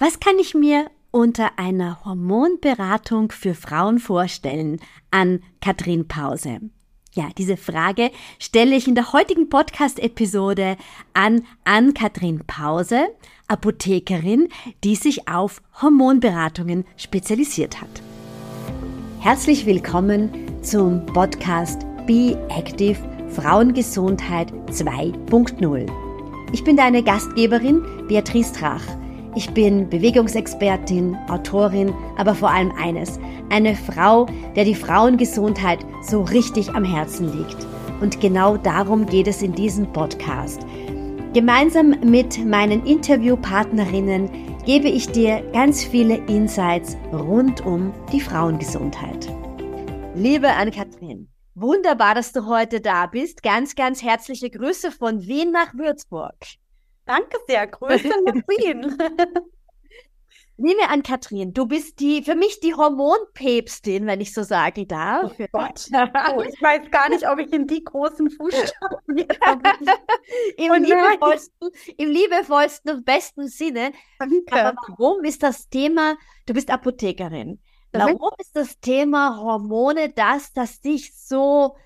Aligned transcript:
Was 0.00 0.20
kann 0.20 0.38
ich 0.38 0.54
mir 0.54 0.92
unter 1.10 1.58
einer 1.58 2.04
Hormonberatung 2.04 3.32
für 3.32 3.56
Frauen 3.56 3.98
vorstellen? 3.98 4.80
An 5.10 5.42
Katrin 5.60 6.06
Pause. 6.06 6.60
Ja, 7.14 7.30
diese 7.36 7.56
Frage 7.56 8.12
stelle 8.38 8.76
ich 8.76 8.86
in 8.86 8.94
der 8.94 9.12
heutigen 9.12 9.48
Podcast-Episode 9.48 10.76
an 11.14 11.44
Ann-Kathrin 11.64 12.44
Pause, 12.46 13.08
Apothekerin, 13.48 14.50
die 14.84 14.94
sich 14.94 15.26
auf 15.26 15.62
Hormonberatungen 15.82 16.84
spezialisiert 16.96 17.80
hat. 17.80 17.90
Herzlich 19.18 19.66
willkommen 19.66 20.62
zum 20.62 21.04
Podcast 21.06 21.84
Be 22.06 22.38
Active 22.50 22.98
Frauengesundheit 23.30 24.52
2.0. 24.70 25.90
Ich 26.52 26.62
bin 26.62 26.76
deine 26.76 27.02
Gastgeberin 27.02 27.82
Beatrice 28.06 28.52
Trach. 28.52 28.84
Ich 29.34 29.50
bin 29.50 29.88
Bewegungsexpertin, 29.88 31.16
Autorin, 31.28 31.94
aber 32.16 32.34
vor 32.34 32.50
allem 32.50 32.72
eines, 32.72 33.20
eine 33.50 33.76
Frau, 33.76 34.26
der 34.56 34.64
die 34.64 34.74
Frauengesundheit 34.74 35.80
so 36.02 36.22
richtig 36.22 36.70
am 36.70 36.84
Herzen 36.84 37.36
liegt. 37.36 37.66
Und 38.00 38.20
genau 38.20 38.56
darum 38.56 39.06
geht 39.06 39.26
es 39.26 39.42
in 39.42 39.52
diesem 39.52 39.92
Podcast. 39.92 40.62
Gemeinsam 41.34 41.90
mit 42.02 42.44
meinen 42.44 42.86
Interviewpartnerinnen 42.86 44.30
gebe 44.64 44.88
ich 44.88 45.08
dir 45.08 45.42
ganz 45.52 45.84
viele 45.84 46.16
Insights 46.26 46.96
rund 47.12 47.64
um 47.64 47.92
die 48.12 48.20
Frauengesundheit. 48.20 49.28
Liebe 50.14 50.48
Anne-Kathrin, 50.48 51.28
wunderbar, 51.54 52.14
dass 52.14 52.32
du 52.32 52.46
heute 52.46 52.80
da 52.80 53.06
bist. 53.06 53.42
Ganz, 53.42 53.74
ganz 53.74 54.02
herzliche 54.02 54.50
Grüße 54.50 54.90
von 54.90 55.26
Wien 55.26 55.52
nach 55.52 55.74
Würzburg. 55.74 56.34
Danke 57.08 57.38
sehr. 57.48 57.66
Grüße 57.66 58.08
nach 58.24 58.34
Wien. 58.48 58.96
Liebe 60.58 60.88
an 60.88 61.02
Kathrin, 61.02 61.54
du 61.54 61.66
bist 61.66 62.00
die 62.00 62.22
für 62.22 62.34
mich 62.34 62.60
die 62.60 62.74
Hormonpäpstin, 62.74 64.06
wenn 64.06 64.20
ich 64.20 64.34
so 64.34 64.42
sagen 64.42 64.86
darf. 64.88 65.32
Oh 65.38 65.46
Gott. 65.52 65.88
Oh, 66.36 66.42
ich 66.42 66.60
weiß 66.60 66.90
gar 66.90 67.08
nicht, 67.08 67.26
ob 67.26 67.38
ich 67.38 67.50
in 67.52 67.66
die 67.66 67.82
großen 67.82 68.28
Fußstapfen 68.28 69.16
Im, 70.56 70.82
liebevollsten, 70.82 71.70
Im 71.96 72.10
liebevollsten 72.10 72.90
und 72.90 73.04
besten 73.06 73.48
Sinne. 73.48 73.92
Danke. 74.18 74.52
Aber 74.52 74.76
warum 74.88 75.24
ist 75.24 75.42
das 75.44 75.68
Thema, 75.70 76.16
du 76.44 76.52
bist 76.54 76.70
Apothekerin, 76.70 77.62
warum 77.92 78.32
ist 78.38 78.54
das 78.54 78.80
Thema 78.80 79.38
Hormone 79.40 80.10
das, 80.10 80.52
das 80.52 80.80
dich 80.80 81.16
so 81.16 81.76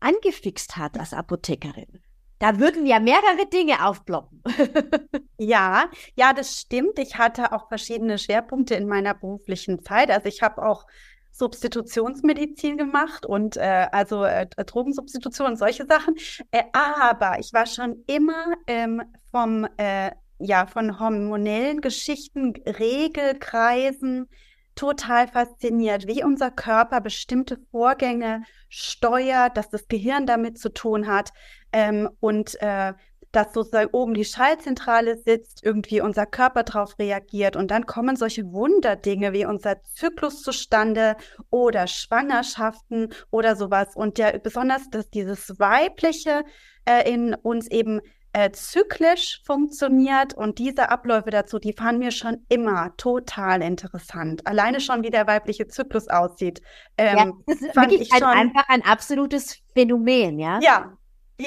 angefixt 0.00 0.78
hat 0.78 0.98
als 0.98 1.12
Apothekerin? 1.12 2.02
Da 2.42 2.58
würden 2.58 2.86
ja 2.86 2.98
mehrere 2.98 3.46
Dinge 3.52 3.86
aufploppen. 3.86 4.42
ja, 5.38 5.88
ja, 6.16 6.32
das 6.32 6.58
stimmt. 6.58 6.98
Ich 6.98 7.16
hatte 7.16 7.52
auch 7.52 7.68
verschiedene 7.68 8.18
Schwerpunkte 8.18 8.74
in 8.74 8.88
meiner 8.88 9.14
beruflichen 9.14 9.80
Zeit. 9.84 10.10
Also 10.10 10.26
ich 10.26 10.42
habe 10.42 10.60
auch 10.66 10.88
Substitutionsmedizin 11.30 12.78
gemacht 12.78 13.24
und 13.24 13.56
äh, 13.58 13.86
also 13.92 14.24
äh, 14.24 14.48
Drogensubstitution 14.56 15.52
und 15.52 15.56
solche 15.56 15.86
Sachen. 15.86 16.16
Äh, 16.50 16.64
aber 16.72 17.38
ich 17.38 17.52
war 17.52 17.66
schon 17.66 18.02
immer 18.08 18.54
ähm, 18.66 19.02
vom 19.30 19.68
äh, 19.76 20.10
ja 20.40 20.66
von 20.66 20.98
hormonellen 20.98 21.80
Geschichten, 21.80 22.54
Regelkreisen 22.66 24.28
total 24.74 25.28
fasziniert, 25.28 26.08
wie 26.08 26.24
unser 26.24 26.50
Körper 26.50 27.00
bestimmte 27.00 27.58
Vorgänge 27.70 28.42
steuert, 28.68 29.56
dass 29.56 29.70
das 29.70 29.86
Gehirn 29.86 30.26
damit 30.26 30.58
zu 30.58 30.70
tun 30.70 31.06
hat 31.06 31.32
ähm, 31.72 32.08
und 32.20 32.60
äh, 32.60 32.92
dass 33.32 33.54
sozusagen 33.54 33.88
oben 33.92 34.14
die 34.14 34.26
Schaltzentrale 34.26 35.16
sitzt, 35.16 35.64
irgendwie 35.64 36.02
unser 36.02 36.26
Körper 36.26 36.62
darauf 36.62 36.98
reagiert 36.98 37.56
und 37.56 37.70
dann 37.70 37.86
kommen 37.86 38.14
solche 38.14 38.52
Wunderdinge 38.52 39.32
wie 39.32 39.46
unser 39.46 39.82
Zyklus 39.82 40.42
zustande 40.42 41.16
oder 41.50 41.86
Schwangerschaften 41.86 43.12
oder 43.30 43.56
sowas 43.56 43.96
und 43.96 44.18
ja 44.18 44.36
besonders, 44.38 44.90
dass 44.90 45.08
dieses 45.10 45.58
weibliche 45.58 46.44
äh, 46.84 47.10
in 47.10 47.34
uns 47.34 47.68
eben 47.68 48.00
äh, 48.34 48.50
zyklisch 48.50 49.42
funktioniert 49.44 50.34
und 50.34 50.58
diese 50.58 50.90
Abläufe 50.90 51.30
dazu, 51.30 51.58
die 51.58 51.74
fanden 51.74 52.00
mir 52.00 52.12
schon 52.12 52.46
immer 52.48 52.94
total 52.96 53.62
interessant. 53.62 54.46
Alleine 54.46 54.80
schon, 54.80 55.02
wie 55.02 55.10
der 55.10 55.26
weibliche 55.26 55.68
Zyklus 55.68 56.08
aussieht. 56.08 56.62
Ähm, 56.96 57.16
ja, 57.16 57.32
das 57.46 57.60
ist 57.60 57.76
wirklich 57.76 58.12
ein, 58.12 58.22
einfach 58.22 58.68
ein 58.68 58.82
absolutes 58.84 59.58
Phänomen, 59.74 60.38
ja? 60.38 60.60
Ja, 60.62 60.96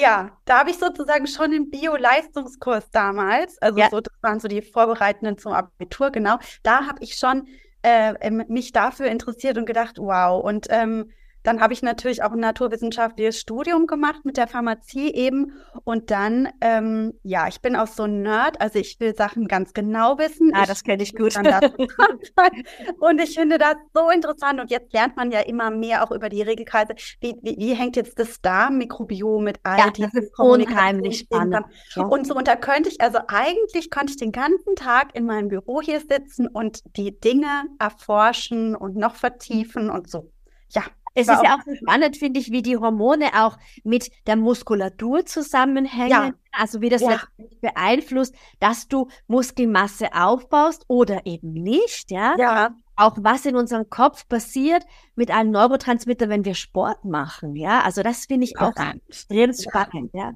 ja, 0.00 0.36
da 0.44 0.60
habe 0.60 0.70
ich 0.70 0.78
sozusagen 0.78 1.26
schon 1.26 1.52
im 1.52 1.70
Bio-Leistungskurs 1.70 2.90
damals, 2.90 3.58
also 3.58 3.78
ja. 3.78 3.88
so, 3.90 4.00
das 4.00 4.14
waren 4.22 4.40
so 4.40 4.48
die 4.48 4.62
Vorbereitenden 4.62 5.38
zum 5.38 5.52
Abitur, 5.52 6.10
genau, 6.10 6.38
da 6.62 6.86
habe 6.86 7.02
ich 7.02 7.16
schon 7.16 7.46
äh, 7.82 8.30
mich 8.30 8.72
dafür 8.72 9.06
interessiert 9.06 9.58
und 9.58 9.66
gedacht, 9.66 9.98
wow. 9.98 10.42
Und 10.42 10.66
ähm, 10.70 11.10
dann 11.46 11.60
habe 11.60 11.72
ich 11.72 11.82
natürlich 11.82 12.24
auch 12.24 12.32
ein 12.32 12.40
naturwissenschaftliches 12.40 13.38
Studium 13.38 13.86
gemacht 13.86 14.24
mit 14.24 14.36
der 14.36 14.48
Pharmazie 14.48 15.14
eben. 15.14 15.52
Und 15.84 16.10
dann, 16.10 16.48
ähm, 16.60 17.14
ja, 17.22 17.46
ich 17.46 17.60
bin 17.60 17.76
auch 17.76 17.86
so 17.86 18.02
ein 18.02 18.22
Nerd, 18.22 18.60
also 18.60 18.80
ich 18.80 18.98
will 18.98 19.14
Sachen 19.14 19.46
ganz 19.46 19.72
genau 19.72 20.18
wissen. 20.18 20.50
Ah, 20.54 20.62
ich, 20.62 20.68
das 20.68 20.82
kenne 20.82 21.04
ich 21.04 21.14
gut. 21.14 21.36
und 22.98 23.20
ich 23.20 23.38
finde 23.38 23.58
das 23.58 23.76
so 23.94 24.10
interessant. 24.10 24.60
Und 24.60 24.72
jetzt 24.72 24.92
lernt 24.92 25.16
man 25.16 25.30
ja 25.30 25.38
immer 25.38 25.70
mehr 25.70 26.02
auch 26.02 26.10
über 26.10 26.28
die 26.28 26.42
Regelkreise. 26.42 26.96
Wie, 27.20 27.36
wie, 27.42 27.56
wie 27.58 27.74
hängt 27.74 27.94
jetzt 27.94 28.18
das 28.18 28.40
Darmmikrobiom 28.40 29.44
mit 29.44 29.60
all 29.62 29.78
ja, 29.78 29.90
das 29.90 30.14
ist 30.14 30.36
unheimlich 30.38 31.20
spannend. 31.20 31.64
Und 31.94 32.26
so, 32.26 32.34
und 32.34 32.48
da 32.48 32.56
könnte 32.56 32.88
ich, 32.88 33.00
also 33.00 33.20
eigentlich 33.28 33.90
könnte 33.90 34.10
ich 34.10 34.16
den 34.16 34.32
ganzen 34.32 34.74
Tag 34.74 35.14
in 35.14 35.26
meinem 35.26 35.46
Büro 35.46 35.80
hier 35.80 36.00
sitzen 36.00 36.48
und 36.48 36.80
die 36.96 37.20
Dinge 37.20 37.66
erforschen 37.78 38.74
und 38.74 38.96
noch 38.96 39.14
vertiefen 39.14 39.90
und 39.90 40.10
so. 40.10 40.32
Ja, 40.70 40.82
es 41.16 41.28
ist 41.28 41.42
ja 41.42 41.56
auch 41.56 41.74
spannend, 41.74 42.16
finde 42.16 42.38
ich, 42.38 42.52
wie 42.52 42.62
die 42.62 42.76
Hormone 42.76 43.30
auch 43.34 43.56
mit 43.84 44.10
der 44.26 44.36
Muskulatur 44.36 45.24
zusammenhängen. 45.24 46.10
Ja. 46.10 46.30
Also 46.52 46.80
wie 46.80 46.88
das 46.88 47.02
ja. 47.02 47.20
beeinflusst, 47.60 48.34
dass 48.60 48.88
du 48.88 49.08
Muskelmasse 49.26 50.14
aufbaust 50.14 50.84
oder 50.88 51.26
eben 51.26 51.52
nicht, 51.52 52.10
ja. 52.10 52.34
Ja. 52.38 52.74
Auch 52.96 53.16
was 53.20 53.44
in 53.44 53.56
unserem 53.56 53.90
Kopf 53.90 54.28
passiert 54.28 54.84
mit 55.16 55.30
einem 55.30 55.50
Neurotransmitter, 55.50 56.28
wenn 56.28 56.44
wir 56.44 56.54
Sport 56.54 57.04
machen, 57.04 57.56
ja. 57.56 57.80
Also 57.80 58.02
das 58.02 58.26
finde 58.26 58.44
ich 58.44 58.58
auch 58.58 58.72
extrem 59.08 59.52
spannend, 59.52 60.10
ja. 60.14 60.32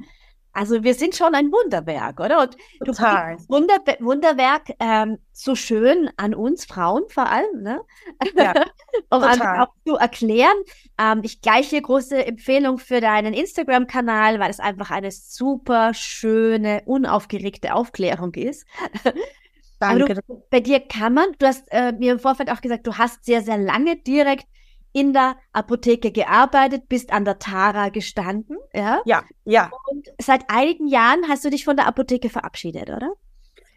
Also 0.53 0.83
wir 0.83 0.95
sind 0.95 1.15
schon 1.15 1.35
ein 1.35 1.53
Wunderwerk, 1.53 2.19
oder? 2.19 2.41
Und 2.43 2.57
Total. 2.85 3.37
du 3.37 3.49
Wunder, 3.49 3.77
Wunderwerk 4.01 4.73
ähm, 4.81 5.19
so 5.33 5.55
schön 5.55 6.11
an 6.17 6.35
uns 6.35 6.65
Frauen 6.65 7.05
vor 7.09 7.29
allem, 7.29 7.63
ne? 7.63 7.81
Ja, 8.35 8.53
um 9.11 9.23
total. 9.23 9.61
auch 9.61 9.75
zu 9.87 9.97
erklären. 9.97 10.57
Ähm, 10.99 11.21
ich 11.23 11.41
gleiche 11.41 11.81
große 11.81 12.27
Empfehlung 12.27 12.79
für 12.79 13.01
deinen 13.01 13.33
Instagram-Kanal, 13.33 14.41
weil 14.41 14.51
es 14.51 14.61
einfach 14.61 14.91
eine 14.91 15.11
super 15.13 15.95
schöne, 15.95 16.83
unaufgeregte 16.85 17.75
Aufklärung 17.75 18.35
ist. 18.35 18.67
Danke. 19.79 20.23
Du, 20.27 20.43
bei 20.51 20.61
dir 20.61 20.81
kann 20.81 21.15
man, 21.15 21.27
du 21.39 21.47
hast 21.47 21.67
äh, 21.71 21.93
mir 21.93 22.13
im 22.13 22.19
Vorfeld 22.19 22.51
auch 22.51 22.61
gesagt, 22.61 22.87
du 22.87 22.99
hast 22.99 23.25
sehr, 23.25 23.41
sehr 23.41 23.57
lange 23.57 23.97
direkt 23.97 24.47
in 24.93 25.13
der 25.13 25.37
Apotheke 25.53 26.11
gearbeitet, 26.13 26.89
bist 26.89 27.13
an 27.13 27.25
der 27.25 27.39
Tara 27.39 27.91
gestanden, 27.91 28.57
ja? 28.73 29.01
Ja, 29.05 29.25
ja. 29.45 29.71
Und 29.91 30.09
seit 30.21 30.45
einigen 30.49 30.89
Jahren 30.89 31.29
hast 31.29 31.45
du 31.45 31.51
dich 31.51 31.65
von 31.65 31.77
der 31.77 31.87
Apotheke 31.87 32.29
verabschiedet, 32.29 32.91
oder? 32.91 33.13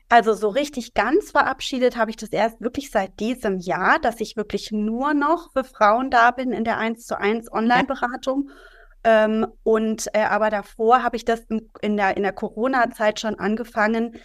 Also 0.10 0.34
so 0.34 0.50
richtig 0.50 0.94
ganz 0.94 1.32
verabschiedet 1.32 1.98
habe 1.98 2.12
ich 2.12 2.18
das 2.18 2.30
erst 2.30 2.62
wirklich 2.62 2.92
seit 2.92 3.20
diesem 3.20 3.60
Jahr, 3.60 4.00
dass 4.00 4.20
ich 4.20 4.36
wirklich 4.36 4.72
nur 4.72 5.14
noch 5.14 5.52
für 5.54 5.64
Frauen 5.64 6.12
da 6.12 6.32
bin 6.32 6.52
in 6.52 6.64
der 6.64 6.78
1 6.78 7.06
zu 7.06 7.18
1 7.18 7.52
Online-Beratung. 7.52 8.50
Ja. 8.50 9.26
Ähm, 9.26 9.48
und 9.64 10.08
äh, 10.14 10.24
aber 10.24 10.50
davor 10.50 11.04
habe 11.04 11.16
ich 11.16 11.26
das 11.26 11.46
in 11.82 11.98
der, 11.98 12.16
in 12.16 12.24
der 12.24 12.34
Corona-Zeit 12.34 13.20
schon 13.20 13.36
angefangen 13.36 14.16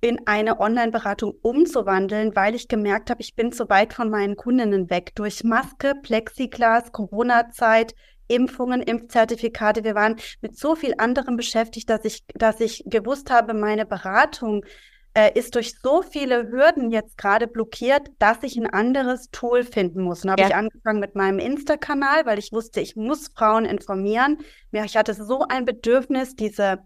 in 0.00 0.26
eine 0.26 0.60
Online-Beratung 0.60 1.34
umzuwandeln, 1.42 2.34
weil 2.34 2.54
ich 2.54 2.68
gemerkt 2.68 3.10
habe, 3.10 3.20
ich 3.20 3.36
bin 3.36 3.52
zu 3.52 3.68
weit 3.68 3.92
von 3.92 4.08
meinen 4.08 4.36
Kundinnen 4.36 4.88
weg. 4.88 5.12
Durch 5.14 5.44
Maske, 5.44 5.94
Plexiglas, 6.02 6.92
Corona-Zeit, 6.92 7.94
Impfungen, 8.28 8.80
Impfzertifikate. 8.80 9.84
Wir 9.84 9.94
waren 9.94 10.16
mit 10.40 10.56
so 10.56 10.74
viel 10.74 10.94
anderem 10.98 11.36
beschäftigt, 11.36 11.90
dass 11.90 12.04
ich, 12.04 12.24
dass 12.34 12.60
ich 12.60 12.84
gewusst 12.86 13.30
habe, 13.30 13.52
meine 13.52 13.84
Beratung 13.84 14.64
äh, 15.14 15.36
ist 15.36 15.54
durch 15.56 15.74
so 15.82 16.02
viele 16.02 16.50
Hürden 16.50 16.90
jetzt 16.90 17.18
gerade 17.18 17.46
blockiert, 17.48 18.08
dass 18.18 18.42
ich 18.42 18.56
ein 18.56 18.68
anderes 18.68 19.30
Tool 19.30 19.64
finden 19.64 20.02
muss. 20.02 20.24
Und 20.24 20.30
habe 20.30 20.42
ja. 20.42 20.48
ich 20.48 20.54
angefangen 20.54 21.00
mit 21.00 21.14
meinem 21.14 21.40
Insta-Kanal, 21.40 22.24
weil 22.24 22.38
ich 22.38 22.52
wusste, 22.52 22.80
ich 22.80 22.96
muss 22.96 23.28
Frauen 23.28 23.64
informieren. 23.64 24.38
Ich 24.70 24.96
hatte 24.96 25.14
so 25.14 25.44
ein 25.48 25.64
Bedürfnis, 25.64 26.36
diese 26.36 26.78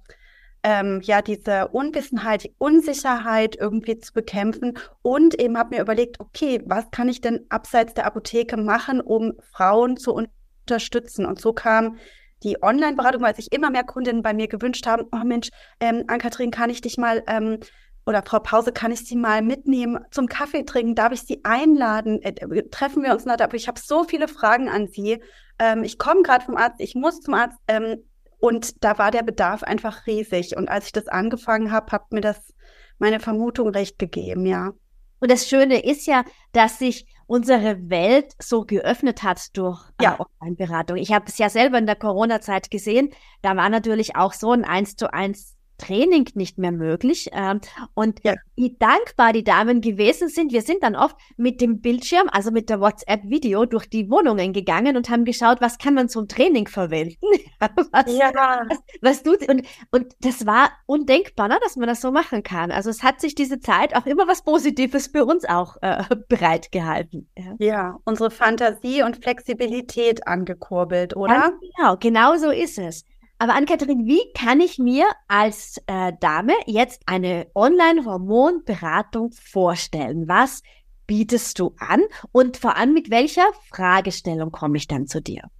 ähm, 0.64 1.00
ja 1.02 1.22
diese 1.22 1.68
Unwissenheit, 1.68 2.44
die 2.44 2.54
Unsicherheit 2.58 3.54
irgendwie 3.54 3.98
zu 4.00 4.12
bekämpfen 4.12 4.78
und 5.02 5.38
eben 5.40 5.58
habe 5.58 5.76
mir 5.76 5.82
überlegt, 5.82 6.18
okay, 6.20 6.60
was 6.64 6.90
kann 6.90 7.08
ich 7.08 7.20
denn 7.20 7.44
abseits 7.50 7.94
der 7.94 8.06
Apotheke 8.06 8.56
machen, 8.56 9.00
um 9.00 9.34
Frauen 9.52 9.98
zu 9.98 10.14
unterstützen? 10.14 11.26
Und 11.26 11.40
so 11.40 11.52
kam 11.52 11.98
die 12.42 12.62
Online-Beratung, 12.62 13.22
weil 13.22 13.36
sich 13.36 13.52
immer 13.52 13.70
mehr 13.70 13.84
Kundinnen 13.84 14.22
bei 14.22 14.32
mir 14.32 14.48
gewünscht 14.48 14.86
haben, 14.86 15.04
oh 15.12 15.24
Mensch, 15.24 15.50
ähm, 15.80 16.04
Ann-Kathrin, 16.08 16.50
kann 16.50 16.70
ich 16.70 16.80
dich 16.80 16.96
mal 16.96 17.22
ähm, 17.26 17.58
oder 18.06 18.22
Frau 18.22 18.38
Pause, 18.38 18.72
kann 18.72 18.92
ich 18.92 19.06
Sie 19.06 19.16
mal 19.16 19.42
mitnehmen 19.42 19.98
zum 20.10 20.26
Kaffee 20.26 20.64
trinken? 20.64 20.94
Darf 20.94 21.12
ich 21.12 21.22
Sie 21.22 21.40
einladen? 21.44 22.20
Äh, 22.22 22.34
äh 22.38 22.68
treffen 22.70 23.02
wir 23.02 23.12
uns 23.12 23.24
noch? 23.24 23.38
Aber 23.38 23.54
ich 23.54 23.68
habe 23.68 23.80
so 23.80 24.04
viele 24.04 24.28
Fragen 24.28 24.68
an 24.68 24.88
Sie. 24.88 25.22
Ähm, 25.58 25.84
ich 25.84 25.98
komme 25.98 26.22
gerade 26.22 26.44
vom 26.44 26.56
Arzt, 26.56 26.80
ich 26.80 26.94
muss 26.94 27.20
zum 27.20 27.34
Arzt. 27.34 27.58
Ähm, 27.68 28.04
und 28.38 28.84
da 28.84 28.98
war 28.98 29.10
der 29.10 29.22
Bedarf 29.22 29.62
einfach 29.62 30.06
riesig. 30.06 30.56
Und 30.56 30.68
als 30.68 30.86
ich 30.86 30.92
das 30.92 31.08
angefangen 31.08 31.72
habe, 31.72 31.92
hat 31.92 32.12
mir 32.12 32.20
das 32.20 32.54
meine 32.98 33.20
Vermutung 33.20 33.68
recht 33.68 33.98
gegeben, 33.98 34.46
ja. 34.46 34.72
Und 35.20 35.30
das 35.30 35.48
Schöne 35.48 35.82
ist 35.82 36.06
ja, 36.06 36.24
dass 36.52 36.78
sich 36.78 37.06
unsere 37.26 37.88
Welt 37.88 38.32
so 38.38 38.64
geöffnet 38.64 39.22
hat 39.22 39.56
durch 39.56 39.80
äh, 39.98 40.04
ja. 40.04 40.18
Online-Beratung. 40.40 40.96
Ich 40.96 41.12
habe 41.12 41.24
es 41.28 41.38
ja 41.38 41.48
selber 41.48 41.78
in 41.78 41.86
der 41.86 41.96
Corona-Zeit 41.96 42.70
gesehen. 42.70 43.10
Da 43.40 43.56
war 43.56 43.68
natürlich 43.68 44.16
auch 44.16 44.32
so 44.32 44.52
ein 44.52 44.64
eins 44.64 44.96
zu 44.96 45.12
eins 45.12 45.53
Training 45.78 46.28
nicht 46.34 46.58
mehr 46.58 46.72
möglich. 46.72 47.30
Ähm, 47.32 47.60
und 47.94 48.20
ja. 48.24 48.34
wie 48.56 48.76
dankbar 48.78 49.32
die 49.32 49.44
Damen 49.44 49.80
gewesen 49.80 50.28
sind. 50.28 50.52
Wir 50.52 50.62
sind 50.62 50.82
dann 50.82 50.96
oft 50.96 51.16
mit 51.36 51.60
dem 51.60 51.80
Bildschirm, 51.80 52.28
also 52.30 52.50
mit 52.50 52.70
der 52.70 52.80
WhatsApp-Video, 52.80 53.66
durch 53.66 53.88
die 53.88 54.10
Wohnungen 54.10 54.52
gegangen 54.52 54.96
und 54.96 55.10
haben 55.10 55.24
geschaut, 55.24 55.60
was 55.60 55.78
kann 55.78 55.94
man 55.94 56.08
zum 56.08 56.28
Training 56.28 56.68
verwenden. 56.68 57.16
was, 57.92 58.16
ja. 58.16 58.32
was, 58.34 58.78
was 59.00 59.22
tut 59.22 59.48
und, 59.48 59.62
und 59.90 60.14
das 60.20 60.46
war 60.46 60.70
undenkbar, 60.86 61.48
ne, 61.48 61.58
dass 61.62 61.76
man 61.76 61.88
das 61.88 62.00
so 62.00 62.10
machen 62.10 62.42
kann. 62.42 62.70
Also 62.70 62.90
es 62.90 63.02
hat 63.02 63.20
sich 63.20 63.34
diese 63.34 63.60
Zeit 63.60 63.94
auch 63.94 64.06
immer 64.06 64.26
was 64.28 64.42
Positives 64.42 65.08
für 65.08 65.24
uns 65.24 65.44
auch 65.44 65.76
äh, 65.82 66.04
bereitgehalten. 66.28 67.28
Ja. 67.36 67.54
ja, 67.58 67.98
unsere 68.04 68.30
Fantasie 68.30 69.02
und 69.02 69.22
Flexibilität 69.22 70.26
angekurbelt, 70.26 71.16
oder? 71.16 71.34
Ganz 71.34 71.54
genau, 71.76 71.96
genau 71.96 72.36
so 72.36 72.50
ist 72.50 72.78
es. 72.78 73.04
Aber 73.38 73.54
Ann-Kathrin, 73.54 74.06
wie 74.06 74.22
kann 74.34 74.60
ich 74.60 74.78
mir 74.78 75.06
als 75.28 75.80
äh, 75.86 76.12
Dame 76.20 76.54
jetzt 76.66 77.02
eine 77.06 77.48
Online-Hormonberatung 77.54 79.32
vorstellen? 79.32 80.28
Was 80.28 80.62
bietest 81.06 81.58
du 81.58 81.74
an 81.78 82.02
und 82.32 82.56
vor 82.56 82.76
allem 82.76 82.94
mit 82.94 83.10
welcher 83.10 83.46
Fragestellung 83.68 84.50
komme 84.50 84.76
ich 84.76 84.86
dann 84.86 85.06
zu 85.06 85.20
dir? 85.20 85.50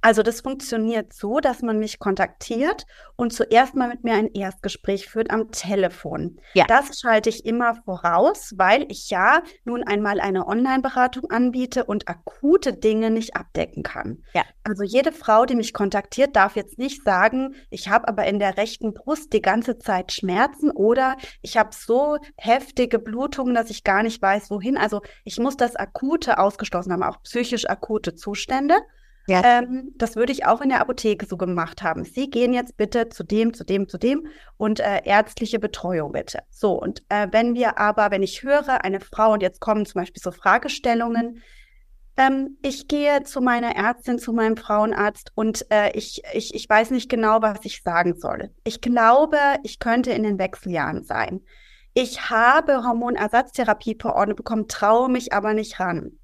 Also 0.00 0.22
das 0.22 0.40
funktioniert 0.40 1.12
so, 1.12 1.40
dass 1.40 1.62
man 1.62 1.78
mich 1.78 1.98
kontaktiert 1.98 2.86
und 3.16 3.32
zuerst 3.32 3.74
mal 3.74 3.88
mit 3.88 4.02
mir 4.02 4.14
ein 4.14 4.32
Erstgespräch 4.32 5.08
führt 5.08 5.30
am 5.30 5.50
Telefon. 5.50 6.40
Ja. 6.54 6.64
Das 6.66 6.98
schalte 7.00 7.28
ich 7.28 7.44
immer 7.44 7.74
voraus, 7.84 8.54
weil 8.56 8.86
ich 8.90 9.10
ja 9.10 9.42
nun 9.64 9.82
einmal 9.82 10.20
eine 10.20 10.46
Online-Beratung 10.46 11.30
anbiete 11.30 11.84
und 11.84 12.08
akute 12.08 12.72
Dinge 12.72 13.10
nicht 13.10 13.36
abdecken 13.36 13.82
kann. 13.82 14.24
Ja. 14.32 14.44
Also 14.64 14.84
jede 14.84 15.12
Frau, 15.12 15.44
die 15.44 15.54
mich 15.54 15.74
kontaktiert, 15.74 16.34
darf 16.34 16.56
jetzt 16.56 16.78
nicht 16.78 17.04
sagen, 17.04 17.54
ich 17.68 17.88
habe 17.88 18.08
aber 18.08 18.26
in 18.26 18.38
der 18.38 18.56
rechten 18.56 18.94
Brust 18.94 19.32
die 19.32 19.42
ganze 19.42 19.78
Zeit 19.78 20.12
Schmerzen 20.12 20.70
oder 20.70 21.16
ich 21.42 21.56
habe 21.56 21.70
so 21.74 22.16
heftige 22.36 22.98
Blutungen, 22.98 23.54
dass 23.54 23.70
ich 23.70 23.84
gar 23.84 24.02
nicht 24.02 24.22
weiß, 24.22 24.50
wohin. 24.50 24.78
Also 24.78 25.02
ich 25.24 25.38
muss 25.38 25.56
das 25.56 25.76
Akute 25.76 26.38
ausgeschlossen 26.38 26.92
haben, 26.92 27.02
auch 27.02 27.22
psychisch 27.22 27.68
akute 27.68 28.14
Zustände. 28.14 28.74
Ja. 29.26 29.42
Ähm, 29.44 29.92
das 29.96 30.16
würde 30.16 30.32
ich 30.32 30.46
auch 30.46 30.60
in 30.60 30.70
der 30.70 30.80
Apotheke 30.80 31.26
so 31.26 31.36
gemacht 31.36 31.82
haben. 31.82 32.04
Sie 32.04 32.30
gehen 32.30 32.52
jetzt 32.52 32.76
bitte 32.76 33.08
zu 33.08 33.22
dem, 33.22 33.54
zu 33.54 33.64
dem, 33.64 33.88
zu 33.88 33.98
dem 33.98 34.26
und 34.56 34.80
äh, 34.80 35.02
ärztliche 35.04 35.58
Betreuung 35.58 36.12
bitte. 36.12 36.40
So, 36.50 36.72
und 36.72 37.02
äh, 37.08 37.28
wenn 37.30 37.54
wir 37.54 37.78
aber, 37.78 38.10
wenn 38.10 38.22
ich 38.22 38.42
höre, 38.42 38.84
eine 38.84 39.00
Frau 39.00 39.32
und 39.32 39.42
jetzt 39.42 39.60
kommen 39.60 39.86
zum 39.86 40.00
Beispiel 40.00 40.22
so 40.22 40.32
Fragestellungen, 40.32 41.42
ähm, 42.16 42.58
ich 42.62 42.88
gehe 42.88 43.22
zu 43.22 43.40
meiner 43.40 43.76
Ärztin, 43.76 44.18
zu 44.18 44.32
meinem 44.32 44.56
Frauenarzt 44.56 45.32
und 45.34 45.64
äh, 45.70 45.96
ich, 45.96 46.22
ich, 46.32 46.54
ich 46.54 46.68
weiß 46.68 46.90
nicht 46.90 47.08
genau, 47.08 47.40
was 47.40 47.60
ich 47.62 47.82
sagen 47.82 48.16
soll. 48.18 48.50
Ich 48.64 48.80
glaube, 48.80 49.38
ich 49.62 49.78
könnte 49.78 50.10
in 50.10 50.22
den 50.22 50.38
Wechseljahren 50.38 51.04
sein. 51.04 51.42
Ich 51.94 52.30
habe 52.30 52.84
Hormonersatztherapie 52.84 53.96
verordnet 54.00 54.36
bekommen, 54.36 54.68
traue 54.68 55.08
mich 55.08 55.32
aber 55.32 55.54
nicht 55.54 55.80
ran 55.80 56.19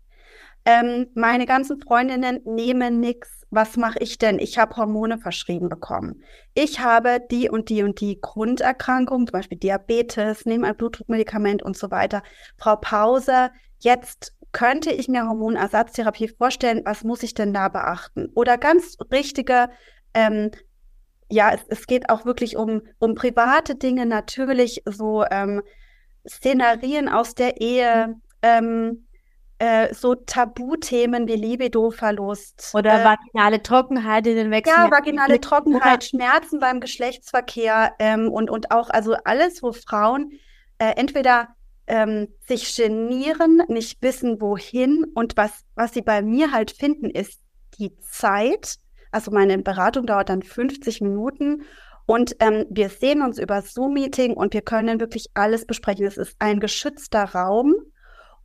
ähm, 0.67 1.07
meine 1.15 1.47
ganzen 1.47 1.81
Freundinnen 1.81 2.41
nehmen 2.45 3.01
nichts. 3.01 3.47
Was 3.51 3.77
mache 3.77 4.01
ich 4.01 4.19
denn? 4.19 4.39
Ich 4.39 4.59
habe 4.59 4.77
Hormone 4.77 5.19
verschrieben 5.19 5.69
bekommen. 5.69 6.23
Ich 6.55 6.81
habe 6.81 7.21
die 7.31 7.49
und 7.49 7.71
die 7.71 7.83
und 7.83 8.01
die 8.01 8.21
Grunderkrankung, 8.21 9.27
zum 9.27 9.33
Beispiel 9.33 9.59
Diabetes, 9.59 10.45
nehme 10.45 10.67
ein 10.67 10.77
Blutdruckmedikament 10.77 11.63
und 11.63 11.77
so 11.77 11.91
weiter. 11.91 12.23
Frau 12.59 12.77
Pause, 12.77 13.51
jetzt 13.79 14.35
könnte 14.53 14.91
ich 14.91 15.09
mir 15.09 15.27
Hormonersatztherapie 15.27 16.29
vorstellen. 16.29 16.83
Was 16.85 17.05
muss 17.05 17.23
ich 17.23 17.35
denn 17.35 17.55
da 17.55 17.69
beachten? 17.69 18.29
Oder 18.35 18.59
ganz 18.59 18.97
richtige 19.11 19.69
ähm, 20.15 20.51
ja, 21.29 21.53
es, 21.53 21.61
es 21.69 21.87
geht 21.87 22.09
auch 22.09 22.25
wirklich 22.25 22.57
um, 22.57 22.83
um 22.99 23.15
private 23.15 23.75
Dinge, 23.75 24.07
natürlich 24.07 24.83
so 24.87 25.25
ähm, 25.31 25.63
Szenarien 26.29 27.09
aus 27.09 27.35
der 27.35 27.61
Ehe, 27.61 28.17
ähm, 28.43 29.06
äh, 29.59 29.95
so 29.95 30.15
Tabuthemen 30.15 31.27
wie 31.29 31.35
Libidoverlust. 31.37 32.73
Oder 32.75 33.01
äh, 33.01 33.05
vaginale 33.05 33.63
Trockenheit 33.63 34.27
in 34.27 34.37
den 34.37 34.51
Wechseln. 34.51 34.77
Ja, 34.77 34.91
vaginale 34.91 35.41
Trockenheit, 35.41 36.05
Schmerzen 36.05 36.61
beim 36.61 36.81
Geschlechtsverkehr 36.81 37.95
ähm, 37.99 38.31
und, 38.31 38.51
und 38.51 38.71
auch 38.71 38.91
also 38.91 39.15
alles, 39.25 39.63
wo 39.63 39.73
Frauen 39.73 40.33
äh, 40.79 40.93
entweder 40.97 41.49
ähm, 41.87 42.29
sich 42.47 42.77
genieren, 42.77 43.63
nicht 43.69 44.03
wissen, 44.03 44.41
wohin 44.41 45.05
und 45.15 45.37
was, 45.37 45.65
was 45.75 45.95
sie 45.95 46.03
bei 46.03 46.21
mir 46.21 46.53
halt 46.53 46.73
finden, 46.73 47.11
ist 47.11 47.41
die 47.79 47.97
Zeit. 48.01 48.77
Also 49.11 49.31
meine 49.31 49.57
Beratung 49.59 50.07
dauert 50.07 50.29
dann 50.29 50.43
50 50.43 51.01
Minuten 51.01 51.63
und 52.07 52.37
ähm, 52.41 52.67
wir 52.71 52.89
sehen 52.89 53.23
uns 53.23 53.39
über 53.39 53.63
Zoom-Meeting 53.63 54.35
und 54.35 54.53
wir 54.53 54.63
können 54.63 55.01
wirklich 55.01 55.31
alles 55.35 55.67
besprechen. 55.67 56.07
Es 56.07 56.17
ist 56.17 56.37
ein 56.39 56.61
geschützter 56.61 57.25
Raum 57.25 57.75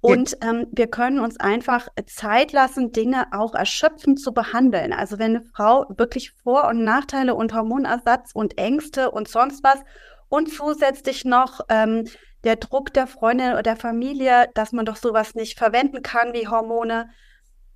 und 0.01 0.35
ähm, 0.41 0.65
wir 0.71 0.87
können 0.87 1.19
uns 1.19 1.39
einfach 1.39 1.87
Zeit 2.07 2.53
lassen, 2.53 2.91
Dinge 2.91 3.27
auch 3.31 3.53
erschöpfend 3.53 4.19
zu 4.19 4.33
behandeln. 4.33 4.93
Also 4.93 5.19
wenn 5.19 5.35
eine 5.35 5.45
Frau 5.45 5.85
wirklich 5.89 6.31
Vor- 6.31 6.67
und 6.67 6.83
Nachteile 6.83 7.35
und 7.35 7.53
Hormonersatz 7.53 8.31
und 8.33 8.57
Ängste 8.57 9.11
und 9.11 9.27
sonst 9.27 9.63
was 9.63 9.79
und 10.27 10.51
zusätzlich 10.51 11.23
noch 11.23 11.61
ähm, 11.69 12.05
der 12.43 12.55
Druck 12.55 12.93
der 12.93 13.05
Freundin 13.05 13.51
oder 13.51 13.61
der 13.61 13.75
Familie, 13.75 14.49
dass 14.55 14.71
man 14.71 14.85
doch 14.85 14.95
sowas 14.95 15.35
nicht 15.35 15.59
verwenden 15.59 16.01
kann 16.01 16.33
wie 16.33 16.47
Hormone. 16.47 17.09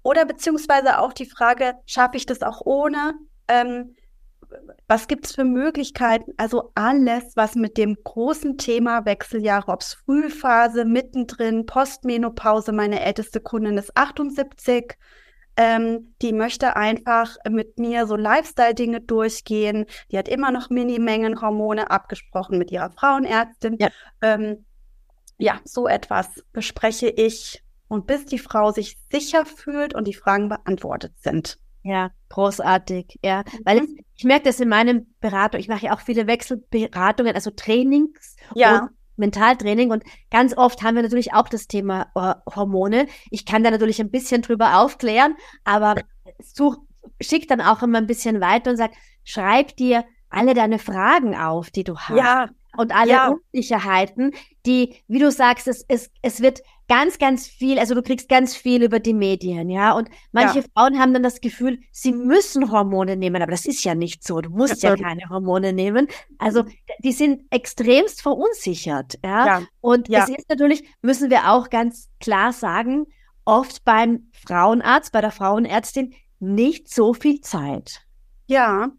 Oder 0.02 0.26
beziehungsweise 0.26 1.00
auch 1.00 1.14
die 1.14 1.30
Frage, 1.30 1.76
schaffe 1.86 2.18
ich 2.18 2.26
das 2.26 2.42
auch 2.42 2.62
ohne? 2.66 3.14
Ähm, 3.48 3.96
was 4.88 5.08
gibt 5.08 5.26
es 5.26 5.36
für 5.36 5.44
Möglichkeiten? 5.44 6.34
Also 6.38 6.72
alles, 6.76 7.36
was 7.36 7.56
mit 7.56 7.78
dem 7.78 7.96
großen 8.04 8.58
Thema 8.58 9.06
Wechseljahre, 9.06 9.72
ob 9.72 9.82
es 9.82 9.94
Frühphase, 9.94 10.86
mittendrin, 10.86 11.66
Postmenopause, 11.66 12.72
meine 12.72 13.02
älteste 13.02 13.40
Kundin 13.40 13.78
ist 13.78 13.96
78, 13.96 14.98
ähm, 15.58 16.14
die 16.22 16.34
möchte 16.34 16.76
einfach 16.76 17.38
mit 17.50 17.80
mir 17.80 18.08
so 18.08 18.16
Lifestyle-Dinge 18.16 19.02
durchgehen. 19.02 19.86
Die 20.12 20.18
hat 20.18 20.28
immer 20.28 20.52
noch 20.52 20.70
Minimengen 20.70 21.42
Hormone 21.42 21.90
abgesprochen 21.90 22.58
mit 22.58 22.72
ihrer 22.72 22.92
Frauenärztin. 22.92 23.78
Ja. 23.80 23.90
Ähm, 24.22 24.66
ja, 25.38 25.60
so 25.64 25.88
etwas 25.88 26.28
bespreche 26.52 27.08
ich 27.08 27.64
und 27.88 28.08
bis 28.08 28.26
die 28.26 28.40
Frau 28.40 28.72
sich 28.72 28.98
sicher 29.12 29.46
fühlt 29.46 29.94
und 29.94 30.08
die 30.08 30.14
Fragen 30.14 30.50
beantwortet 30.50 31.14
sind. 31.20 31.58
Ja, 31.86 32.10
großartig, 32.30 33.20
ja. 33.24 33.44
Mhm. 33.44 33.60
Weil 33.64 33.78
es, 33.78 33.90
ich 34.16 34.24
merke 34.24 34.46
das 34.46 34.60
in 34.60 34.70
meinem 34.70 35.14
Beratung, 35.22 35.60
ich 35.60 35.68
mache 35.68 35.86
ja 35.86 35.94
auch 35.94 36.00
viele 36.00 36.26
Wechselberatungen, 36.26 37.36
also 37.36 37.52
Trainings 37.52 38.36
ja. 38.56 38.80
und 38.80 38.90
Mentaltraining 39.18 39.92
und 39.92 40.04
ganz 40.32 40.58
oft 40.58 40.82
haben 40.82 40.96
wir 40.96 41.04
natürlich 41.04 41.34
auch 41.34 41.48
das 41.48 41.68
Thema 41.68 42.08
uh, 42.16 42.34
Hormone. 42.56 43.06
Ich 43.30 43.46
kann 43.46 43.64
da 43.64 43.70
natürlich 43.70 44.02
ein 44.02 44.10
bisschen 44.10 44.42
drüber 44.42 44.80
aufklären, 44.80 45.36
aber 45.64 45.96
such, 46.40 46.78
schick 47.22 47.48
dann 47.48 47.62
auch 47.62 47.84
immer 47.84 48.00
ein 48.00 48.08
bisschen 48.08 48.42
weiter 48.42 48.72
und 48.72 48.78
sag, 48.78 48.92
schreib 49.24 49.76
dir 49.78 50.06
alle 50.30 50.56
deine 50.56 50.80
Fragen 50.80 51.38
auf, 51.38 51.70
die 51.70 51.84
du 51.84 51.96
hast. 51.98 52.18
Ja. 52.18 52.50
Und 52.78 52.96
alle 52.96 53.12
ja. 53.12 53.30
Unsicherheiten, 53.30 54.32
die, 54.66 54.96
wie 55.08 55.20
du 55.20 55.32
sagst, 55.32 55.68
es, 55.68 55.86
es, 55.88 56.10
es 56.22 56.42
wird 56.42 56.62
ganz, 56.88 57.18
ganz 57.18 57.48
viel, 57.48 57.80
also 57.80 57.96
du 57.96 58.02
kriegst 58.02 58.30
ganz 58.30 58.56
viel 58.56 58.84
über 58.84 59.00
die 59.00 59.14
Medien, 59.14 59.70
ja. 59.70 59.94
Und 59.94 60.10
manche 60.32 60.60
ja. 60.60 60.66
Frauen 60.74 61.00
haben 61.00 61.14
dann 61.14 61.24
das 61.24 61.42
Gefühl, 61.42 61.80
sie 61.92 62.12
müssen 62.12 62.72
Hormone 62.72 63.16
nehmen, 63.16 63.42
aber 63.42 63.52
das 63.52 63.66
ist 63.66 63.84
ja 63.84 63.96
nicht 63.96 64.24
so. 64.24 64.42
Du 64.42 64.50
musst 64.50 64.84
ja, 64.84 64.96
ja 64.96 64.96
keine 65.04 65.30
Hormone 65.30 65.74
nehmen. 65.74 66.08
Also 66.38 66.64
die 67.04 67.12
sind 67.12 67.44
extremst 67.50 68.22
verunsichert, 68.22 69.16
ja. 69.24 69.46
ja. 69.46 69.62
Und 69.82 70.10
es 70.10 70.30
ist 70.30 70.50
natürlich, 70.50 70.84
müssen 71.02 71.30
wir 71.30 71.52
auch 71.52 71.70
ganz 71.70 72.10
klar 72.20 72.54
sagen, 72.54 73.08
oft 73.46 73.84
beim 73.86 74.30
Frauenarzt, 74.46 75.12
bei 75.12 75.22
der 75.22 75.32
Frauenärztin 75.32 76.14
nicht 76.40 76.94
so 76.94 77.14
viel 77.14 77.42
Zeit. 77.42 78.02
Ja, 78.48 78.92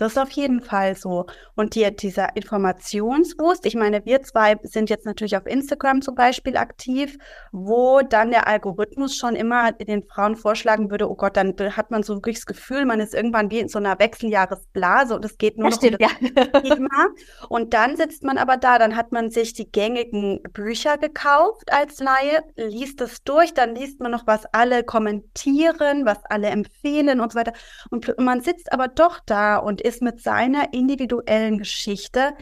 Das 0.00 0.12
ist 0.12 0.18
auf 0.18 0.30
jeden 0.30 0.62
Fall 0.62 0.96
so. 0.96 1.26
Und 1.56 1.74
die, 1.74 1.94
dieser 1.94 2.34
Informationswust, 2.34 3.66
ich 3.66 3.74
meine, 3.74 4.02
wir 4.06 4.22
zwei 4.22 4.56
sind 4.62 4.88
jetzt 4.88 5.04
natürlich 5.04 5.36
auf 5.36 5.44
Instagram 5.44 6.00
zum 6.00 6.14
Beispiel 6.14 6.56
aktiv, 6.56 7.18
wo 7.52 8.00
dann 8.00 8.30
der 8.30 8.48
Algorithmus 8.48 9.14
schon 9.14 9.36
immer 9.36 9.72
den 9.72 10.02
Frauen 10.04 10.36
vorschlagen 10.36 10.90
würde, 10.90 11.10
oh 11.10 11.16
Gott, 11.16 11.36
dann 11.36 11.54
hat 11.76 11.90
man 11.90 12.02
so 12.02 12.14
wirklich 12.14 12.36
das 12.36 12.46
Gefühl, 12.46 12.86
man 12.86 12.98
ist 12.98 13.12
irgendwann 13.12 13.50
wie 13.50 13.58
in 13.58 13.68
so 13.68 13.78
einer 13.78 13.98
Wechseljahresblase 13.98 15.14
und 15.14 15.22
es 15.22 15.36
geht 15.36 15.58
nur 15.58 15.68
das 15.68 15.82
noch 15.82 15.88
stimmt, 15.88 16.00
um 16.00 16.34
das 16.34 16.46
ja. 16.46 16.60
Thema. 16.62 17.08
Und 17.50 17.74
dann 17.74 17.98
sitzt 17.98 18.24
man 18.24 18.38
aber 18.38 18.56
da, 18.56 18.78
dann 18.78 18.96
hat 18.96 19.12
man 19.12 19.30
sich 19.30 19.52
die 19.52 19.70
gängigen 19.70 20.42
Bücher 20.54 20.96
gekauft 20.96 21.70
als 21.70 22.00
Laie, 22.00 22.42
liest 22.56 23.02
es 23.02 23.22
durch, 23.22 23.52
dann 23.52 23.74
liest 23.74 24.00
man 24.00 24.12
noch, 24.12 24.26
was 24.26 24.46
alle 24.54 24.82
kommentieren, 24.82 26.06
was 26.06 26.24
alle 26.30 26.48
empfehlen 26.48 27.20
und 27.20 27.32
so 27.32 27.38
weiter. 27.38 27.52
Und 27.90 28.14
man 28.18 28.40
sitzt 28.40 28.72
aber 28.72 28.88
doch 28.88 29.20
da 29.26 29.58
und 29.58 29.82
ist 29.82 29.89
mit 29.98 30.22
seiner 30.22 30.72
individuellen 30.72 31.58
Geschichte 31.58 32.34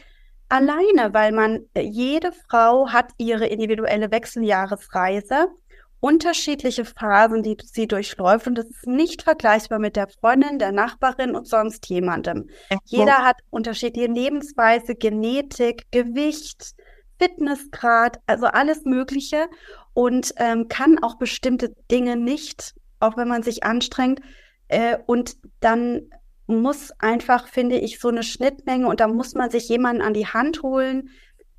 alleine, 0.49 1.13
weil 1.13 1.33
man, 1.33 1.61
äh, 1.75 1.83
jede 1.83 2.33
Frau 2.33 2.89
hat 2.89 3.13
ihre 3.19 3.47
individuelle 3.47 4.11
Wechseljahresreise, 4.11 5.49
unterschiedliche 6.01 6.85
Phasen, 6.85 7.43
die 7.43 7.57
sie 7.65 7.89
durchläuft 7.89 8.47
und 8.47 8.57
das 8.57 8.67
ist 8.67 8.87
nicht 8.87 9.23
vergleichbar 9.23 9.79
mit 9.79 9.97
der 9.97 10.09
Freundin, 10.09 10.59
der 10.59 10.71
Nachbarin 10.71 11.35
und 11.35 11.49
sonst 11.49 11.89
jemandem. 11.89 12.49
Jeder 12.85 13.25
hat 13.25 13.37
unterschiedliche 13.51 14.07
Lebensweise, 14.07 14.95
Genetik, 14.95 15.91
Gewicht, 15.91 16.75
Fitnessgrad, 17.21 18.21
also 18.27 18.47
alles 18.47 18.85
Mögliche 18.85 19.49
und 19.93 20.33
ähm, 20.37 20.69
kann 20.69 21.03
auch 21.03 21.17
bestimmte 21.17 21.75
Dinge 21.91 22.15
nicht, 22.15 22.75
auch 23.01 23.17
wenn 23.17 23.27
man 23.27 23.43
sich 23.43 23.65
anstrengt. 23.65 24.21
Äh, 24.69 24.99
und 25.07 25.37
dann 25.59 26.11
muss 26.49 26.93
einfach, 26.99 27.47
finde 27.47 27.77
ich, 27.77 28.01
so 28.01 28.09
eine 28.09 28.23
Schnittmenge 28.23 28.89
und 28.89 29.01
da 29.01 29.07
muss 29.07 29.35
man 29.35 29.51
sich 29.51 29.69
jemanden 29.69 30.03
an 30.03 30.15
die 30.15 30.27
Hand 30.27 30.63
holen, 30.63 31.11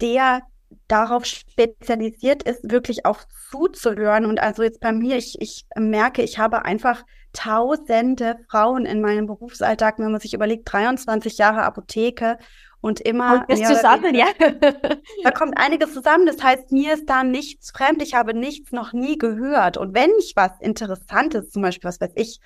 der 0.01 0.41
darauf 0.87 1.25
spezialisiert 1.25 2.43
ist, 2.43 2.69
wirklich 2.69 3.05
auch 3.05 3.19
zuzuhören. 3.49 4.25
Und 4.25 4.39
also 4.39 4.63
jetzt 4.63 4.81
bei 4.81 4.91
mir, 4.91 5.17
ich, 5.17 5.39
ich 5.39 5.65
merke, 5.75 6.21
ich 6.21 6.37
habe 6.37 6.65
einfach 6.65 7.03
tausende 7.33 8.37
Frauen 8.49 8.85
in 8.85 9.01
meinem 9.01 9.27
Berufsalltag, 9.27 9.99
wenn 9.99 10.11
man 10.11 10.19
sich 10.19 10.33
überlegt, 10.33 10.71
23 10.71 11.37
Jahre 11.37 11.63
Apotheke 11.63 12.37
und 12.81 12.99
immer. 13.01 13.45
Und 13.47 13.59
das 13.59 13.61
zusammen, 13.67 14.15
ja. 14.15 14.27
Da 15.23 15.31
kommt 15.31 15.57
einiges 15.57 15.93
zusammen. 15.93 16.25
Das 16.25 16.41
heißt, 16.41 16.71
mir 16.71 16.95
ist 16.95 17.09
da 17.09 17.23
nichts 17.23 17.71
fremd. 17.71 18.01
Ich 18.01 18.15
habe 18.15 18.33
nichts 18.33 18.71
noch 18.71 18.93
nie 18.93 19.17
gehört. 19.17 19.77
Und 19.77 19.93
wenn 19.93 20.11
ich 20.19 20.33
was 20.35 20.51
Interessantes, 20.59 21.49
zum 21.49 21.61
Beispiel, 21.61 21.87
was 21.87 22.01
weiß 22.01 22.13
ich, 22.15 22.39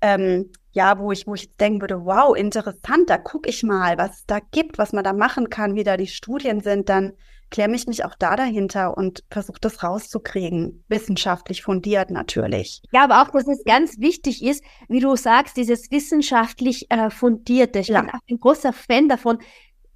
ähm, 0.00 0.50
ja, 0.72 0.98
wo 0.98 1.12
ich, 1.12 1.26
wo 1.26 1.34
ich 1.34 1.54
denken 1.56 1.80
würde, 1.80 2.04
wow, 2.04 2.36
interessant, 2.36 3.08
da 3.08 3.18
gucke 3.18 3.48
ich 3.48 3.62
mal, 3.62 3.98
was 3.98 4.18
es 4.20 4.26
da 4.26 4.38
gibt, 4.50 4.78
was 4.78 4.92
man 4.92 5.04
da 5.04 5.12
machen 5.12 5.50
kann, 5.50 5.74
wie 5.74 5.84
da 5.84 5.96
die 5.96 6.06
Studien 6.06 6.60
sind, 6.60 6.88
dann 6.88 7.12
klemme 7.50 7.76
ich 7.76 7.86
mich 7.86 8.04
auch 8.04 8.14
da 8.18 8.34
dahinter 8.34 8.96
und 8.96 9.24
versuche 9.30 9.60
das 9.60 9.82
rauszukriegen, 9.82 10.84
wissenschaftlich 10.88 11.62
fundiert 11.62 12.10
natürlich. 12.10 12.80
Ja, 12.92 13.04
aber 13.04 13.22
auch, 13.22 13.30
dass 13.30 13.46
es 13.46 13.62
ganz 13.64 13.98
wichtig 13.98 14.42
ist, 14.42 14.64
wie 14.88 15.00
du 15.00 15.14
sagst, 15.16 15.58
dieses 15.58 15.90
wissenschaftlich 15.90 16.90
äh, 16.90 17.10
fundierte. 17.10 17.80
Ich 17.80 17.88
Ja. 17.88 18.00
bin 18.00 18.10
auch 18.10 18.20
ein 18.30 18.40
großer 18.40 18.72
Fan 18.72 19.08
davon, 19.08 19.38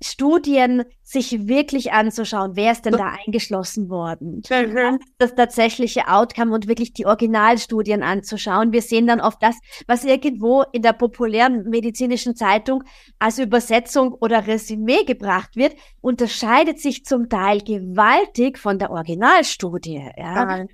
Studien 0.02 0.84
sich 1.02 1.48
wirklich 1.48 1.92
anzuschauen, 1.92 2.52
wer 2.54 2.72
ist 2.72 2.84
denn 2.84 2.92
da 2.94 3.16
eingeschlossen 3.26 3.88
worden? 3.88 4.42
Mhm. 4.50 4.98
das 5.18 5.34
tatsächliche 5.34 6.08
Outcome 6.08 6.54
und 6.54 6.68
wirklich 6.68 6.92
die 6.92 7.06
Originalstudien 7.06 8.02
anzuschauen. 8.02 8.72
Wir 8.72 8.82
sehen 8.82 9.06
dann 9.06 9.20
oft 9.20 9.42
das, 9.42 9.56
was 9.86 10.04
irgendwo 10.04 10.64
in 10.72 10.82
der 10.82 10.92
populären 10.92 11.64
medizinischen 11.68 12.36
Zeitung 12.36 12.84
als 13.18 13.38
Übersetzung 13.38 14.12
oder 14.12 14.46
Resümee 14.46 15.04
gebracht 15.04 15.56
wird, 15.56 15.74
unterscheidet 16.00 16.80
sich 16.80 17.04
zum 17.04 17.28
Teil 17.28 17.60
gewaltig 17.60 18.58
von 18.58 18.78
der 18.78 18.90
Originalstudie. 18.90 20.10
Ja, 20.16 20.66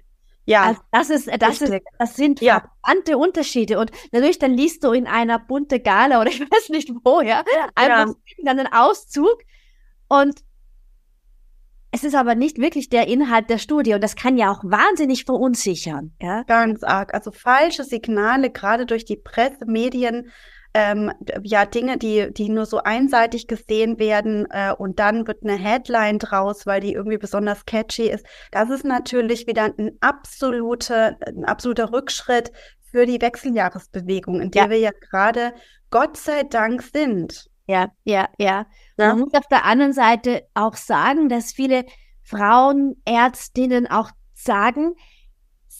Ja, 0.45 0.63
also 0.65 0.81
das 0.91 1.11
ist, 1.11 1.31
das 1.41 1.61
ist, 1.61 1.73
das 1.99 2.17
sind 2.17 2.41
Ja. 2.41 2.69
verwandte 2.83 3.17
Unterschiede. 3.17 3.79
Und 3.79 3.93
natürlich, 4.11 4.39
dann 4.39 4.55
liest 4.55 4.83
du 4.85 4.93
in 4.93 5.07
einer 5.07 5.39
bunte 5.39 5.81
Gala 5.81 6.21
oder 6.21 6.31
ich 6.31 6.41
weiß 6.41 6.71
nicht 6.71 6.91
wo, 7.05 7.21
ja, 7.21 7.45
einfach 7.75 8.15
dann 8.45 8.59
einen 8.59 8.73
Auszug 8.73 9.39
und 10.09 10.41
es 11.95 12.05
ist 12.05 12.15
aber 12.15 12.35
nicht 12.35 12.59
wirklich 12.59 12.89
der 12.89 13.07
Inhalt 13.07 13.51
der 13.51 13.59
Studie 13.59 13.93
und 13.95 14.03
das 14.03 14.17
kann 14.17 14.39
ja 14.39 14.51
auch 14.51 14.65
wahnsinnig 14.65 15.25
verunsichern, 15.27 16.13
ja. 16.21 16.43
Ganz 16.45 16.83
arg. 16.83 17.13
Also 17.13 17.31
falsche 17.33 17.85
Signale, 17.85 18.51
gerade 18.51 18.87
durch 18.87 19.05
die 19.05 19.17
Presse, 19.17 19.67
Medien, 19.67 20.31
ähm, 20.75 21.13
ja, 21.43 21.67
Dinge, 21.67 21.99
die, 21.99 22.33
die 22.33 22.49
nur 22.49 22.67
so 22.67 22.79
einseitig 22.79 23.47
gesehen 23.47 23.99
werden 23.99 24.47
äh, 24.51 24.73
und 24.77 24.99
dann 24.99 25.27
wird 25.27 25.43
eine 25.43 25.57
Headline 25.57 26.19
draus, 26.19 26.67
weil 26.67 26.81
die 26.81 26.95
irgendwie 26.95 27.19
besonders 27.19 27.67
catchy 27.67 28.09
ist. 28.09 28.25
Das 28.51 28.71
ist 28.71 28.85
natürlich 28.85 29.47
wieder 29.47 29.75
ein, 29.77 29.93
absolute, 30.01 31.17
ein 31.27 31.45
absoluter 31.45 31.93
Rückschritt 31.93 32.53
für 32.91 33.07
die 33.07 33.21
Wechseljahresbewegung, 33.21 34.41
in 34.41 34.51
der 34.51 34.65
Ja. 34.65 34.71
wir 34.71 34.79
ja 34.79 34.91
gerade 35.11 35.53
Gott 35.91 36.17
sei 36.17 36.43
Dank 36.45 36.83
sind. 36.83 37.47
Ja, 37.67 37.91
ja, 38.05 38.29
ja. 38.39 38.67
Ja. 38.99 39.09
Man 39.09 39.21
muss 39.21 39.35
auf 39.35 39.47
der 39.49 39.65
anderen 39.65 39.93
Seite 39.93 40.43
auch 40.55 40.75
sagen, 40.75 41.29
dass 41.29 41.53
viele 41.53 41.85
Frauenärztinnen 42.23 43.87
auch 43.91 44.11
sagen, 44.35 44.95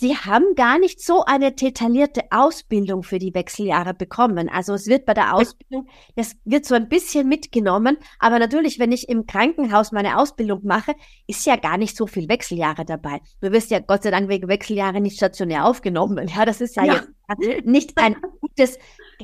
sie 0.03 0.17
haben 0.17 0.57
gar 0.57 0.81
nicht 0.81 1.01
so 1.01 1.25
eine 1.25 1.53
detaillierte 1.53 2.23
Ausbildung 2.31 3.05
für 3.05 3.21
die 3.21 3.33
Wechseljahre 3.35 3.95
bekommen. 3.95 4.49
Also 4.49 4.75
es 4.75 4.89
wird 4.89 5.07
bei 5.07 5.15
der 5.15 5.33
Ausbildung, 5.35 5.87
das 6.17 6.35
wird 6.45 6.67
so 6.67 6.75
ein 6.75 6.89
bisschen 6.89 7.29
mitgenommen, 7.29 7.97
aber 8.19 8.41
natürlich, 8.41 8.81
wenn 8.81 8.91
ich 8.91 9.09
im 9.09 9.27
Krankenhaus 9.27 9.93
meine 9.93 10.19
Ausbildung 10.19 10.61
mache, 10.65 10.95
ist 11.29 11.47
ja 11.47 11.55
gar 11.55 11.79
nicht 11.79 11.97
so 11.97 12.09
viel 12.09 12.29
Wechseljahre 12.29 12.85
dabei. 12.85 13.21
Du 13.41 13.53
wirst 13.53 13.71
ja 13.71 13.79
Gott 13.79 14.03
sei 14.03 14.11
Dank 14.11 14.29
wegen 14.29 14.49
Wechseljahre 14.49 15.01
nicht 15.01 15.17
stationär 15.17 15.65
aufgenommen. 15.67 16.29
Ja, 16.37 16.45
das 16.45 16.61
ist 16.61 16.75
ja, 16.77 16.85
Ja. 16.85 16.95
jetzt 17.39 17.65
nicht 17.67 17.97
ein 17.97 18.17
gutes 18.41 18.79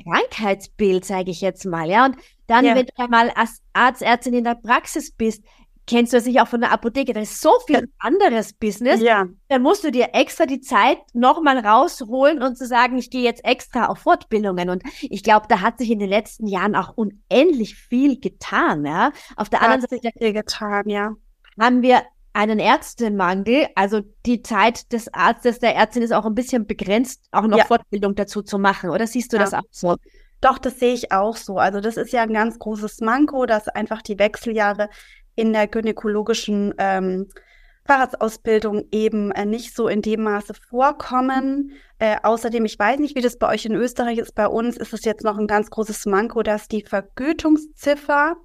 Krankheitsbild, 0.04 1.04
sage 1.04 1.30
ich 1.32 1.40
jetzt 1.40 1.64
mal. 1.64 1.88
Ja, 1.90 2.06
und 2.06 2.16
dann, 2.47 2.64
Ja. 2.64 2.75
wenn 2.76 2.87
du 2.87 2.92
einmal 2.97 3.30
als 3.30 3.62
Arzt, 3.73 4.02
Ärztin 4.02 4.35
in 4.35 4.44
der 4.44 4.54
Praxis 4.54 5.11
bist, 5.11 5.42
kennst 5.88 6.12
du 6.12 6.21
sich 6.21 6.40
auch 6.40 6.47
von 6.47 6.61
der 6.61 6.71
Apotheke. 6.71 7.12
Das 7.12 7.30
ist 7.30 7.40
so 7.40 7.50
viel 7.66 7.90
anderes 7.99 8.52
Business. 8.52 9.00
Ja, 9.00 9.26
Dann 9.49 9.62
musst 9.62 9.83
du 9.83 9.90
dir 9.90 10.11
extra 10.12 10.47
die 10.47 10.61
Zeit 10.61 10.99
nochmal 11.14 11.59
rausholen 11.59 12.42
und 12.42 12.57
zu 12.57 12.66
sagen, 12.66 12.99
ich 12.99 13.11
gehe 13.11 13.23
jetzt 13.23 13.45
extra 13.45 13.87
auf 13.87 13.99
Fortbildungen. 13.99 14.71
Und 14.71 14.83
ich 15.02 15.23
glaube, 15.23 15.47
da 15.49 15.61
hat 15.61 15.78
sich 15.78 15.90
in 15.90 15.99
den 15.99 16.09
letzten 16.11 16.47
Jahren 16.47 16.76
auch 16.76 16.92
unendlich 16.97 17.75
viel 17.75 18.21
getan. 18.21 18.85
Ja? 18.87 19.11
Auf 19.37 19.49
der 19.49 19.62
anderen 19.62 19.83
hat 19.83 19.90
sich 19.90 20.02
Seite 20.02 20.18
viel 20.18 20.33
getan, 20.33 20.88
ja. 20.88 21.14
haben 21.59 21.83
wir 21.83 22.02
einen 22.35 22.61
Ärztemangel. 22.61 23.66
Also 23.75 24.02
die 24.26 24.42
Zeit 24.42 24.92
des 24.92 25.12
Arztes, 25.12 25.59
der 25.59 25.75
Ärztin 25.75 26.02
ist 26.02 26.12
auch 26.12 26.26
ein 26.26 26.35
bisschen 26.35 26.66
begrenzt, 26.66 27.25
auch 27.33 27.42
noch 27.47 27.59
Ja. 27.59 27.64
Fortbildung 27.64 28.14
dazu 28.14 28.42
zu 28.42 28.59
machen. 28.59 28.90
Oder 28.90 29.07
siehst 29.07 29.33
du 29.33 29.37
Ja. 29.38 29.42
das 29.45 29.54
auch 29.54 29.62
so? 29.71 29.97
Doch, 30.40 30.59
das 30.59 30.78
sehe 30.78 30.95
ich 30.95 31.11
auch 31.11 31.37
so. 31.37 31.59
Also 31.59 31.80
das 31.80 31.97
ist 31.97 32.12
ja 32.12 32.23
ein 32.23 32.33
ganz 32.33 32.61
großes 32.61 33.00
Manko, 33.00 33.45
dass 33.47 33.66
einfach 33.66 34.02
die 34.02 34.21
Wechseljahre 34.21 34.88
in 35.38 35.52
der 35.52 35.68
gynäkologischen 35.68 36.75
ähm, 36.78 37.28
Facharztausbildung 37.87 38.87
eben 38.90 39.30
äh, 39.30 39.47
nicht 39.47 39.75
so 39.75 39.87
in 39.87 40.02
dem 40.02 40.25
Maße 40.25 40.52
vorkommen. 40.52 41.71
Äh, 42.00 42.16
außerdem, 42.25 42.64
ich 42.64 42.76
weiß 42.76 42.99
nicht, 42.99 43.14
wie 43.14 43.21
das 43.21 43.38
bei 43.38 43.49
euch 43.49 43.64
in 43.64 43.75
Österreich 43.76 44.18
ist, 44.18 44.35
bei 44.35 44.49
uns 44.49 44.76
ist 44.76 44.92
es 44.92 45.04
jetzt 45.04 45.23
noch 45.23 45.38
ein 45.38 45.47
ganz 45.47 45.71
großes 45.71 46.07
Manko, 46.07 46.42
dass 46.42 46.66
die 46.66 46.83
Vergütungsziffer 46.83 48.37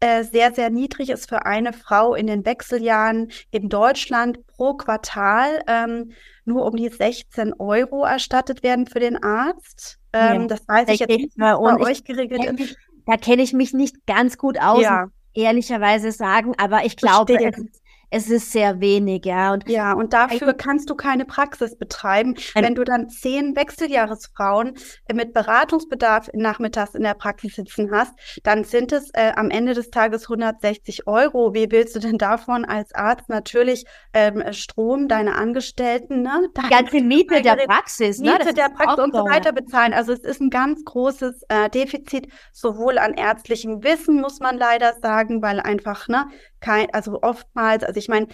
äh, 0.00 0.24
sehr, 0.24 0.52
sehr 0.52 0.68
niedrig 0.68 1.08
ist 1.08 1.26
für 1.26 1.46
eine 1.46 1.72
Frau 1.72 2.14
in 2.14 2.26
den 2.26 2.44
Wechseljahren 2.44 3.30
in 3.50 3.70
Deutschland 3.70 4.46
pro 4.46 4.74
Quartal 4.74 5.62
ähm, 5.66 6.12
nur 6.44 6.66
um 6.66 6.76
die 6.76 6.90
16 6.90 7.54
Euro 7.58 8.04
erstattet 8.04 8.62
werden 8.62 8.86
für 8.86 9.00
den 9.00 9.22
Arzt. 9.22 9.98
Ähm, 10.12 10.42
Ja, 10.42 10.46
das 10.48 10.68
weiß 10.68 10.88
ich 10.90 11.00
jetzt 11.00 11.08
nicht, 11.08 11.36
bei 11.38 11.56
euch 11.80 12.04
geregelt 12.04 12.44
ist. 12.60 12.76
Da 13.06 13.16
kenne 13.16 13.42
ich 13.42 13.54
mich 13.54 13.72
nicht 13.72 14.04
ganz 14.06 14.36
gut 14.36 14.60
aus, 14.60 14.82
Ja. 14.82 15.06
Ehrlicherweise 15.36 16.12
sagen, 16.12 16.54
aber 16.58 16.84
ich 16.84 16.96
glaube, 16.96 17.34
Verstehe. 17.34 17.50
es, 17.50 17.58
ist- 17.58 17.82
es 18.10 18.30
ist 18.30 18.52
sehr 18.52 18.80
wenig, 18.80 19.24
ja. 19.24 19.52
Und 19.52 19.68
Ja, 19.68 19.92
und 19.92 20.12
dafür 20.12 20.54
kannst 20.54 20.88
du 20.90 20.94
keine 20.94 21.24
Praxis 21.24 21.76
betreiben. 21.76 22.34
Wenn 22.54 22.74
du 22.74 22.84
dann 22.84 23.08
zehn 23.08 23.56
Wechseljahresfrauen 23.56 24.74
mit 25.12 25.32
Beratungsbedarf 25.32 26.30
nachmittags 26.32 26.94
in 26.94 27.02
der 27.02 27.14
Praxis 27.14 27.56
sitzen 27.56 27.90
hast, 27.90 28.12
dann 28.44 28.64
sind 28.64 28.92
es 28.92 29.10
äh, 29.14 29.32
am 29.34 29.50
Ende 29.50 29.74
des 29.74 29.90
Tages 29.90 30.24
160 30.24 31.06
Euro. 31.06 31.54
Wie 31.54 31.70
willst 31.70 31.96
du 31.96 32.00
denn 32.00 32.18
davon 32.18 32.64
als 32.64 32.94
Arzt 32.94 33.28
natürlich 33.28 33.84
ähm, 34.12 34.42
Strom, 34.52 35.08
deine 35.08 35.34
Angestellten, 35.34 36.22
ne? 36.22 36.48
die 36.56 36.68
ganze 36.68 37.00
Miete 37.00 37.42
der 37.42 37.56
Miete 37.56 37.66
Praxis, 37.66 38.18
ne? 38.18 38.36
Das 38.38 38.54
der 38.54 38.70
Praxis 38.70 39.04
und 39.04 39.14
so 39.14 39.24
weiter 39.24 39.52
bezahlen. 39.52 39.92
Also 39.92 40.12
es 40.12 40.20
ist 40.20 40.40
ein 40.40 40.50
ganz 40.50 40.84
großes 40.84 41.42
äh, 41.48 41.68
Defizit, 41.70 42.28
sowohl 42.52 42.98
an 42.98 43.14
ärztlichem 43.14 43.82
Wissen, 43.82 44.20
muss 44.20 44.40
man 44.40 44.56
leider 44.56 44.94
sagen, 45.02 45.42
weil 45.42 45.60
einfach, 45.60 46.08
ne, 46.08 46.26
kein, 46.66 46.92
also 46.92 47.22
oftmals, 47.22 47.84
also 47.84 47.98
ich 47.98 48.08
meine, 48.08 48.26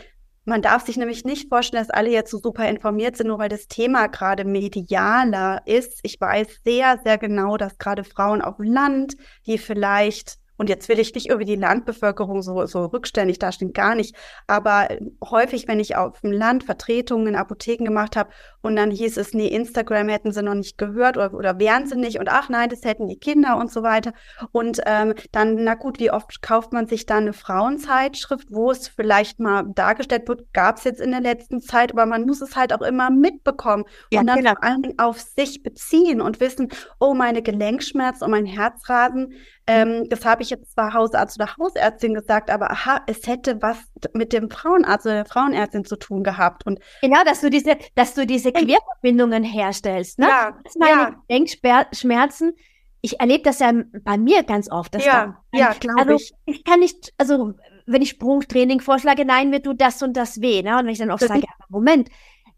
Man 0.44 0.60
darf 0.60 0.86
sich 0.86 0.96
nämlich 0.96 1.24
nicht 1.24 1.48
vorstellen, 1.48 1.84
dass 1.84 1.94
alle 1.94 2.10
jetzt 2.10 2.30
so 2.32 2.38
super 2.38 2.68
informiert 2.68 3.16
sind, 3.16 3.28
nur 3.28 3.38
weil 3.38 3.48
das 3.48 3.68
Thema 3.68 4.08
gerade 4.08 4.44
medialer 4.44 5.62
ist. 5.66 6.00
Ich 6.02 6.20
weiß 6.20 6.62
sehr, 6.64 6.98
sehr 7.04 7.16
genau, 7.18 7.56
dass 7.56 7.78
gerade 7.78 8.02
Frauen 8.02 8.42
auf 8.42 8.56
dem 8.56 8.64
Land, 8.72 9.14
die 9.46 9.58
vielleicht 9.58 10.38
und 10.58 10.68
jetzt 10.68 10.88
will 10.88 11.00
ich 11.00 11.14
nicht 11.14 11.30
über 11.30 11.44
die 11.44 11.56
Landbevölkerung 11.56 12.42
so, 12.42 12.66
so 12.66 12.84
rückständig 12.84 13.38
dastehen, 13.40 13.72
gar 13.72 13.96
nicht. 13.96 14.14
Aber 14.46 14.86
häufig, 15.24 15.66
wenn 15.66 15.80
ich 15.80 15.96
auf 15.96 16.20
dem 16.20 16.30
Land 16.30 16.62
Vertretungen 16.62 17.26
in 17.28 17.36
Apotheken 17.36 17.84
gemacht 17.84 18.16
habe 18.16 18.30
und 18.62 18.76
dann 18.76 18.90
hieß 18.90 19.16
es, 19.16 19.34
nee, 19.34 19.48
Instagram 19.48 20.08
hätten 20.08 20.32
sie 20.32 20.42
noch 20.42 20.54
nicht 20.54 20.78
gehört 20.78 21.16
oder, 21.16 21.34
oder 21.34 21.58
wären 21.58 21.86
sie 21.86 21.96
nicht 21.96 22.18
und 22.18 22.28
ach 22.30 22.48
nein, 22.48 22.68
das 22.68 22.84
hätten 22.84 23.08
die 23.08 23.18
Kinder 23.18 23.56
und 23.56 23.70
so 23.70 23.82
weiter. 23.82 24.12
Und 24.52 24.80
ähm, 24.86 25.14
dann, 25.32 25.56
na 25.62 25.74
gut, 25.74 25.98
wie 25.98 26.10
oft 26.10 26.42
kauft 26.42 26.72
man 26.72 26.86
sich 26.86 27.06
dann 27.06 27.24
eine 27.24 27.32
Frauenzeitschrift, 27.32 28.48
wo 28.50 28.70
es 28.70 28.88
vielleicht 28.88 29.40
mal 29.40 29.64
dargestellt 29.74 30.28
wird, 30.28 30.52
gab 30.52 30.78
es 30.78 30.84
jetzt 30.84 31.00
in 31.00 31.10
der 31.10 31.20
letzten 31.20 31.60
Zeit, 31.60 31.92
aber 31.92 32.06
man 32.06 32.24
muss 32.24 32.40
es 32.40 32.56
halt 32.56 32.72
auch 32.72 32.82
immer 32.82 33.10
mitbekommen 33.10 33.84
ja, 34.10 34.20
und 34.20 34.26
dann 34.26 34.38
genau. 34.38 34.52
vor 34.52 34.64
allen 34.64 34.82
Dingen 34.82 34.98
auf 34.98 35.20
sich 35.20 35.62
beziehen 35.62 36.20
und 36.20 36.40
wissen, 36.40 36.68
oh, 37.00 37.14
meine 37.14 37.42
Gelenkschmerzen 37.42 38.24
und 38.24 38.30
mein 38.30 38.46
Herzrasen, 38.46 39.34
ähm, 39.66 40.08
das 40.08 40.24
habe 40.24 40.42
ich 40.42 40.50
jetzt 40.50 40.72
zwar 40.72 40.92
Hausarzt 40.92 41.40
oder 41.40 41.56
Hausärztin 41.56 42.14
gesagt, 42.14 42.50
aber 42.50 42.70
aha, 42.70 43.00
es 43.06 43.26
hätte 43.26 43.62
was 43.62 43.78
mit 44.12 44.32
dem 44.32 44.50
Frauenarzt 44.50 45.06
oder 45.06 45.16
der 45.16 45.24
Frauenärztin 45.24 45.84
zu 45.84 45.96
tun 45.96 46.24
gehabt. 46.24 46.66
Und 46.66 46.80
genau, 47.00 47.22
dass 47.24 47.40
du 47.40 47.50
diese, 47.50 47.76
dass 47.94 48.14
du 48.14 48.26
diese 48.26 48.51
Querverbindungen 48.52 49.44
herstellst. 49.44 50.18
Ne? 50.18 50.28
Ja, 50.28 50.58
das 50.64 50.76
meine 50.76 50.92
ja. 50.92 51.22
Denkschmerzen. 51.30 52.54
Ich 53.00 53.18
erlebe 53.20 53.42
das 53.42 53.58
ja 53.58 53.72
bei 54.04 54.16
mir 54.16 54.44
ganz 54.44 54.70
oft. 54.70 54.94
ja, 55.04 55.42
ja, 55.52 55.72
glaube 55.72 56.12
also, 56.12 56.24
ich. 56.46 56.64
Kann 56.64 56.80
nicht, 56.80 57.12
also 57.18 57.54
wenn 57.86 58.02
ich 58.02 58.10
Sprungtraining 58.10 58.80
vorschlage, 58.80 59.24
nein, 59.24 59.50
mir 59.50 59.62
tut 59.62 59.80
das 59.80 60.02
und 60.02 60.16
das 60.16 60.40
weh. 60.40 60.62
Ne? 60.62 60.78
Und 60.78 60.84
wenn 60.84 60.92
ich 60.92 60.98
dann 60.98 61.10
oft 61.10 61.22
das 61.22 61.28
sage, 61.28 61.40
ja, 61.40 61.66
Moment, 61.68 62.08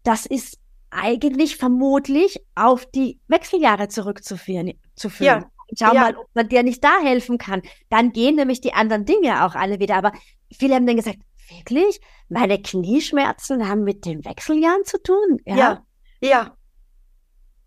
das 0.03 0.25
ist 0.25 0.59
eigentlich 0.91 1.57
vermutlich 1.57 2.39
auf 2.55 2.85
die 2.85 3.19
Wechseljahre 3.27 3.87
zurückzuführen. 3.87 4.73
Zu 4.95 5.09
führen. 5.09 5.41
Ja. 5.41 5.49
Schau 5.77 5.93
ja. 5.93 6.01
mal, 6.01 6.17
ob 6.17 6.27
man 6.33 6.47
dir 6.47 6.63
nicht 6.63 6.83
da 6.83 6.99
helfen 7.01 7.37
kann. 7.37 7.61
Dann 7.89 8.11
gehen 8.11 8.35
nämlich 8.35 8.61
die 8.61 8.73
anderen 8.73 9.05
Dinge 9.05 9.45
auch 9.45 9.55
alle 9.55 9.79
wieder. 9.79 9.95
Aber 9.95 10.11
viele 10.53 10.75
haben 10.75 10.85
dann 10.85 10.95
gesagt, 10.95 11.19
wirklich? 11.49 11.99
Meine 12.29 12.61
Knieschmerzen 12.61 13.67
haben 13.67 13.83
mit 13.83 14.05
den 14.05 14.23
Wechseljahren 14.25 14.85
zu 14.85 15.01
tun? 15.01 15.39
Ja. 15.45 15.55
Ja. 15.55 15.84
Ja. 16.29 16.55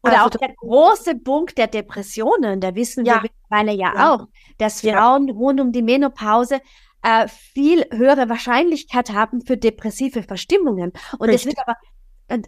Oder 0.02 0.22
also, 0.22 0.26
auch 0.26 0.40
der 0.40 0.54
große 0.54 1.16
Punkt 1.16 1.58
der 1.58 1.66
Depressionen, 1.66 2.60
da 2.60 2.74
wissen 2.74 3.04
ja. 3.04 3.14
wir 3.14 3.22
mittlerweile 3.22 3.72
ja, 3.72 3.92
ja, 3.94 4.14
auch, 4.14 4.26
dass 4.58 4.80
Frauen 4.80 5.30
rund 5.30 5.60
um 5.60 5.72
die 5.72 5.82
Menopause 5.82 6.60
äh, 7.02 7.26
viel 7.28 7.84
höhere 7.92 8.28
Wahrscheinlichkeit 8.28 9.10
haben 9.10 9.40
für 9.40 9.56
depressive 9.56 10.22
Verstimmungen. 10.22 10.92
Und 11.18 11.30
es 11.30 11.46
wird 11.46 11.58
aber, 11.58 11.74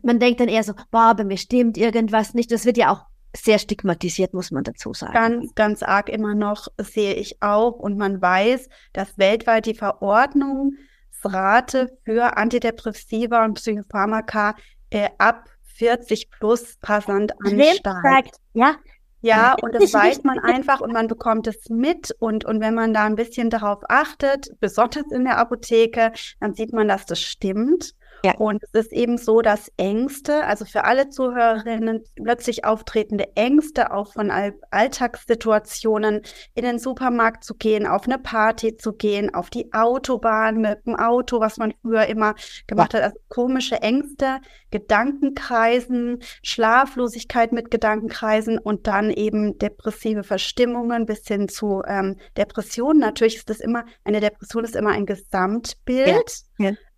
man 0.02 0.20
denkt 0.20 0.40
dann 0.40 0.48
eher 0.48 0.64
so, 0.64 0.74
boah, 0.90 1.14
bei 1.14 1.24
mir 1.24 1.38
stimmt 1.38 1.76
irgendwas 1.76 2.34
nicht. 2.34 2.52
Das 2.52 2.64
wird 2.64 2.76
ja 2.76 2.92
auch 2.92 3.02
sehr 3.36 3.58
stigmatisiert, 3.58 4.32
muss 4.34 4.50
man 4.50 4.64
dazu 4.64 4.92
sagen. 4.92 5.12
Ganz, 5.12 5.54
ganz 5.54 5.82
arg 5.82 6.08
immer 6.08 6.34
noch 6.34 6.66
sehe 6.78 7.14
ich 7.14 7.40
auch. 7.42 7.78
Und 7.78 7.96
man 7.96 8.20
weiß, 8.20 8.68
dass 8.92 9.16
weltweit 9.18 9.66
die 9.66 9.74
Verordnungsrate 9.74 11.96
für 12.04 12.36
Antidepressiva 12.36 13.44
und 13.44 13.54
Psychopharmaka 13.54 14.56
äh, 14.90 15.10
ab 15.18 15.48
40 15.80 16.30
plus 16.30 16.76
rasant 16.82 17.32
ansteigt. 17.42 18.36
Ja, 18.52 18.76
ja, 19.22 19.54
und 19.60 19.74
das 19.74 19.92
weiß 19.92 20.24
man 20.24 20.38
einfach 20.38 20.80
und 20.80 20.92
man 20.92 21.06
bekommt 21.06 21.46
es 21.46 21.68
mit. 21.68 22.14
Und, 22.18 22.44
und 22.44 22.60
wenn 22.60 22.74
man 22.74 22.94
da 22.94 23.04
ein 23.04 23.16
bisschen 23.16 23.50
darauf 23.50 23.80
achtet, 23.88 24.48
besonders 24.60 25.04
in 25.10 25.24
der 25.24 25.38
Apotheke, 25.38 26.12
dann 26.40 26.54
sieht 26.54 26.72
man, 26.72 26.88
dass 26.88 27.06
das 27.06 27.20
stimmt. 27.20 27.94
Ja. 28.24 28.36
Und 28.36 28.62
es 28.64 28.86
ist 28.86 28.92
eben 28.92 29.18
so, 29.18 29.40
dass 29.40 29.70
Ängste, 29.76 30.44
also 30.44 30.64
für 30.64 30.84
alle 30.84 31.08
Zuhörerinnen 31.08 32.04
plötzlich 32.16 32.64
auftretende 32.64 33.34
Ängste 33.34 33.92
auch 33.92 34.12
von 34.12 34.30
All 34.30 34.54
Alltagssituationen, 34.70 36.22
in 36.54 36.64
den 36.64 36.78
Supermarkt 36.78 37.44
zu 37.44 37.54
gehen, 37.54 37.86
auf 37.86 38.04
eine 38.04 38.18
Party 38.18 38.76
zu 38.76 38.92
gehen, 38.92 39.34
auf 39.34 39.50
die 39.50 39.72
Autobahn 39.72 40.60
mit 40.60 40.86
dem 40.86 40.96
Auto, 40.96 41.40
was 41.40 41.56
man 41.56 41.72
früher 41.82 42.06
immer 42.06 42.34
gemacht 42.66 42.94
ja. 42.94 43.00
hat, 43.00 43.04
also 43.04 43.16
komische 43.28 43.76
Ängste, 43.82 44.40
Gedankenkreisen, 44.70 46.18
Schlaflosigkeit 46.42 47.52
mit 47.52 47.70
Gedankenkreisen 47.70 48.58
und 48.58 48.86
dann 48.86 49.10
eben 49.10 49.58
depressive 49.58 50.24
Verstimmungen 50.24 51.06
bis 51.06 51.26
hin 51.26 51.48
zu 51.48 51.82
ähm, 51.86 52.16
Depressionen. 52.36 53.00
Natürlich 53.00 53.36
ist 53.36 53.50
das 53.50 53.60
immer, 53.60 53.84
eine 54.04 54.20
Depression 54.20 54.64
ist 54.64 54.76
immer 54.76 54.90
ein 54.90 55.06
Gesamtbild. 55.06 56.06
Ja. 56.06 56.49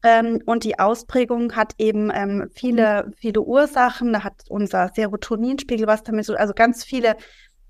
Ähm, 0.05 0.41
und 0.47 0.65
die 0.65 0.79
Ausprägung 0.79 1.55
hat 1.55 1.75
eben 1.79 2.11
ähm, 2.13 2.51
viele, 2.55 3.13
viele 3.17 3.41
Ursachen. 3.41 4.13
Da 4.13 4.25
hat 4.25 4.45
unser 4.49 4.91
Serotoninspiegel 4.95 5.87
was 5.87 6.03
damit 6.03 6.25
so, 6.25 6.35
also 6.35 6.53
ganz 6.55 6.85
viele 6.85 7.17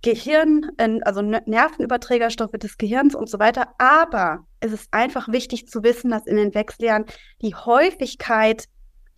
Gehirn, 0.02 0.70
also 1.04 1.22
Nervenüberträgerstoffe 1.22 2.52
des 2.52 2.76
Gehirns 2.76 3.14
und 3.14 3.30
so 3.30 3.38
weiter. 3.38 3.74
Aber 3.78 4.46
es 4.58 4.72
ist 4.72 4.88
einfach 4.92 5.28
wichtig 5.28 5.68
zu 5.68 5.84
wissen, 5.84 6.10
dass 6.10 6.26
in 6.26 6.36
den 6.36 6.54
Wechseljahren 6.54 7.04
die 7.40 7.54
Häufigkeit 7.54 8.64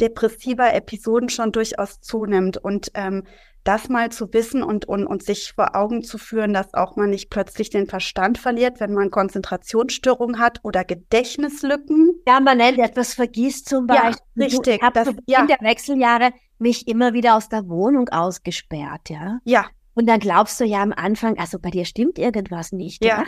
depressiver 0.00 0.74
Episoden 0.74 1.30
schon 1.30 1.52
durchaus 1.52 2.00
zunimmt. 2.00 2.58
Und 2.58 2.90
ähm, 2.94 3.24
das 3.64 3.88
mal 3.88 4.12
zu 4.12 4.32
wissen 4.32 4.62
und, 4.62 4.86
und, 4.86 5.06
und 5.06 5.22
sich 5.22 5.52
vor 5.54 5.74
Augen 5.74 6.02
zu 6.02 6.18
führen, 6.18 6.52
dass 6.52 6.74
auch 6.74 6.96
man 6.96 7.10
nicht 7.10 7.30
plötzlich 7.30 7.70
den 7.70 7.86
Verstand 7.86 8.38
verliert, 8.38 8.78
wenn 8.78 8.92
man 8.92 9.10
Konzentrationsstörungen 9.10 10.38
hat 10.38 10.60
oder 10.62 10.84
Gedächtnislücken. 10.84 12.14
Ja, 12.26 12.40
man 12.40 12.58
nennt 12.58 12.78
etwas 12.78 13.14
vergisst 13.14 13.68
zum 13.68 13.86
Beispiel. 13.86 14.14
Ja, 14.34 14.44
richtig. 14.44 14.76
Ich 14.76 14.82
habe 14.82 15.16
ja. 15.26 15.40
in 15.40 15.46
der 15.48 15.60
Wechseljahre 15.60 16.32
mich 16.58 16.86
immer 16.86 17.14
wieder 17.14 17.36
aus 17.36 17.48
der 17.48 17.68
Wohnung 17.68 18.08
ausgesperrt, 18.10 19.08
ja. 19.08 19.38
Ja. 19.44 19.66
Und 19.94 20.06
dann 20.08 20.20
glaubst 20.20 20.60
du 20.60 20.64
ja 20.64 20.82
am 20.82 20.92
Anfang, 20.92 21.38
also 21.38 21.58
bei 21.58 21.70
dir 21.70 21.84
stimmt 21.84 22.18
irgendwas 22.18 22.72
nicht. 22.72 23.04
Ja. 23.04 23.24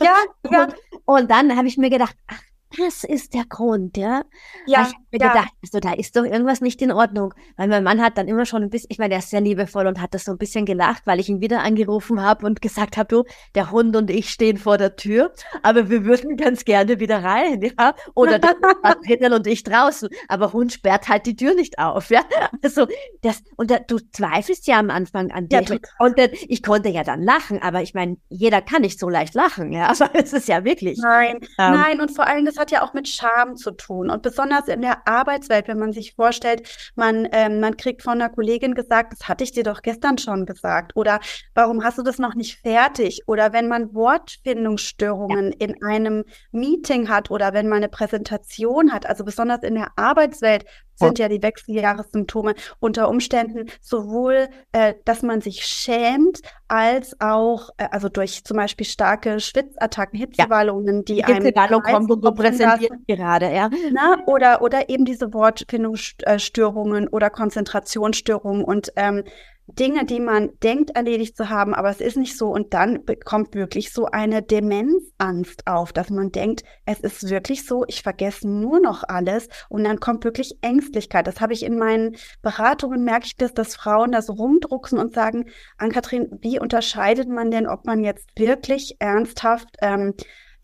Ja, 0.00 0.14
ja. 0.50 0.64
Und, 1.06 1.22
und 1.22 1.30
dann 1.30 1.56
habe 1.56 1.68
ich 1.68 1.78
mir 1.78 1.88
gedacht, 1.88 2.16
ach 2.26 2.40
das 2.76 3.04
ist 3.04 3.34
der 3.34 3.44
Grund, 3.44 3.96
ja. 3.96 4.22
Ja. 4.66 4.82
ich 4.82 4.94
habe 4.94 5.05
mir 5.18 5.26
ja. 5.26 5.32
gedacht, 5.32 5.52
also, 5.62 5.80
da 5.80 5.92
ist 5.92 6.16
doch 6.16 6.24
irgendwas 6.24 6.60
nicht 6.60 6.80
in 6.82 6.92
Ordnung. 6.92 7.34
Weil 7.56 7.68
mein 7.68 7.84
Mann 7.84 8.02
hat 8.02 8.18
dann 8.18 8.28
immer 8.28 8.46
schon 8.46 8.62
ein 8.62 8.70
bisschen, 8.70 8.88
ich 8.90 8.98
meine, 8.98 9.10
der 9.10 9.18
ist 9.18 9.30
sehr 9.30 9.40
liebevoll 9.40 9.86
und 9.86 10.00
hat 10.00 10.14
das 10.14 10.24
so 10.24 10.32
ein 10.32 10.38
bisschen 10.38 10.64
gelacht, 10.66 11.02
weil 11.06 11.20
ich 11.20 11.28
ihn 11.28 11.40
wieder 11.40 11.62
angerufen 11.62 12.22
habe 12.22 12.46
und 12.46 12.60
gesagt 12.62 12.96
habe, 12.96 13.08
du, 13.08 13.24
der 13.54 13.70
Hund 13.70 13.96
und 13.96 14.10
ich 14.10 14.30
stehen 14.30 14.56
vor 14.56 14.78
der 14.78 14.96
Tür, 14.96 15.32
aber 15.62 15.90
wir 15.90 16.04
würden 16.04 16.36
ganz 16.36 16.64
gerne 16.64 17.00
wieder 17.00 17.22
rein, 17.22 17.62
ja. 17.62 17.94
Oder 18.14 18.38
der 18.38 18.50
Hund 18.50 19.32
und 19.32 19.46
ich 19.46 19.62
draußen. 19.62 20.08
Aber 20.28 20.52
Hund 20.52 20.72
sperrt 20.72 21.08
halt 21.08 21.26
die 21.26 21.36
Tür 21.36 21.54
nicht 21.54 21.78
auf, 21.78 22.10
ja. 22.10 22.22
Also 22.62 22.86
das, 23.22 23.42
und 23.56 23.70
da, 23.70 23.78
du 23.78 23.98
zweifelst 23.98 24.66
ja 24.66 24.78
am 24.78 24.90
Anfang 24.90 25.30
an 25.30 25.48
dir. 25.48 25.62
Ja, 25.62 25.78
und 25.98 26.18
ich 26.18 26.62
konnte 26.62 26.88
ja 26.88 27.02
dann 27.02 27.22
lachen, 27.22 27.62
aber 27.62 27.82
ich 27.82 27.94
meine, 27.94 28.16
jeder 28.28 28.62
kann 28.62 28.82
nicht 28.82 28.98
so 28.98 29.08
leicht 29.08 29.34
lachen, 29.34 29.72
ja. 29.72 29.86
Also 29.96 30.04
es 30.12 30.32
ist 30.34 30.48
ja 30.48 30.62
wirklich. 30.64 30.98
Nein, 30.98 31.38
ähm, 31.42 31.72
nein, 31.72 32.00
und 32.00 32.10
vor 32.10 32.26
allem, 32.26 32.44
das 32.44 32.58
hat 32.58 32.70
ja 32.70 32.82
auch 32.82 32.92
mit 32.92 33.08
Scham 33.08 33.56
zu 33.56 33.70
tun. 33.70 34.10
Und 34.10 34.22
besonders 34.22 34.68
in 34.68 34.82
der 34.82 35.05
Arbeitswelt, 35.06 35.68
wenn 35.68 35.78
man 35.78 35.92
sich 35.92 36.14
vorstellt, 36.14 36.92
man, 36.94 37.28
ähm, 37.32 37.60
man 37.60 37.76
kriegt 37.76 38.02
von 38.02 38.14
einer 38.14 38.30
Kollegin 38.30 38.74
gesagt, 38.74 39.12
das 39.12 39.28
hatte 39.28 39.44
ich 39.44 39.52
dir 39.52 39.62
doch 39.62 39.82
gestern 39.82 40.18
schon 40.18 40.46
gesagt. 40.46 40.96
Oder 40.96 41.20
warum 41.54 41.84
hast 41.84 41.98
du 41.98 42.02
das 42.02 42.18
noch 42.18 42.34
nicht 42.34 42.60
fertig? 42.60 43.22
Oder 43.26 43.52
wenn 43.52 43.68
man 43.68 43.94
Wortfindungsstörungen 43.94 45.52
ja. 45.52 45.58
in 45.58 45.82
einem 45.82 46.24
Meeting 46.52 47.08
hat 47.08 47.30
oder 47.30 47.52
wenn 47.52 47.68
man 47.68 47.78
eine 47.78 47.88
Präsentation 47.88 48.92
hat, 48.92 49.06
also 49.06 49.24
besonders 49.24 49.62
in 49.62 49.74
der 49.74 49.88
Arbeitswelt, 49.96 50.64
sind 50.98 51.18
ja 51.18 51.28
die 51.28 51.42
Wechseljahressymptome 51.42 52.54
unter 52.80 53.08
Umständen 53.08 53.66
sowohl, 53.80 54.48
äh, 54.72 54.94
dass 55.04 55.22
man 55.22 55.40
sich 55.40 55.64
schämt, 55.64 56.40
als 56.68 57.20
auch, 57.20 57.70
äh, 57.76 57.88
also 57.90 58.08
durch 58.08 58.44
zum 58.44 58.56
Beispiel 58.56 58.86
starke 58.86 59.38
Schwitzattacken, 59.38 60.18
Hitzewallungen, 60.18 61.04
die, 61.04 61.16
die 61.16 61.24
einem 61.24 61.44
Hitzewallung 61.44 61.82
kommt 61.82 62.10
und 62.10 62.34
präsentiert 62.34 62.92
gerade, 63.06 63.52
ja. 63.52 63.70
Na, 63.92 64.16
oder, 64.26 64.62
oder 64.62 64.88
eben 64.96 65.04
diese 65.04 65.34
Wortfindungsstörungen 65.34 67.08
oder 67.08 67.28
Konzentrationsstörungen 67.28 68.64
und 68.64 68.92
ähm, 68.96 69.24
Dinge, 69.68 70.04
die 70.04 70.20
man 70.20 70.50
denkt 70.62 70.90
erledigt 70.90 71.36
zu 71.36 71.48
haben, 71.50 71.74
aber 71.74 71.90
es 71.90 72.00
ist 72.00 72.16
nicht 72.16 72.38
so. 72.38 72.50
Und 72.50 72.72
dann 72.72 73.04
bekommt 73.04 73.54
wirklich 73.54 73.92
so 73.92 74.06
eine 74.06 74.40
Demenzangst 74.40 75.66
auf, 75.66 75.92
dass 75.92 76.08
man 76.08 76.30
denkt, 76.30 76.62
es 76.84 77.00
ist 77.00 77.28
wirklich 77.28 77.66
so, 77.66 77.84
ich 77.88 78.02
vergesse 78.02 78.48
nur 78.48 78.78
noch 78.78 79.02
alles. 79.02 79.48
Und 79.68 79.82
dann 79.82 79.98
kommt 79.98 80.22
wirklich 80.24 80.56
Ängstlichkeit. 80.62 81.26
Das 81.26 81.40
habe 81.40 81.52
ich 81.52 81.64
in 81.64 81.78
meinen 81.78 82.16
Beratungen, 82.42 83.02
merke 83.02 83.26
ich 83.26 83.36
das, 83.36 83.54
dass 83.54 83.74
Frauen 83.74 84.12
da 84.12 84.22
so 84.22 84.34
rumdrucksen 84.34 84.98
und 84.98 85.14
sagen, 85.14 85.46
Ann-Kathrin, 85.78 86.38
wie 86.42 86.60
unterscheidet 86.60 87.28
man 87.28 87.50
denn, 87.50 87.66
ob 87.66 87.86
man 87.86 88.04
jetzt 88.04 88.28
wirklich 88.38 88.96
ernsthaft 89.00 89.76
ähm, 89.82 90.14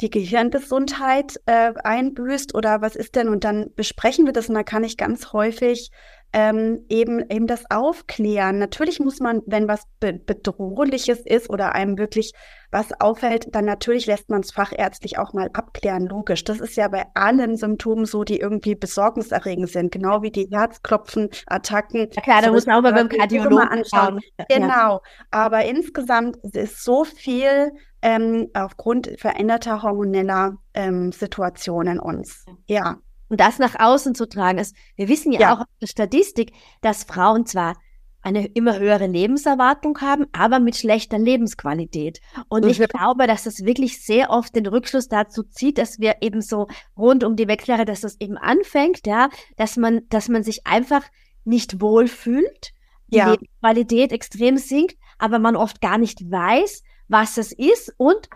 die 0.02 0.10
Gehirngesundheit 0.10 1.40
äh, 1.46 1.72
einbüßt 1.82 2.54
oder 2.54 2.82
was 2.82 2.96
ist 2.96 3.16
denn? 3.16 3.28
Und 3.28 3.44
dann 3.44 3.70
besprechen 3.74 4.26
wir 4.26 4.32
das 4.32 4.48
und 4.48 4.54
da 4.54 4.62
kann 4.62 4.84
ich 4.84 4.96
ganz 4.96 5.32
häufig 5.32 5.90
ähm, 6.32 6.86
eben, 6.88 7.28
eben 7.30 7.46
das 7.46 7.64
Aufklären. 7.70 8.58
Natürlich 8.58 9.00
muss 9.00 9.20
man, 9.20 9.42
wenn 9.46 9.68
was 9.68 9.84
be 10.00 10.14
Bedrohliches 10.14 11.20
ist 11.20 11.50
oder 11.50 11.74
einem 11.74 11.98
wirklich 11.98 12.32
was 12.70 12.98
auffällt, 13.00 13.54
dann 13.54 13.66
natürlich 13.66 14.06
lässt 14.06 14.30
man 14.30 14.40
es 14.40 14.50
fachärztlich 14.50 15.18
auch 15.18 15.34
mal 15.34 15.50
abklären, 15.52 16.06
logisch. 16.06 16.42
Das 16.44 16.58
ist 16.58 16.74
ja 16.76 16.88
bei 16.88 17.04
allen 17.14 17.56
Symptomen 17.56 18.06
so, 18.06 18.24
die 18.24 18.38
irgendwie 18.38 18.74
besorgniserregend 18.74 19.68
sind, 19.68 19.92
genau 19.92 20.22
wie 20.22 20.30
die 20.30 20.48
Herzklopfen, 20.50 21.28
Attacken. 21.46 22.08
Ja 22.12 22.22
klar, 22.22 22.40
da 22.40 22.48
so 22.48 22.54
muss 22.54 22.64
man 22.66 22.76
auch 22.76 22.82
mal 22.82 22.94
beim 22.94 23.10
Kardiologen 23.10 23.68
anschauen. 23.68 24.20
Genau, 24.48 24.66
ja. 24.66 25.00
aber 25.30 25.66
insgesamt 25.66 26.38
ist 26.52 26.82
so 26.82 27.04
viel 27.04 27.72
ähm, 28.02 28.48
aufgrund 28.54 29.10
veränderter 29.18 29.82
hormoneller 29.82 30.58
ähm, 30.74 31.12
Situationen 31.12 31.94
in 31.94 32.00
uns. 32.00 32.44
Ja 32.66 32.98
und 33.32 33.40
das 33.40 33.58
nach 33.58 33.80
außen 33.80 34.14
zu 34.14 34.28
tragen 34.28 34.58
ist. 34.58 34.76
Wir 34.94 35.08
wissen 35.08 35.32
ja, 35.32 35.40
ja. 35.40 35.54
auch 35.54 35.60
aus 35.60 35.66
der 35.80 35.86
Statistik, 35.86 36.52
dass 36.82 37.04
Frauen 37.04 37.46
zwar 37.46 37.76
eine 38.20 38.46
immer 38.46 38.78
höhere 38.78 39.06
Lebenserwartung 39.06 39.98
haben, 40.02 40.26
aber 40.32 40.60
mit 40.60 40.76
schlechter 40.76 41.18
Lebensqualität. 41.18 42.20
Und 42.50 42.66
ich 42.66 42.78
glaube, 42.78 43.26
dass 43.26 43.44
das 43.44 43.64
wirklich 43.64 44.04
sehr 44.04 44.28
oft 44.28 44.54
den 44.54 44.66
Rückschluss 44.66 45.08
dazu 45.08 45.44
zieht, 45.44 45.78
dass 45.78 45.98
wir 45.98 46.16
eben 46.20 46.42
so 46.42 46.68
rund 46.94 47.24
um 47.24 47.34
die 47.34 47.48
Wechseljahre, 47.48 47.86
dass 47.86 48.02
das 48.02 48.20
eben 48.20 48.36
anfängt, 48.36 49.06
ja, 49.06 49.30
dass 49.56 49.78
man, 49.78 50.02
dass 50.10 50.28
man 50.28 50.44
sich 50.44 50.66
einfach 50.66 51.02
nicht 51.44 51.80
wohlfühlt, 51.80 52.72
die 53.08 53.16
ja. 53.16 53.30
Lebensqualität 53.30 54.12
extrem 54.12 54.58
sinkt, 54.58 54.98
aber 55.18 55.38
man 55.38 55.56
oft 55.56 55.80
gar 55.80 55.96
nicht 55.96 56.30
weiß, 56.30 56.82
was 57.12 57.38
es 57.38 57.52
ist 57.52 57.94
und 57.98 58.28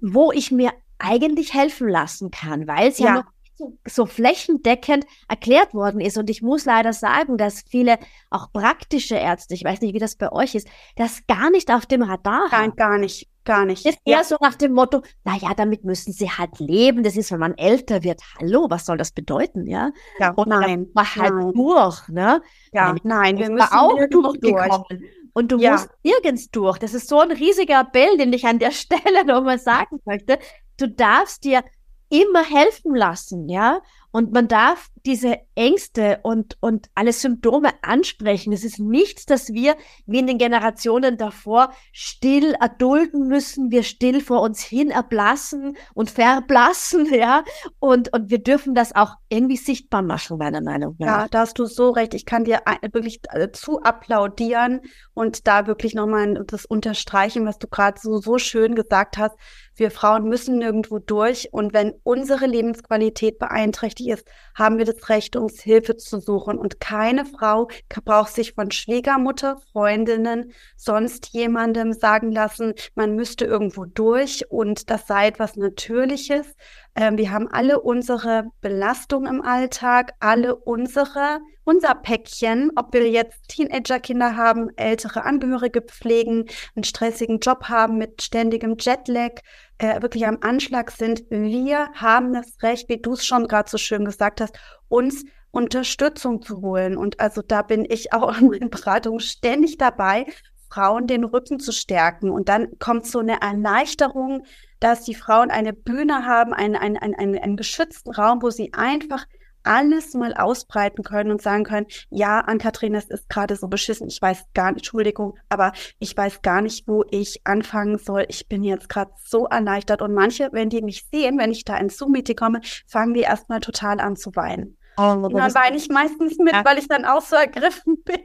wo 0.00 0.32
ich 0.32 0.50
mir 0.50 0.72
eigentlich 0.98 1.54
helfen 1.54 1.88
lassen 1.88 2.30
kann, 2.30 2.66
weil 2.66 2.88
es 2.88 2.98
ja, 2.98 3.06
ja 3.06 3.14
noch 3.14 3.24
so, 3.56 3.78
so 3.86 4.06
flächendeckend 4.06 5.06
erklärt 5.28 5.72
worden 5.74 6.00
ist. 6.00 6.18
Und 6.18 6.28
ich 6.28 6.42
muss 6.42 6.64
leider 6.64 6.92
sagen, 6.92 7.38
dass 7.38 7.62
viele 7.62 7.98
auch 8.30 8.52
praktische 8.52 9.16
Ärzte, 9.16 9.54
ich 9.54 9.64
weiß 9.64 9.80
nicht, 9.80 9.94
wie 9.94 9.98
das 9.98 10.16
bei 10.16 10.30
euch 10.32 10.54
ist, 10.54 10.68
das 10.96 11.26
gar 11.26 11.50
nicht 11.50 11.70
auf 11.70 11.86
dem 11.86 12.02
Radar 12.02 12.50
haben. 12.50 12.68
Nein, 12.68 12.76
gar 12.76 12.98
nicht. 12.98 13.28
Gar 13.44 13.64
nicht. 13.64 13.86
Ist 13.86 14.00
eher 14.04 14.16
ja. 14.16 14.24
so 14.24 14.36
nach 14.40 14.56
dem 14.56 14.72
Motto, 14.72 15.02
naja, 15.22 15.54
damit 15.56 15.84
müssen 15.84 16.12
sie 16.12 16.28
halt 16.28 16.58
leben. 16.58 17.04
Das 17.04 17.16
ist, 17.16 17.30
wenn 17.30 17.38
man 17.38 17.54
älter 17.56 18.02
wird. 18.02 18.20
Hallo, 18.40 18.66
was 18.68 18.86
soll 18.86 18.96
das 18.96 19.12
bedeuten, 19.12 19.68
ja? 19.68 19.92
Ja, 20.18 20.32
Und 20.32 20.48
nein. 20.48 20.88
War 20.94 21.14
halt 21.14 21.32
nein. 21.32 21.52
durch, 21.54 22.08
ne? 22.08 22.42
Ja, 22.72 22.92
nein, 22.92 23.00
nein 23.04 23.38
wir 23.38 23.50
müssen 23.50 23.72
auch 23.72 23.94
durchgekommen. 24.10 24.84
Durch. 24.88 25.25
Und 25.36 25.52
du 25.52 25.58
ja. 25.58 25.72
musst 25.72 25.90
nirgends 26.02 26.50
durch. 26.50 26.78
Das 26.78 26.94
ist 26.94 27.08
so 27.08 27.20
ein 27.20 27.30
riesiger 27.30 27.80
Appell, 27.80 28.16
den 28.16 28.32
ich 28.32 28.46
an 28.46 28.58
der 28.58 28.70
Stelle 28.70 29.22
nochmal 29.26 29.58
sagen 29.58 30.00
möchte. 30.06 30.38
Du 30.78 30.88
darfst 30.88 31.44
dir 31.44 31.62
immer 32.08 32.42
helfen 32.42 32.94
lassen, 32.94 33.46
ja. 33.46 33.82
Und 34.16 34.32
man 34.32 34.48
darf 34.48 34.88
diese 35.04 35.40
Ängste 35.56 36.20
und, 36.22 36.56
und 36.62 36.88
alle 36.94 37.12
Symptome 37.12 37.68
ansprechen. 37.82 38.50
Es 38.50 38.64
ist 38.64 38.80
nichts, 38.80 39.26
dass 39.26 39.52
wir, 39.52 39.76
wie 40.06 40.20
in 40.20 40.26
den 40.26 40.38
Generationen 40.38 41.18
davor, 41.18 41.70
still 41.92 42.54
erdulden 42.58 43.28
müssen, 43.28 43.70
wir 43.70 43.82
still 43.82 44.22
vor 44.22 44.40
uns 44.40 44.62
hin 44.62 44.90
erblassen 44.90 45.76
und 45.92 46.10
verblassen, 46.10 47.06
ja. 47.14 47.44
Und, 47.78 48.10
und 48.14 48.30
wir 48.30 48.42
dürfen 48.42 48.74
das 48.74 48.96
auch 48.96 49.16
irgendwie 49.28 49.58
sichtbar 49.58 50.00
machen, 50.00 50.38
meiner 50.38 50.62
Meinung 50.62 50.96
nach. 50.98 51.06
Ja, 51.06 51.28
da 51.30 51.40
hast 51.40 51.58
du 51.58 51.66
so 51.66 51.90
recht. 51.90 52.14
Ich 52.14 52.24
kann 52.24 52.44
dir 52.44 52.62
wirklich 52.90 53.20
äh, 53.32 53.52
zu 53.52 53.82
applaudieren 53.82 54.80
und 55.12 55.46
da 55.46 55.66
wirklich 55.66 55.94
nochmal 55.94 56.42
das 56.46 56.64
unterstreichen, 56.64 57.44
was 57.44 57.58
du 57.58 57.68
gerade 57.68 58.00
so, 58.00 58.16
so 58.16 58.38
schön 58.38 58.74
gesagt 58.74 59.18
hast. 59.18 59.36
Wir 59.74 59.90
Frauen 59.90 60.24
müssen 60.24 60.58
nirgendwo 60.58 60.98
durch 60.98 61.52
und 61.52 61.74
wenn 61.74 61.92
unsere 62.02 62.46
Lebensqualität 62.46 63.38
beeinträchtigt 63.38 64.05
ist, 64.08 64.26
haben 64.54 64.78
wir 64.78 64.84
das 64.84 65.08
Recht, 65.08 65.36
uns 65.36 65.60
Hilfe 65.60 65.96
zu 65.96 66.20
suchen. 66.20 66.58
Und 66.58 66.80
keine 66.80 67.24
Frau 67.24 67.68
braucht 68.04 68.34
sich 68.34 68.54
von 68.54 68.70
Schwiegermutter, 68.70 69.58
Freundinnen, 69.72 70.52
sonst 70.76 71.28
jemandem 71.32 71.92
sagen 71.92 72.32
lassen, 72.32 72.74
man 72.94 73.14
müsste 73.14 73.44
irgendwo 73.44 73.84
durch 73.84 74.50
und 74.50 74.90
das 74.90 75.06
sei 75.06 75.28
etwas 75.28 75.56
Natürliches. 75.56 76.54
Ähm, 76.96 77.18
wir 77.18 77.30
haben 77.30 77.48
alle 77.48 77.80
unsere 77.80 78.46
Belastung 78.62 79.26
im 79.26 79.42
Alltag, 79.42 80.14
alle 80.18 80.56
unsere, 80.56 81.40
unser 81.64 81.94
Päckchen, 81.94 82.70
ob 82.74 82.94
wir 82.94 83.10
jetzt 83.10 83.48
Teenagerkinder 83.48 84.36
haben, 84.36 84.70
ältere 84.76 85.24
Angehörige 85.24 85.82
pflegen, 85.82 86.46
einen 86.74 86.84
stressigen 86.84 87.38
Job 87.38 87.64
haben 87.68 87.98
mit 87.98 88.22
ständigem 88.22 88.76
Jetlag, 88.78 89.42
äh, 89.78 90.00
wirklich 90.02 90.26
am 90.26 90.38
Anschlag 90.40 90.90
sind. 90.90 91.24
Wir 91.30 91.90
haben 91.94 92.32
das 92.32 92.62
Recht, 92.62 92.88
wie 92.88 92.98
du 92.98 93.12
es 93.12 93.26
schon 93.26 93.48
gerade 93.48 93.70
so 93.70 93.78
schön 93.78 94.04
gesagt 94.04 94.40
hast, 94.40 94.58
uns 94.88 95.24
Unterstützung 95.50 96.42
zu 96.42 96.60
holen. 96.60 96.96
Und 96.96 97.20
also 97.20 97.42
da 97.42 97.62
bin 97.62 97.86
ich 97.88 98.12
auch 98.12 98.38
in 98.38 98.48
meinen 98.48 98.70
Beratungen 98.70 99.20
ständig 99.20 99.78
dabei, 99.78 100.26
Frauen 100.68 101.06
den 101.06 101.24
Rücken 101.24 101.60
zu 101.60 101.72
stärken. 101.72 102.30
Und 102.30 102.48
dann 102.48 102.78
kommt 102.78 103.06
so 103.06 103.20
eine 103.20 103.40
Erleichterung, 103.40 104.44
dass 104.80 105.04
die 105.04 105.14
Frauen 105.14 105.50
eine 105.50 105.72
Bühne 105.72 106.26
haben, 106.26 106.52
einen, 106.52 106.76
einen, 106.76 106.96
einen, 106.96 107.38
einen 107.38 107.56
geschützten 107.56 108.10
Raum, 108.10 108.42
wo 108.42 108.50
sie 108.50 108.72
einfach 108.74 109.24
alles 109.66 110.14
mal 110.14 110.34
ausbreiten 110.34 111.02
können 111.02 111.30
und 111.30 111.42
sagen 111.42 111.64
können, 111.64 111.86
ja, 112.10 112.40
Ann-Kathrin, 112.40 112.92
das 112.92 113.06
ist 113.06 113.28
gerade 113.28 113.56
so 113.56 113.68
beschissen, 113.68 114.08
ich 114.08 114.20
weiß 114.20 114.44
gar 114.54 114.72
nicht, 114.72 114.78
Entschuldigung, 114.78 115.38
aber 115.48 115.72
ich 115.98 116.16
weiß 116.16 116.42
gar 116.42 116.62
nicht, 116.62 116.86
wo 116.86 117.04
ich 117.10 117.40
anfangen 117.44 117.98
soll. 117.98 118.26
Ich 118.28 118.48
bin 118.48 118.62
jetzt 118.62 118.88
gerade 118.88 119.10
so 119.24 119.46
erleichtert. 119.46 120.02
Und 120.02 120.14
manche, 120.14 120.50
wenn 120.52 120.70
die 120.70 120.82
mich 120.82 121.06
sehen, 121.12 121.38
wenn 121.38 121.50
ich 121.50 121.64
da 121.64 121.76
ins 121.76 121.98
Zoom-Meeting 121.98 122.36
komme, 122.36 122.60
fangen 122.86 123.14
die 123.14 123.20
erstmal 123.20 123.60
total 123.60 124.00
an 124.00 124.16
zu 124.16 124.34
weinen. 124.36 124.76
Oh, 124.98 125.12
und 125.12 125.34
dann 125.34 125.54
weine 125.54 125.76
ich 125.76 125.88
meistens 125.88 126.38
mit, 126.38 126.54
ja. 126.54 126.64
weil 126.64 126.78
ich 126.78 126.88
dann 126.88 127.04
auch 127.04 127.20
so 127.20 127.36
ergriffen 127.36 128.02
bin. 128.04 128.20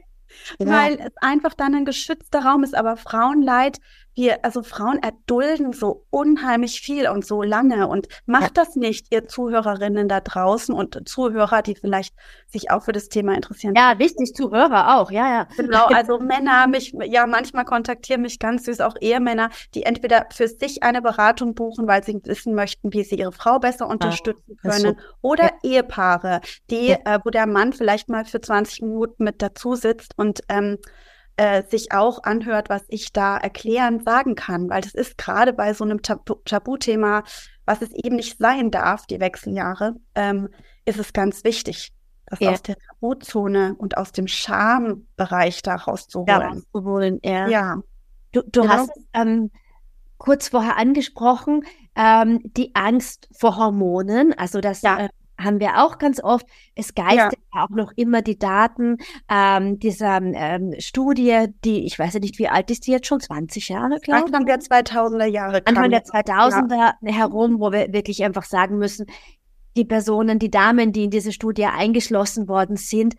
Ja. 0.60 0.68
Weil 0.68 0.94
es 1.00 1.12
einfach 1.18 1.54
dann 1.54 1.76
ein 1.76 1.86
geschützter 1.86 2.40
Raum 2.46 2.64
ist. 2.64 2.76
Aber 2.76 2.98
Frauenleid 2.98 3.80
wir, 4.14 4.44
also 4.44 4.64
Frauen 4.64 5.00
erdulden 5.02 5.74
so 5.74 6.06
unheimlich 6.10 6.82
viel 6.82 7.08
und 7.10 7.26
so 7.26 7.42
lange 7.44 7.88
und 7.88 8.08
macht 8.26 8.58
das 8.58 8.76
nicht, 8.76 9.08
ihr 9.10 9.28
Zuhörerinnen 9.28 10.08
da 10.08 10.20
draußen 10.20 10.74
und 10.76 11.08
Zuhörer, 11.08 11.62
die 11.62 11.76
vielleicht 11.76 12.14
sich 12.48 12.72
auch 12.72 12.84
für 12.84 12.92
das 12.92 13.10
Thema 13.10 13.34
interessieren. 13.36 13.74
Ja, 13.76 13.98
wichtig, 14.00 14.34
Zuhörer 14.36 14.98
auch, 14.98 15.12
ja, 15.12 15.30
ja. 15.30 15.48
Genau, 15.56 15.86
also 15.86 16.20
Männer 16.20 16.68
mich, 16.68 16.94
ja, 17.06 17.26
manchmal 17.26 17.66
kontaktieren 17.66 18.22
mich 18.22 18.40
ganz 18.40 18.66
süß 18.66 18.82
auch 18.82 18.96
Ehemänner, 19.00 19.50
die 19.74 19.84
entweder 19.84 20.28
für 20.32 20.48
sich 20.48 20.84
eine 20.84 21.02
Beratung 21.02 21.56
buchen, 21.56 21.88
weil 21.88 22.04
sie 22.04 22.20
wissen 22.24 22.54
möchten, 22.54 22.92
wie 22.94 23.04
sie 23.04 23.16
ihre 23.16 23.32
Frau 23.32 23.60
besser 23.60 23.86
ah, 23.86 23.92
unterstützen 23.92 24.58
ah, 24.64 24.70
können, 24.70 24.98
so. 24.98 25.18
oder 25.22 25.46
ja. 25.46 25.52
Ehepaare, 25.64 26.42
die, 26.70 26.90
ja. 26.90 26.98
äh, 27.06 27.20
wo 27.24 27.30
der 27.30 27.48
Mann 27.48 27.74
vielleicht 27.74 28.10
mal 28.10 28.26
für 28.26 28.42
20 28.42 28.82
Minuten 28.82 29.24
mit 29.24 29.42
dazu 29.42 29.76
sitzt 29.76 30.14
und 30.18 30.42
ähm, 30.50 30.78
äh, 31.38 31.64
sich 31.64 31.92
auch 31.92 32.24
anhört, 32.24 32.70
was 32.70 32.84
ich 32.88 33.14
da 33.14 33.38
erklären 33.38 34.04
sagen 34.04 34.36
kann, 34.36 34.70
weil 34.70 34.82
das 34.82 34.94
ist 34.94 35.18
gerade 35.18 35.54
bei 35.54 35.74
so 35.74 35.84
einem 35.84 36.02
Tabu 36.02 36.36
Tabuthema, 36.46 37.24
was 37.66 37.82
es 37.82 37.92
eben 37.92 38.16
nicht 38.16 38.38
sein 38.38 38.72
darf, 38.72 39.06
die 39.06 39.20
Wechseljahre, 39.20 39.96
ähm, 40.16 40.50
ist 40.86 41.00
es 41.00 41.14
ganz 41.14 41.44
wichtig, 41.44 41.94
das 42.26 42.40
ja. 42.40 42.52
aus 42.52 42.62
der 42.62 42.76
Tabuzone 42.76 43.76
und 43.78 43.98
aus 43.98 44.12
dem 44.12 44.28
Schambereich 44.28 45.62
da 45.62 45.76
rauszuholen. 45.76 47.20
Ja, 47.24 47.32
ja. 47.32 47.48
ja. 47.48 47.78
Du, 48.32 48.42
du 48.44 48.62
genau. 48.62 48.74
hast 48.74 48.92
es 48.96 49.04
ähm, 49.14 49.52
kurz 50.18 50.50
vorher 50.50 50.78
angesprochen, 50.78 51.64
ähm, 51.96 52.40
die 52.44 52.74
Angst 52.76 53.28
vor 53.38 53.58
Hormonen, 53.58 54.34
also 54.38 54.62
das 54.62 54.82
ja. 54.82 55.06
äh, 55.06 55.10
haben 55.44 55.60
wir 55.60 55.84
auch 55.84 55.98
ganz 55.98 56.24
oft. 56.24 56.46
Es 56.76 56.94
geistert 56.96 57.36
ja. 57.54 57.64
auch 57.64 57.70
noch 57.70 57.92
immer 57.96 58.22
die 58.22 58.38
Daten 58.38 58.98
ähm, 59.30 59.80
dieser 59.80 60.18
ähm, 60.22 60.74
Studie, 60.80 61.48
die, 61.64 61.86
ich 61.86 61.98
weiß 61.98 62.16
ja 62.16 62.20
nicht, 62.20 62.40
wie 62.40 62.48
alt 62.48 62.72
ist 62.72 62.88
die 62.88 62.92
jetzt 62.92 63.08
schon? 63.08 63.20
20 63.20 63.70
Jahre, 63.70 64.00
glaube 64.00 64.26
ich. 64.28 64.34
Anfang 64.34 64.46
der 64.46 64.60
2000er 64.60 65.26
Jahre. 65.26 65.62
Anfang 65.66 65.90
der 65.90 66.04
2000er 66.04 66.94
ja. 67.02 67.14
herum, 67.14 67.60
wo 67.60 67.72
wir 67.72 67.94
wirklich 67.94 68.24
einfach 68.24 68.44
sagen 68.44 68.78
müssen, 68.78 69.06
die 69.78 69.86
Personen, 69.86 70.40
die 70.40 70.52
Damen, 70.52 70.92
die 70.92 71.06
in 71.06 71.12
diese 71.12 71.32
Studie 71.32 71.66
eingeschlossen 71.66 72.48
worden 72.48 72.76
sind, 72.76 73.16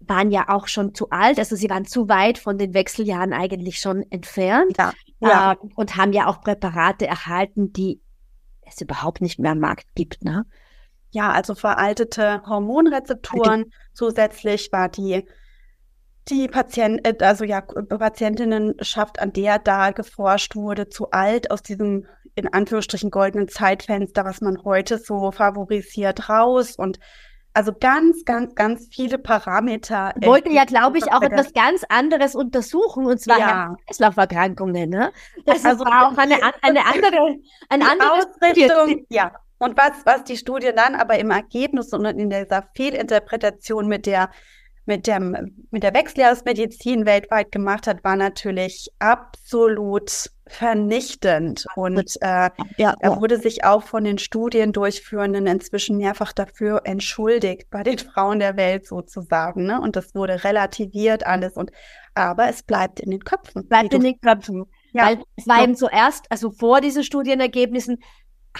waren 0.00 0.30
ja 0.30 0.48
auch 0.48 0.66
schon 0.66 0.94
zu 0.94 1.10
alt, 1.10 1.38
also 1.38 1.54
sie 1.54 1.70
waren 1.70 1.84
zu 1.84 2.08
weit 2.08 2.38
von 2.38 2.58
den 2.58 2.74
Wechseljahren 2.74 3.32
eigentlich 3.32 3.78
schon 3.78 4.02
entfernt 4.10 4.76
ja. 4.78 4.92
Ja. 5.20 5.52
Äh, 5.52 5.56
und 5.76 5.96
haben 5.96 6.12
ja 6.12 6.26
auch 6.26 6.40
Präparate 6.40 7.06
erhalten, 7.06 7.72
die 7.72 8.00
es 8.62 8.80
überhaupt 8.80 9.20
nicht 9.20 9.38
mehr 9.38 9.52
am 9.52 9.60
Markt 9.60 9.94
gibt. 9.94 10.24
Ne? 10.24 10.44
Ja, 11.12 11.30
also 11.30 11.54
veraltete 11.54 12.42
Hormonrezepturen. 12.46 13.72
Zusätzlich 13.94 14.72
war 14.72 14.88
die 14.88 15.26
die 16.28 16.46
Patient, 16.48 17.06
äh, 17.06 17.16
also 17.24 17.44
ja, 17.44 17.60
Patientinnenschaft, 17.60 19.20
an 19.20 19.32
der 19.32 19.58
da 19.58 19.90
geforscht 19.90 20.54
wurde, 20.54 20.88
zu 20.88 21.10
alt 21.10 21.50
aus 21.50 21.62
diesem 21.62 22.06
in 22.34 22.52
Anführungsstrichen 22.52 23.10
goldenen 23.10 23.48
Zeitfenster, 23.48 24.24
was 24.24 24.40
man 24.40 24.64
heute 24.64 24.98
so 24.98 25.32
favorisiert, 25.32 26.28
raus 26.28 26.76
und 26.76 26.98
also 27.54 27.72
ganz, 27.78 28.24
ganz, 28.24 28.54
ganz 28.54 28.88
viele 28.90 29.18
Parameter. 29.18 30.14
Wollte 30.22 30.50
ja, 30.50 30.64
glaube 30.64 30.96
ich, 30.96 31.12
auch 31.12 31.20
etwas 31.20 31.52
ganz 31.52 31.84
anderes 31.90 32.34
untersuchen, 32.34 33.04
und 33.04 33.20
zwar 33.20 33.38
ja. 33.38 33.76
Kreislauferkrankungen. 33.86 34.88
Ne? 34.88 35.12
Das 35.44 35.62
also, 35.62 35.84
war 35.84 36.08
auch 36.08 36.16
eine, 36.16 36.36
eine 36.62 36.86
andere, 36.86 37.36
eine 37.68 37.90
andere 37.90 38.12
Ausrichtung. 38.12 39.04
Ja, 39.10 39.32
und 39.62 39.76
was, 39.76 40.04
was 40.04 40.24
die 40.24 40.36
Studie 40.36 40.72
dann 40.74 40.96
aber 40.96 41.18
im 41.18 41.30
Ergebnis 41.30 41.92
und 41.92 42.04
in 42.04 42.30
dieser 42.30 42.64
Fehlinterpretation 42.74 43.86
mit 43.86 44.06
der 44.06 44.30
mit, 44.84 45.06
dem, 45.06 45.64
mit 45.70 45.84
der 45.84 45.94
Wechseljahresmedizin 45.94 47.06
weltweit 47.06 47.52
gemacht 47.52 47.86
hat, 47.86 48.02
war 48.02 48.16
natürlich 48.16 48.88
absolut 48.98 50.30
vernichtend. 50.48 51.66
Und 51.76 52.16
äh, 52.20 52.50
ja, 52.76 52.94
er 52.98 53.20
wurde 53.20 53.38
sich 53.38 53.64
auch 53.64 53.84
von 53.84 54.02
den 54.02 54.18
Studiendurchführenden 54.18 55.46
inzwischen 55.46 55.98
mehrfach 55.98 56.32
dafür 56.32 56.82
entschuldigt, 56.84 57.70
bei 57.70 57.84
den 57.84 57.98
Frauen 57.98 58.40
der 58.40 58.56
Welt 58.56 58.86
sozusagen. 58.86 59.66
Ne? 59.66 59.80
Und 59.80 59.94
das 59.94 60.16
wurde 60.16 60.42
relativiert 60.42 61.24
alles. 61.24 61.52
Und 61.52 61.70
aber 62.14 62.48
es 62.48 62.62
bleibt 62.64 63.00
in 63.00 63.10
den 63.10 63.24
Köpfen. 63.24 63.68
Bleibt 63.68 63.94
in 63.94 64.02
den 64.02 64.20
Köpfen. 64.20 64.66
Ja. 64.92 65.06
Weil 65.06 65.22
es 65.36 65.46
war 65.46 65.62
eben 65.62 65.76
zuerst, 65.76 66.26
also 66.30 66.50
vor 66.50 66.80
diesen 66.80 67.04
Studienergebnissen, 67.04 67.98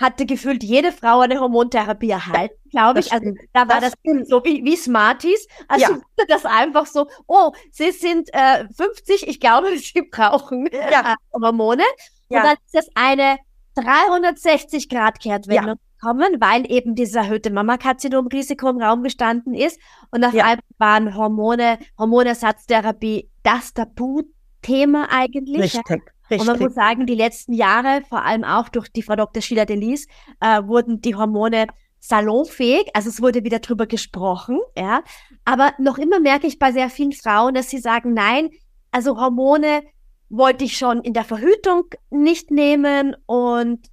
hatte 0.00 0.26
gefühlt 0.26 0.62
jede 0.62 0.92
Frau 0.92 1.20
eine 1.20 1.38
Hormontherapie 1.38 2.10
erhalten, 2.10 2.56
glaube 2.70 3.00
ich. 3.00 3.12
Also 3.12 3.32
da 3.52 3.68
war 3.68 3.80
das, 3.80 3.92
das 4.04 4.28
so 4.28 4.42
wie, 4.44 4.64
wie 4.64 4.76
Smarties. 4.76 5.46
Also 5.68 5.94
ja. 5.94 6.26
das 6.28 6.44
einfach 6.44 6.86
so, 6.86 7.08
oh, 7.26 7.52
sie 7.70 7.90
sind 7.90 8.30
äh, 8.32 8.66
50, 8.74 9.28
ich 9.28 9.40
glaube, 9.40 9.68
sie 9.76 10.02
brauchen 10.02 10.68
ja. 10.72 11.12
äh, 11.12 11.14
Hormone. 11.32 11.84
Ja. 12.28 12.38
Und 12.38 12.46
dann 12.46 12.56
ist 12.64 12.74
das 12.74 12.88
eine 12.94 13.38
360 13.74 14.88
Grad 14.88 15.20
Kehrtwendung 15.20 15.76
ja. 15.76 16.00
kommen, 16.00 16.40
weil 16.40 16.70
eben 16.70 16.94
dieses 16.94 17.14
erhöhte 17.14 17.50
Mammakarzinom-Risiko 17.50 18.68
im 18.70 18.80
Raum 18.80 19.02
gestanden 19.02 19.54
ist. 19.54 19.78
Und 20.10 20.24
auf 20.24 20.34
einmal 20.34 20.58
waren 20.78 21.14
Hormone, 21.14 21.78
Hormonersatztherapie 21.98 23.30
das 23.42 23.74
Tabuthema 23.74 25.08
eigentlich. 25.10 25.74
Richtig. 25.74 26.02
Richtig. 26.32 26.48
Und 26.48 26.58
man 26.58 26.66
muss 26.66 26.74
sagen, 26.74 27.06
die 27.06 27.14
letzten 27.14 27.52
Jahre, 27.52 28.02
vor 28.08 28.24
allem 28.24 28.44
auch 28.44 28.68
durch 28.68 28.88
die 28.88 29.02
Frau 29.02 29.16
Dr. 29.16 29.42
Sheila 29.42 29.64
Delis, 29.64 30.06
äh, 30.40 30.62
wurden 30.64 31.00
die 31.00 31.14
Hormone 31.14 31.66
salonfähig, 32.00 32.90
also 32.94 33.08
es 33.10 33.22
wurde 33.22 33.44
wieder 33.44 33.60
drüber 33.60 33.86
gesprochen, 33.86 34.58
ja. 34.76 35.02
Aber 35.44 35.72
noch 35.78 35.98
immer 35.98 36.18
merke 36.20 36.46
ich 36.46 36.58
bei 36.58 36.72
sehr 36.72 36.90
vielen 36.90 37.12
Frauen, 37.12 37.54
dass 37.54 37.70
sie 37.70 37.78
sagen, 37.78 38.14
nein, 38.14 38.50
also 38.90 39.18
Hormone 39.18 39.82
wollte 40.28 40.64
ich 40.64 40.76
schon 40.76 41.02
in 41.02 41.12
der 41.12 41.24
Verhütung 41.24 41.84
nicht 42.10 42.50
nehmen 42.50 43.14
und 43.26 43.86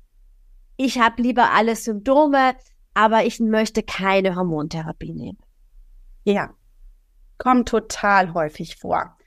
ich 0.78 1.00
habe 1.00 1.22
lieber 1.22 1.52
alle 1.52 1.76
Symptome, 1.76 2.56
aber 2.94 3.26
ich 3.26 3.40
möchte 3.40 3.84
keine 3.84 4.36
Hormontherapie 4.36 5.14
nehmen. 5.14 5.38
Ja, 6.24 6.54
kommt 7.38 7.68
total 7.68 8.34
häufig 8.34 8.78
vor 8.78 9.19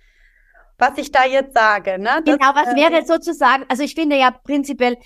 was 0.82 0.98
ich 0.98 1.12
da 1.12 1.24
jetzt 1.24 1.54
sage. 1.54 1.98
Ne? 1.98 2.22
Das, 2.24 2.36
genau, 2.36 2.54
was 2.54 2.74
äh, 2.74 2.76
wäre 2.76 3.04
sozusagen, 3.06 3.64
also 3.68 3.82
ich 3.84 3.94
finde 3.94 4.18
ja 4.18 4.30
prinzipiell, 4.32 4.96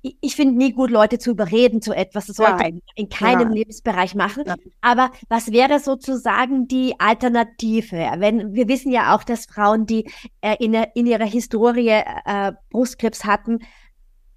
ich, 0.00 0.16
ich 0.20 0.36
finde 0.36 0.56
nie 0.56 0.72
gut, 0.72 0.90
Leute 0.90 1.18
zu 1.18 1.30
überreden 1.30 1.82
zu 1.82 1.92
etwas. 1.92 2.26
Das 2.26 2.36
sollte 2.36 2.54
man 2.54 2.80
in 2.94 3.08
keinem 3.08 3.48
ja. 3.48 3.54
Lebensbereich 3.54 4.14
machen. 4.14 4.44
Ja. 4.46 4.54
Aber 4.80 5.10
was 5.28 5.52
wäre 5.52 5.78
sozusagen 5.78 6.68
die 6.68 6.94
Alternative? 6.98 7.96
Wenn 8.18 8.54
wir 8.54 8.68
wissen 8.68 8.90
ja 8.90 9.14
auch, 9.14 9.24
dass 9.24 9.46
Frauen, 9.46 9.84
die 9.84 10.10
äh, 10.40 10.56
in, 10.58 10.74
in 10.94 11.06
ihrer 11.06 11.26
Historie 11.26 11.88
äh, 11.88 12.52
Brustkrebs 12.70 13.24
hatten, 13.24 13.58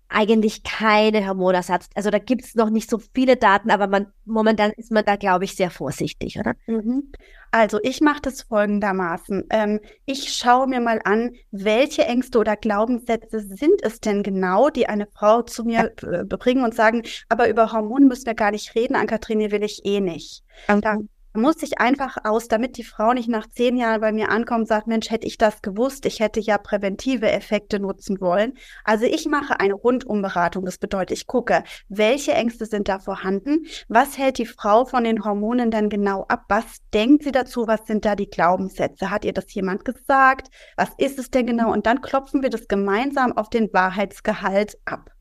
eigentlich 0.10 0.64
keine 0.64 1.28
Hormonersatz. 1.28 1.88
Also 1.94 2.10
da 2.10 2.18
gibt 2.18 2.44
es 2.44 2.56
noch 2.56 2.70
nicht 2.70 2.90
so 2.90 3.00
viele 3.14 3.38
Daten, 3.38 3.70
aber 3.70 3.88
man, 3.88 4.08
momentan 4.26 4.72
ist 4.72 4.92
man 4.92 5.06
da, 5.06 5.16
glaube 5.16 5.46
ich, 5.46 5.56
sehr 5.56 5.70
vorsichtig, 5.70 6.40
oder? 6.40 6.56
Mhm. 6.68 7.12
Also 7.52 7.80
ich 7.82 8.02
mache 8.02 8.22
das 8.22 8.42
folgendermaßen. 8.44 9.46
Ähm, 9.50 9.80
ich 10.06 10.34
schaue 10.34 10.68
mir 10.68 10.82
mal 10.82 11.00
an, 11.04 11.32
welche 11.52 12.06
Ängste 12.06 12.40
oder 12.40 12.56
Glaubenssätze 12.56 13.40
sind 13.40 13.82
es 13.84 14.00
denn 14.00 14.24
genau, 14.24 14.70
die 14.70 14.88
eine 14.88 15.08
Frau 15.08 15.44
zu 15.44 15.64
mir 15.64 15.92
ja. 16.02 16.24
bringen 16.24 16.64
und 16.64 16.76
sagen, 16.76 17.04
aber 17.28 17.50
über 17.50 17.72
Hormone 17.72 18.06
müssen 18.06 18.26
wir 18.26 18.36
gar 18.36 18.52
nicht 18.52 18.76
reden, 18.76 18.96
an 18.96 19.08
Katrine 19.08 19.52
will 19.52 19.64
ich 19.64 19.82
eh 19.86 20.00
nicht. 20.00 20.44
Mhm. 20.68 20.82
Da 20.82 20.98
muss 21.34 21.62
ich 21.62 21.80
einfach 21.80 22.18
aus, 22.24 22.48
damit 22.48 22.78
die 22.78 22.84
Frau 22.84 23.14
nicht 23.14 23.30
nach 23.30 23.48
zehn 23.48 23.78
Jahren 23.78 24.02
bei 24.02 24.12
mir 24.12 24.30
ankommt 24.30 24.62
und 24.62 24.68
sagt, 24.68 24.88
Mensch, 24.88 25.10
hätte 25.10 25.28
ich 25.28 25.38
das 25.38 25.62
gewusst, 25.62 26.06
ich 26.06 26.20
hätte 26.20 26.40
ja 26.40 26.58
präventive 26.58 27.30
Effekte 27.32 27.80
nutzen 27.80 28.20
wollen. 28.20 28.54
Also 28.84 29.06
ich 29.06 29.26
mache 29.28 29.60
eine 29.60 29.74
Rundumberatung. 29.74 30.66
Das 30.66 30.78
bedeutet, 30.78 31.18
ich 31.18 31.28
gucke, 31.28 31.64
welche 31.88 32.34
Ängste 32.34 32.66
sind 32.66 32.88
da 32.88 33.00
vorhanden? 33.00 33.66
Was 33.88 34.18
hält 34.18 34.38
die 34.38 34.46
Frau 34.46 34.86
von 34.86 35.04
den 35.04 35.24
Hormonen 35.24 35.72
dann 35.72 35.90
genau 35.90 36.26
ab? 36.28 36.46
Was 36.50 36.80
denkt 36.94 37.24
sie 37.24 37.32
dazu? 37.32 37.68
Was 37.68 37.86
sind 37.86 38.06
da 38.06 38.16
die 38.16 38.30
Glaubenssätze? 38.30 39.10
Hat 39.10 39.26
ihr 39.26 39.34
das 39.34 39.54
jemand 39.54 39.86
gesagt? 39.86 40.50
Was 40.78 40.90
ist 40.98 41.20
es 41.20 41.30
denn 41.30 41.46
genau? 41.46 41.72
Und 41.72 41.86
dann 41.86 42.02
klopfen 42.02 42.42
wir 42.42 42.50
das 42.50 42.68
gemeinsam 42.68 43.38
auf 43.38 43.50
den 43.50 43.72
Wahrheitsgehalt 43.74 44.78
ab. 44.86 45.12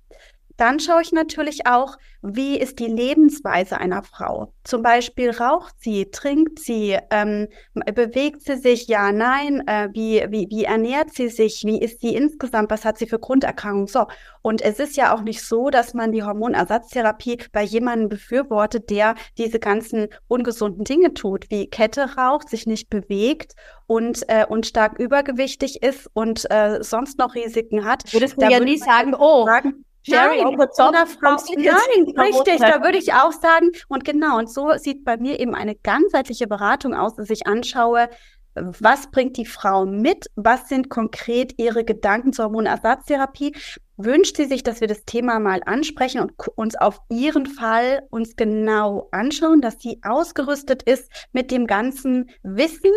Dann 0.58 0.80
schaue 0.80 1.02
ich 1.02 1.12
natürlich 1.12 1.66
auch, 1.66 1.96
wie 2.20 2.58
ist 2.58 2.80
die 2.80 2.86
Lebensweise 2.86 3.78
einer 3.78 4.02
Frau. 4.02 4.52
Zum 4.64 4.82
Beispiel 4.82 5.30
raucht 5.30 5.74
sie, 5.78 6.10
trinkt 6.10 6.58
sie, 6.58 6.98
ähm, 7.10 7.46
bewegt 7.94 8.42
sie 8.42 8.56
sich, 8.56 8.88
ja, 8.88 9.12
nein, 9.12 9.62
äh, 9.68 9.88
wie, 9.92 10.26
wie, 10.28 10.48
wie 10.50 10.64
ernährt 10.64 11.14
sie 11.14 11.28
sich, 11.28 11.62
wie 11.64 11.80
ist 11.80 12.00
sie 12.00 12.16
insgesamt, 12.16 12.72
was 12.72 12.84
hat 12.84 12.98
sie 12.98 13.06
für 13.06 13.20
Grunderkrankungen. 13.20 13.86
So, 13.86 14.06
und 14.42 14.60
es 14.60 14.80
ist 14.80 14.96
ja 14.96 15.14
auch 15.14 15.22
nicht 15.22 15.46
so, 15.46 15.70
dass 15.70 15.94
man 15.94 16.10
die 16.10 16.24
Hormonersatztherapie 16.24 17.38
bei 17.52 17.62
jemandem 17.62 18.08
befürwortet, 18.08 18.90
der 18.90 19.14
diese 19.38 19.60
ganzen 19.60 20.08
ungesunden 20.26 20.82
Dinge 20.82 21.14
tut, 21.14 21.46
wie 21.50 21.70
Kette 21.70 22.16
raucht, 22.16 22.48
sich 22.48 22.66
nicht 22.66 22.90
bewegt 22.90 23.54
und, 23.86 24.24
äh, 24.28 24.44
und 24.44 24.66
stark 24.66 24.98
übergewichtig 24.98 25.84
ist 25.84 26.10
und 26.14 26.50
äh, 26.50 26.82
sonst 26.82 27.16
noch 27.18 27.36
Risiken 27.36 27.84
hat. 27.84 28.12
Würdest 28.12 28.42
du 28.42 28.50
ja 28.50 28.58
nie 28.58 28.78
sagen, 28.78 29.14
oh, 29.14 29.46
sagen, 29.46 29.84
Jerry 30.02 30.42
nein, 30.42 30.54
oder 30.54 31.06
Frau, 31.06 31.36
nein, 31.56 32.14
richtig, 32.16 32.58
da 32.60 32.82
würde 32.82 32.98
ich 32.98 33.12
auch 33.12 33.32
sagen, 33.32 33.72
und 33.88 34.04
genau, 34.04 34.38
und 34.38 34.50
so 34.50 34.72
sieht 34.76 35.04
bei 35.04 35.16
mir 35.16 35.38
eben 35.38 35.54
eine 35.54 35.74
ganzheitliche 35.74 36.46
Beratung 36.46 36.94
aus, 36.94 37.16
dass 37.16 37.30
ich 37.30 37.46
anschaue, 37.46 38.08
was 38.54 39.10
bringt 39.10 39.36
die 39.36 39.46
Frau 39.46 39.86
mit? 39.86 40.26
Was 40.36 40.68
sind 40.68 40.88
konkret 40.88 41.54
ihre 41.58 41.84
Gedanken 41.84 42.32
zur 42.32 42.46
Hormonersatztherapie? 42.46 43.54
Wünscht 43.96 44.36
sie 44.36 44.46
sich, 44.46 44.62
dass 44.62 44.80
wir 44.80 44.88
das 44.88 45.04
Thema 45.04 45.38
mal 45.40 45.60
ansprechen 45.64 46.20
und 46.20 46.32
uns 46.56 46.76
auf 46.76 47.00
ihren 47.08 47.46
Fall 47.46 48.02
uns 48.10 48.36
genau 48.36 49.08
anschauen, 49.10 49.60
dass 49.60 49.80
sie 49.80 50.00
ausgerüstet 50.02 50.82
ist 50.84 51.10
mit 51.32 51.50
dem 51.50 51.66
ganzen 51.66 52.30
Wissen, 52.42 52.92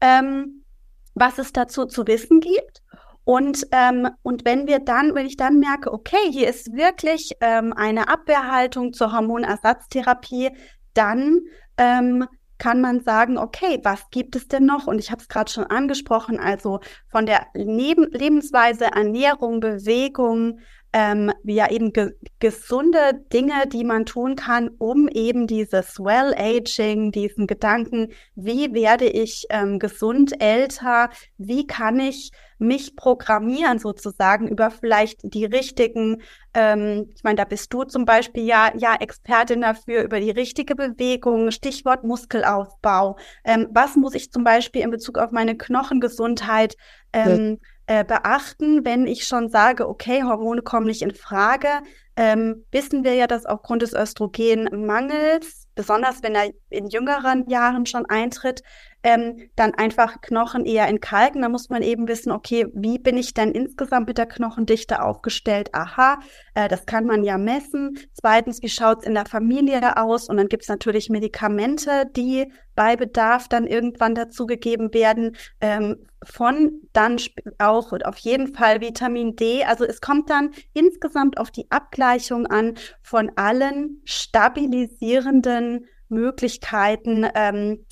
ähm, 0.00 0.64
was 1.14 1.38
es 1.38 1.52
dazu 1.52 1.86
zu 1.86 2.06
wissen 2.06 2.40
gibt? 2.40 2.75
Und, 3.26 3.66
ähm, 3.72 4.08
und 4.22 4.44
wenn 4.44 4.68
wir 4.68 4.78
dann, 4.78 5.16
wenn 5.16 5.26
ich 5.26 5.36
dann 5.36 5.58
merke, 5.58 5.92
okay, 5.92 6.30
hier 6.30 6.48
ist 6.48 6.72
wirklich 6.74 7.32
ähm, 7.40 7.72
eine 7.72 8.08
Abwehrhaltung 8.08 8.92
zur 8.92 9.12
Hormonersatztherapie, 9.12 10.50
dann 10.94 11.40
ähm, 11.76 12.28
kann 12.58 12.80
man 12.80 13.00
sagen, 13.00 13.36
okay, 13.36 13.80
was 13.82 14.10
gibt 14.12 14.36
es 14.36 14.46
denn 14.46 14.64
noch? 14.64 14.86
Und 14.86 15.00
ich 15.00 15.10
habe 15.10 15.20
es 15.20 15.28
gerade 15.28 15.50
schon 15.50 15.64
angesprochen, 15.64 16.38
also 16.38 16.78
von 17.08 17.26
der 17.26 17.48
Leben 17.52 18.06
Lebensweise, 18.12 18.84
Ernährung, 18.84 19.58
Bewegung, 19.58 20.60
ähm, 20.96 21.30
ja 21.44 21.70
eben 21.70 21.92
ge 21.92 22.12
gesunde 22.38 23.12
Dinge, 23.30 23.66
die 23.70 23.84
man 23.84 24.06
tun 24.06 24.34
kann, 24.34 24.70
um 24.78 25.08
eben 25.08 25.46
dieses 25.46 25.98
Well-Aging, 25.98 27.12
diesen 27.12 27.46
Gedanken, 27.46 28.08
wie 28.34 28.72
werde 28.72 29.06
ich 29.06 29.44
ähm, 29.50 29.78
gesund 29.78 30.40
älter, 30.40 31.10
wie 31.36 31.66
kann 31.66 32.00
ich 32.00 32.30
mich 32.58 32.96
programmieren 32.96 33.78
sozusagen 33.78 34.48
über 34.48 34.70
vielleicht 34.70 35.20
die 35.22 35.44
richtigen, 35.44 36.22
ähm, 36.54 37.10
ich 37.14 37.22
meine, 37.22 37.36
da 37.36 37.44
bist 37.44 37.74
du 37.74 37.84
zum 37.84 38.06
Beispiel 38.06 38.44
ja, 38.44 38.72
ja 38.74 38.94
Expertin 38.98 39.60
dafür, 39.60 40.02
über 40.02 40.18
die 40.18 40.30
richtige 40.30 40.74
Bewegung, 40.74 41.50
Stichwort 41.50 42.04
Muskelaufbau. 42.04 43.18
Ähm, 43.44 43.68
was 43.70 43.96
muss 43.96 44.14
ich 44.14 44.32
zum 44.32 44.44
Beispiel 44.44 44.80
in 44.80 44.90
Bezug 44.90 45.18
auf 45.18 45.30
meine 45.30 45.58
Knochengesundheit 45.58 46.76
ähm, 47.12 47.58
ja. 47.60 47.68
Äh, 47.86 48.04
beachten, 48.04 48.84
wenn 48.84 49.06
ich 49.06 49.26
schon 49.26 49.48
sage, 49.48 49.88
okay, 49.88 50.22
Hormone 50.22 50.62
kommen 50.62 50.86
nicht 50.86 51.02
in 51.02 51.14
Frage, 51.14 51.68
ähm, 52.16 52.64
wissen 52.72 53.04
wir 53.04 53.14
ja, 53.14 53.26
dass 53.26 53.46
aufgrund 53.46 53.82
des 53.82 53.92
Östrogenmangels, 53.92 55.68
besonders 55.74 56.22
wenn 56.22 56.34
er 56.34 56.50
in 56.70 56.88
jüngeren 56.88 57.48
Jahren 57.48 57.86
schon 57.86 58.06
eintritt, 58.06 58.62
ähm, 59.02 59.48
dann 59.56 59.74
einfach 59.74 60.20
Knochen 60.20 60.64
eher 60.64 60.88
entkalken. 60.88 61.42
Da 61.42 61.48
muss 61.48 61.68
man 61.68 61.82
eben 61.82 62.08
wissen, 62.08 62.32
okay, 62.32 62.66
wie 62.74 62.98
bin 62.98 63.16
ich 63.16 63.34
denn 63.34 63.52
insgesamt 63.52 64.08
mit 64.08 64.18
der 64.18 64.26
Knochendichte 64.26 65.02
aufgestellt? 65.02 65.70
Aha, 65.72 66.18
äh, 66.54 66.68
das 66.68 66.86
kann 66.86 67.06
man 67.06 67.24
ja 67.24 67.38
messen. 67.38 67.98
Zweitens, 68.14 68.62
wie 68.62 68.68
schaut 68.68 69.00
es 69.00 69.06
in 69.06 69.14
der 69.14 69.26
Familie 69.26 69.96
aus? 69.96 70.28
Und 70.28 70.36
dann 70.36 70.48
gibt 70.48 70.64
es 70.64 70.68
natürlich 70.68 71.08
Medikamente, 71.08 72.06
die 72.16 72.52
bei 72.74 72.96
Bedarf 72.96 73.48
dann 73.48 73.66
irgendwann 73.66 74.14
dazugegeben 74.14 74.92
werden. 74.92 75.36
Ähm, 75.60 75.96
von 76.24 76.80
dann 76.92 77.18
auch 77.58 77.92
und 77.92 78.04
auf 78.04 78.18
jeden 78.18 78.54
Fall 78.54 78.80
Vitamin 78.80 79.36
D. 79.36 79.64
Also 79.64 79.84
es 79.84 80.00
kommt 80.00 80.30
dann 80.30 80.50
insgesamt 80.72 81.38
auf 81.38 81.50
die 81.50 81.70
Abgleichung 81.70 82.46
an 82.46 82.74
von 83.02 83.30
allen 83.36 84.00
stabilisierenden 84.04 85.86
Möglichkeiten 86.08 87.26
ähm, 87.34 87.86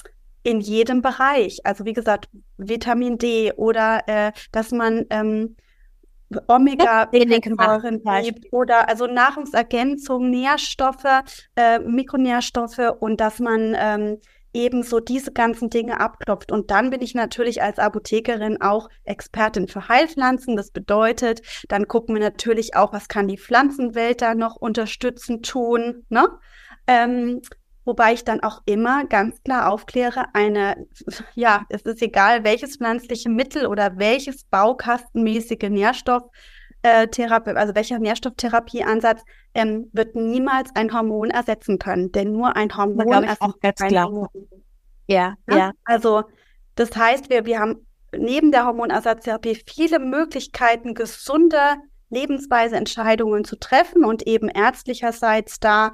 in 0.44 0.60
jedem 0.60 1.02
Bereich. 1.02 1.58
Also 1.64 1.84
wie 1.84 1.92
gesagt, 1.92 2.28
Vitamin 2.56 3.18
D 3.18 3.52
oder 3.56 4.02
äh, 4.06 4.32
dass 4.52 4.70
man 4.70 5.06
ähm, 5.10 5.56
Omega-Fettsäuren 6.48 8.02
gibt 8.22 8.52
oder 8.52 8.88
also 8.88 9.06
Nahrungsergänzung, 9.06 10.30
Nährstoffe, 10.30 11.22
äh, 11.56 11.78
Mikronährstoffe 11.80 12.94
und 13.00 13.20
dass 13.20 13.40
man 13.40 13.74
ähm, 13.78 14.18
eben 14.52 14.82
so 14.82 15.00
diese 15.00 15.32
ganzen 15.32 15.68
Dinge 15.68 16.00
abklopft. 16.00 16.52
Und 16.52 16.70
dann 16.70 16.90
bin 16.90 17.02
ich 17.02 17.14
natürlich 17.14 17.62
als 17.62 17.78
Apothekerin 17.78 18.60
auch 18.60 18.88
Expertin 19.02 19.66
für 19.66 19.88
Heilpflanzen. 19.88 20.56
Das 20.56 20.70
bedeutet, 20.70 21.42
dann 21.68 21.88
gucken 21.88 22.14
wir 22.14 22.22
natürlich 22.22 22.76
auch, 22.76 22.92
was 22.92 23.08
kann 23.08 23.28
die 23.28 23.38
Pflanzenwelt 23.38 24.22
da 24.22 24.34
noch 24.34 24.56
unterstützen 24.56 25.42
tun. 25.42 26.04
Ne? 26.08 26.28
Ähm, 26.86 27.42
wobei 27.84 28.12
ich 28.12 28.24
dann 28.24 28.42
auch 28.42 28.62
immer 28.66 29.04
ganz 29.06 29.42
klar 29.42 29.70
aufkläre, 29.72 30.26
eine, 30.32 30.86
ja, 31.34 31.64
es 31.68 31.82
ist 31.82 32.02
egal, 32.02 32.44
welches 32.44 32.76
pflanzliche 32.76 33.28
Mittel 33.28 33.66
oder 33.66 33.98
welches 33.98 34.44
baukastenmäßige 34.44 35.70
Nährstoff 35.70 36.22
äh, 36.82 37.08
Therapie, 37.08 37.50
also 37.50 37.74
welcher 37.74 37.98
Nährstofftherapieansatz 37.98 39.22
ähm, 39.54 39.88
wird 39.92 40.14
niemals 40.14 40.70
ein 40.74 40.92
Hormon 40.92 41.30
ersetzen 41.30 41.78
können, 41.78 42.12
denn 42.12 42.32
nur 42.32 42.56
ein 42.56 42.76
Hormon 42.76 43.10
da 43.10 43.22
ich 43.22 43.40
auch 43.40 43.58
ganz 43.60 43.80
klar. 43.80 44.06
Hormon. 44.06 44.28
Ja, 45.06 45.34
ja, 45.48 45.56
ja. 45.56 45.72
Also 45.84 46.24
das 46.74 46.94
heißt, 46.96 47.30
wir, 47.30 47.46
wir 47.46 47.58
haben 47.58 47.86
neben 48.16 48.52
der 48.52 48.66
Hormonersatztherapie 48.66 49.56
viele 49.66 49.98
Möglichkeiten, 49.98 50.94
gesunde 50.94 51.76
Lebensweise 52.10 52.76
Entscheidungen 52.76 53.44
zu 53.44 53.56
treffen 53.56 54.04
und 54.04 54.26
eben 54.26 54.48
ärztlicherseits 54.48 55.58
da 55.58 55.92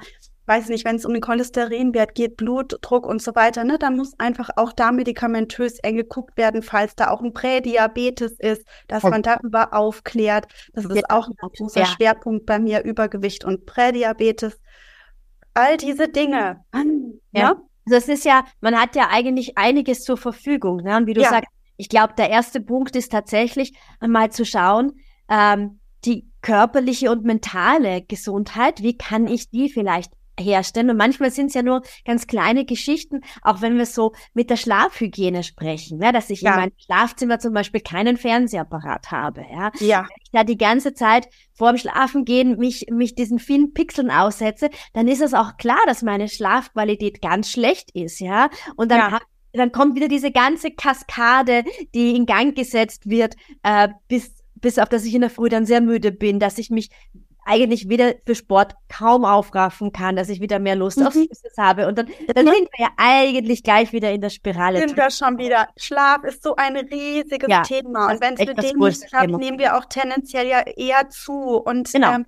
weiß 0.51 0.67
nicht, 0.67 0.83
wenn 0.83 0.97
es 0.97 1.05
um 1.05 1.13
den 1.13 1.21
Cholesterinwert 1.21 2.13
geht, 2.13 2.35
Blutdruck 2.35 3.05
und 3.05 3.21
so 3.21 3.35
weiter, 3.35 3.63
ne, 3.63 3.79
dann 3.79 3.95
muss 3.95 4.19
einfach 4.19 4.49
auch 4.57 4.73
da 4.73 4.91
medikamentös 4.91 5.79
eng 5.79 5.95
geguckt 5.95 6.35
werden, 6.35 6.61
falls 6.61 6.93
da 6.95 7.09
auch 7.09 7.21
ein 7.21 7.31
Prädiabetes 7.31 8.33
ist, 8.37 8.67
dass 8.89 9.03
man 9.03 9.21
darüber 9.21 9.73
aufklärt. 9.73 10.47
Das 10.73 10.85
ist 10.85 11.09
auch 11.09 11.29
ein 11.29 11.35
großer 11.55 11.81
ja. 11.81 11.85
Schwerpunkt 11.85 12.45
bei 12.45 12.59
mir, 12.59 12.83
Übergewicht 12.83 13.45
und 13.45 13.65
Prädiabetes. 13.65 14.59
All 15.53 15.77
diese 15.77 16.09
Dinge. 16.09 16.65
Ja. 16.73 17.41
ja. 17.41 17.55
Das 17.85 18.09
ist 18.09 18.25
ja, 18.25 18.43
man 18.59 18.79
hat 18.79 18.95
ja 18.95 19.07
eigentlich 19.09 19.57
einiges 19.57 20.03
zur 20.03 20.17
Verfügung. 20.17 20.83
Ne? 20.83 20.97
Und 20.97 21.07
wie 21.07 21.13
du 21.13 21.21
ja. 21.21 21.29
sagst, 21.29 21.49
ich 21.77 21.87
glaube, 21.87 22.13
der 22.17 22.29
erste 22.29 22.59
Punkt 22.59 22.95
ist 22.97 23.11
tatsächlich 23.11 23.73
mal 24.05 24.31
zu 24.31 24.45
schauen, 24.45 24.91
ähm, 25.29 25.79
die 26.03 26.27
körperliche 26.41 27.09
und 27.09 27.23
mentale 27.23 28.01
Gesundheit, 28.01 28.81
wie 28.81 28.97
kann 28.97 29.27
ich 29.27 29.49
die 29.49 29.69
vielleicht 29.69 30.11
herstellen. 30.39 30.89
Und 30.89 30.97
manchmal 30.97 31.31
sind 31.31 31.47
es 31.47 31.53
ja 31.53 31.63
nur 31.63 31.81
ganz 32.05 32.27
kleine 32.27 32.65
Geschichten, 32.65 33.21
auch 33.41 33.61
wenn 33.61 33.77
wir 33.77 33.85
so 33.85 34.13
mit 34.33 34.49
der 34.49 34.57
Schlafhygiene 34.57 35.43
sprechen, 35.43 36.01
ja, 36.01 36.11
dass 36.11 36.29
ich 36.29 36.41
ja. 36.41 36.53
in 36.53 36.59
meinem 36.59 36.73
Schlafzimmer 36.77 37.39
zum 37.39 37.53
Beispiel 37.53 37.81
keinen 37.81 38.17
Fernsehapparat 38.17 39.11
habe. 39.11 39.45
Ja. 39.51 39.71
ja. 39.79 40.01
Wenn 40.01 40.23
ich 40.23 40.31
da 40.31 40.43
die 40.43 40.57
ganze 40.57 40.93
Zeit 40.93 41.27
vor 41.53 41.71
dem 41.71 41.77
Schlafengehen 41.77 42.57
mich, 42.57 42.87
mich 42.89 43.15
diesen 43.15 43.39
vielen 43.39 43.73
Pixeln 43.73 44.11
aussetze, 44.11 44.69
dann 44.93 45.07
ist 45.07 45.21
es 45.21 45.33
auch 45.33 45.57
klar, 45.57 45.81
dass 45.85 46.01
meine 46.01 46.27
Schlafqualität 46.27 47.21
ganz 47.21 47.51
schlecht 47.51 47.91
ist, 47.91 48.19
ja. 48.19 48.49
Und 48.75 48.91
dann 48.91 49.11
ja. 49.11 49.19
dann 49.53 49.71
kommt 49.71 49.95
wieder 49.95 50.07
diese 50.07 50.31
ganze 50.31 50.71
Kaskade, 50.71 51.63
die 51.93 52.15
in 52.15 52.25
Gang 52.25 52.55
gesetzt 52.55 53.09
wird, 53.09 53.35
äh, 53.63 53.89
bis 54.07 54.35
bis 54.55 54.77
auf 54.79 54.89
dass 54.89 55.05
ich 55.05 55.13
in 55.13 55.21
der 55.21 55.29
Früh 55.29 55.49
dann 55.49 55.65
sehr 55.65 55.81
müde 55.81 56.11
bin, 56.11 56.39
dass 56.39 56.57
ich 56.57 56.69
mich 56.69 56.89
eigentlich 57.43 57.89
wieder 57.89 58.13
für 58.25 58.35
Sport 58.35 58.75
kaum 58.89 59.25
aufraffen 59.25 59.91
kann, 59.91 60.15
dass 60.15 60.29
ich 60.29 60.41
wieder 60.41 60.59
mehr 60.59 60.75
Lust 60.75 60.99
mhm. 60.99 61.07
auf 61.07 61.13
Süßes 61.13 61.57
habe. 61.57 61.87
Und 61.87 61.97
dann, 61.97 62.07
dann 62.33 62.45
sind 62.45 62.69
wir 62.71 62.85
ja 62.85 62.89
eigentlich 62.97 63.63
gleich 63.63 63.91
wieder 63.93 64.11
in 64.11 64.21
der 64.21 64.29
Spirale. 64.29 64.79
Sind 64.79 64.95
wir 64.95 65.09
schon 65.09 65.37
wieder. 65.37 65.67
Schlaf 65.77 66.23
ist 66.23 66.43
so 66.43 66.55
ein 66.55 66.77
riesiges 66.77 67.49
ja, 67.49 67.63
Thema. 67.63 68.11
Und 68.11 68.21
wenn 68.21 68.35
es 68.35 68.39
mit 68.39 68.61
dem 68.61 68.77
nicht 68.77 69.07
klappt, 69.07 69.29
nehmen 69.29 69.59
wir 69.59 69.77
auch 69.77 69.85
tendenziell 69.85 70.47
ja 70.47 70.61
eher 70.61 71.09
zu. 71.09 71.33
Und 71.57 71.91
genau. 71.91 72.13
ähm, 72.13 72.25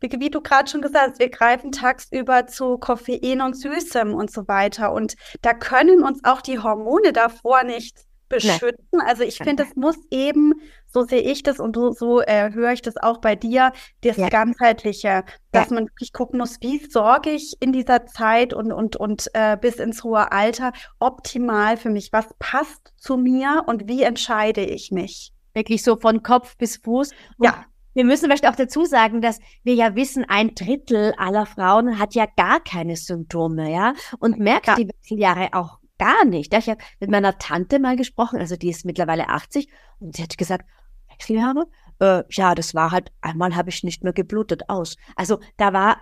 wie, 0.00 0.10
wie 0.20 0.30
du 0.30 0.40
gerade 0.40 0.70
schon 0.70 0.82
gesagt 0.82 1.10
hast, 1.10 1.18
wir 1.18 1.30
greifen 1.30 1.72
tagsüber 1.72 2.46
zu 2.46 2.78
Koffein 2.78 3.40
und 3.40 3.54
Süßem 3.54 4.14
und 4.14 4.30
so 4.30 4.46
weiter. 4.48 4.92
Und 4.92 5.14
da 5.42 5.54
können 5.54 6.02
uns 6.02 6.22
auch 6.24 6.40
die 6.40 6.58
Hormone 6.58 7.12
davor 7.12 7.64
nicht 7.64 7.98
beschützen. 8.32 8.88
Nee. 8.92 9.02
Also 9.06 9.22
ich 9.22 9.38
finde, 9.38 9.62
es 9.62 9.76
muss 9.76 9.96
eben, 10.10 10.54
so 10.86 11.02
sehe 11.02 11.20
ich 11.20 11.42
das 11.42 11.60
und 11.60 11.76
so, 11.76 11.92
so 11.92 12.20
äh, 12.20 12.52
höre 12.52 12.72
ich 12.72 12.82
das 12.82 12.96
auch 12.96 13.18
bei 13.18 13.36
dir, 13.36 13.72
das 14.02 14.16
ja. 14.16 14.28
ganzheitliche, 14.28 15.24
dass 15.52 15.70
ja. 15.70 15.74
man 15.74 15.86
wirklich 15.86 16.12
gucken 16.12 16.38
muss, 16.38 16.60
wie 16.60 16.84
sorge 16.84 17.30
ich 17.30 17.54
in 17.60 17.72
dieser 17.72 18.06
Zeit 18.06 18.54
und 18.54 18.72
und 18.72 18.96
und 18.96 19.28
äh, 19.34 19.56
bis 19.60 19.76
ins 19.76 20.02
hohe 20.02 20.32
Alter 20.32 20.72
optimal 20.98 21.76
für 21.76 21.90
mich, 21.90 22.12
was 22.12 22.26
passt 22.38 22.92
zu 22.96 23.16
mir 23.16 23.62
und 23.66 23.88
wie 23.88 24.02
entscheide 24.02 24.64
ich 24.64 24.90
mich? 24.90 25.32
Wirklich 25.54 25.82
so 25.82 25.96
von 25.96 26.22
Kopf 26.22 26.56
bis 26.56 26.78
Fuß. 26.78 27.10
Und 27.38 27.44
ja. 27.44 27.64
Wir 27.94 28.04
müssen 28.04 28.24
vielleicht 28.24 28.48
auch 28.48 28.56
dazu 28.56 28.86
sagen, 28.86 29.20
dass 29.20 29.38
wir 29.64 29.74
ja 29.74 29.94
wissen, 29.94 30.24
ein 30.26 30.54
Drittel 30.54 31.12
aller 31.18 31.44
Frauen 31.44 31.98
hat 31.98 32.14
ja 32.14 32.24
gar 32.36 32.58
keine 32.60 32.96
Symptome, 32.96 33.70
ja, 33.70 33.92
und 34.18 34.38
merkt 34.38 34.68
ja. 34.68 34.76
die 34.76 34.88
Wechseljahre 34.88 35.50
auch 35.52 35.78
gar 36.02 36.24
nicht. 36.24 36.52
Ich 36.52 36.68
habe 36.68 36.82
mit 36.98 37.10
meiner 37.10 37.38
Tante 37.38 37.78
mal 37.78 37.96
gesprochen, 37.96 38.40
also 38.40 38.56
die 38.56 38.70
ist 38.70 38.84
mittlerweile 38.84 39.28
80 39.28 39.68
und 40.00 40.16
sie 40.16 40.22
hat 40.24 40.36
gesagt, 40.36 40.68
Wechseljahre? 41.08 41.68
Äh, 42.00 42.24
ja, 42.30 42.56
das 42.56 42.74
war 42.74 42.90
halt, 42.90 43.12
einmal 43.20 43.54
habe 43.54 43.70
ich 43.70 43.84
nicht 43.84 44.02
mehr 44.02 44.12
geblutet 44.12 44.68
aus. 44.68 44.96
Also 45.14 45.38
da 45.56 45.72
war 45.72 45.98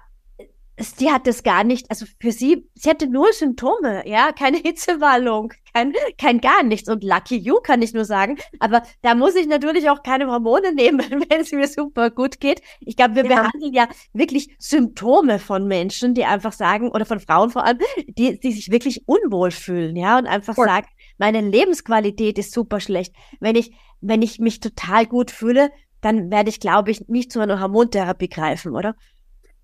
sie 0.80 1.10
hat 1.10 1.26
das 1.26 1.42
gar 1.42 1.64
nicht, 1.64 1.90
also 1.90 2.06
für 2.20 2.32
sie, 2.32 2.68
sie 2.74 2.88
hatte 2.88 3.06
null 3.06 3.32
Symptome, 3.32 4.06
ja, 4.08 4.32
keine 4.32 4.56
Hitzewallung, 4.64 5.52
kein, 5.72 5.92
kein 6.18 6.40
gar 6.40 6.62
nichts. 6.62 6.88
Und 6.88 7.04
lucky 7.04 7.36
you 7.36 7.60
kann 7.60 7.82
ich 7.82 7.92
nur 7.92 8.04
sagen. 8.04 8.38
Aber 8.58 8.82
da 9.02 9.14
muss 9.14 9.36
ich 9.36 9.46
natürlich 9.46 9.88
auch 9.90 10.02
keine 10.02 10.26
Hormone 10.26 10.72
nehmen, 10.74 11.24
wenn 11.28 11.40
es 11.40 11.52
mir 11.52 11.68
super 11.68 12.10
gut 12.10 12.40
geht. 12.40 12.62
Ich 12.80 12.96
glaube, 12.96 13.16
wir 13.16 13.24
ja. 13.26 13.42
behandeln 13.42 13.74
ja 13.74 13.88
wirklich 14.12 14.54
Symptome 14.58 15.38
von 15.38 15.66
Menschen, 15.66 16.14
die 16.14 16.24
einfach 16.24 16.52
sagen, 16.52 16.90
oder 16.90 17.04
von 17.04 17.20
Frauen 17.20 17.50
vor 17.50 17.64
allem, 17.64 17.78
die, 18.06 18.38
die 18.40 18.52
sich 18.52 18.70
wirklich 18.70 19.06
unwohl 19.06 19.50
fühlen, 19.50 19.96
ja, 19.96 20.18
und 20.18 20.26
einfach 20.26 20.54
Voll. 20.54 20.66
sagen, 20.66 20.86
meine 21.18 21.40
Lebensqualität 21.40 22.38
ist 22.38 22.52
super 22.52 22.80
schlecht. 22.80 23.14
Wenn 23.40 23.56
ich, 23.56 23.72
wenn 24.00 24.22
ich 24.22 24.38
mich 24.38 24.60
total 24.60 25.06
gut 25.06 25.30
fühle, 25.30 25.70
dann 26.00 26.30
werde 26.30 26.48
ich, 26.48 26.60
glaube 26.60 26.90
ich, 26.90 27.08
nicht 27.08 27.30
zu 27.30 27.40
einer 27.40 27.60
Hormontherapie 27.60 28.28
greifen, 28.28 28.74
oder? 28.74 28.96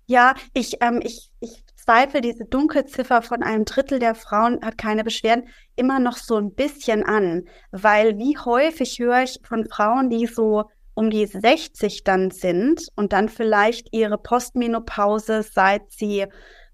Ja, 0.07 0.35
ich, 0.53 0.77
ähm, 0.81 1.01
ich, 1.03 1.29
ich 1.41 1.63
zweifle 1.75 2.21
diese 2.21 2.45
Dunkelziffer 2.45 3.21
von 3.21 3.43
einem 3.43 3.65
Drittel 3.65 3.99
der 3.99 4.15
Frauen 4.15 4.59
hat 4.63 4.77
keine 4.77 5.03
Beschwerden 5.03 5.47
immer 5.75 5.99
noch 5.99 6.17
so 6.17 6.37
ein 6.37 6.53
bisschen 6.53 7.03
an, 7.03 7.43
weil 7.71 8.17
wie 8.17 8.37
häufig 8.37 8.99
höre 8.99 9.23
ich 9.23 9.39
von 9.43 9.65
Frauen, 9.69 10.09
die 10.09 10.25
so 10.25 10.63
um 10.93 11.09
die 11.09 11.25
60 11.25 12.03
dann 12.05 12.31
sind 12.31 12.87
und 12.95 13.11
dann 13.13 13.27
vielleicht 13.29 13.93
ihre 13.93 14.17
Postmenopause, 14.17 15.43
seit 15.43 15.91
sie 15.91 16.25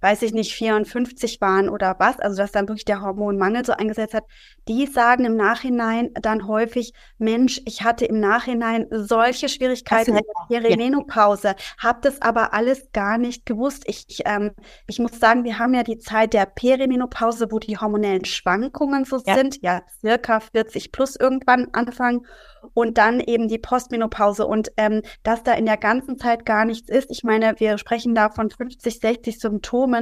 weiß 0.04 0.22
ich 0.24 0.34
nicht, 0.34 0.54
54 0.54 1.40
waren 1.40 1.70
oder 1.70 1.96
was, 1.98 2.20
also 2.20 2.36
dass 2.36 2.52
dann 2.52 2.68
wirklich 2.68 2.84
der 2.84 3.02
Hormonmangel 3.02 3.66
so 3.66 3.72
eingesetzt 3.72 4.14
hat, 4.14 4.26
die 4.68 4.86
sagen 4.86 5.24
im 5.24 5.38
Nachhinein 5.38 6.10
dann 6.22 6.46
häufig, 6.46 6.92
Mensch, 7.18 7.62
ich 7.66 7.84
hatte 7.84 8.04
im 8.04 8.20
Nachhinein 8.20 8.86
solche 8.92 9.48
Schwierigkeiten 9.48 10.12
in 10.12 10.18
der 10.50 10.60
Perimenopause, 10.60 11.48
ja. 11.48 11.56
habe 11.78 12.00
das 12.02 12.22
aber 12.22 12.54
alles 12.54 12.92
gar 12.92 13.18
nicht 13.18 13.46
gewusst. 13.46 13.84
Ich, 13.88 14.04
ich, 14.10 14.24
ähm, 14.26 14.52
ich 14.88 15.00
muss 15.00 15.18
sagen, 15.22 15.46
wir 15.46 15.58
haben 15.58 15.74
ja 15.74 15.84
die 15.84 16.00
Zeit 16.00 16.34
der 16.34 16.48
Perimenopause, 16.48 17.50
wo 17.50 17.60
die 17.60 17.78
hormonellen 17.78 18.26
Schwankungen 18.26 19.06
so 19.06 19.22
ja. 19.26 19.36
sind, 19.36 19.60
ja, 19.62 19.84
circa 20.02 20.42
40 20.42 20.92
plus 20.92 21.16
irgendwann 21.16 21.70
anfangen 21.72 22.28
und 22.74 22.98
dann 22.98 23.20
eben 23.20 23.48
die 23.48 23.58
Postmenopause 23.58 24.46
und 24.46 24.72
ähm, 24.78 25.02
dass 25.24 25.44
da 25.44 25.54
in 25.54 25.66
der 25.66 25.78
ganzen 25.78 26.18
Zeit 26.18 26.46
gar 26.46 26.66
nichts 26.66 26.90
ist. 26.90 27.10
Ich 27.10 27.24
meine, 27.24 27.56
wir 27.58 27.78
sprechen 27.78 28.16
da 28.16 28.30
von 28.30 28.50
50, 28.50 29.00
60 29.00 29.40
Symptomen. 29.40 29.93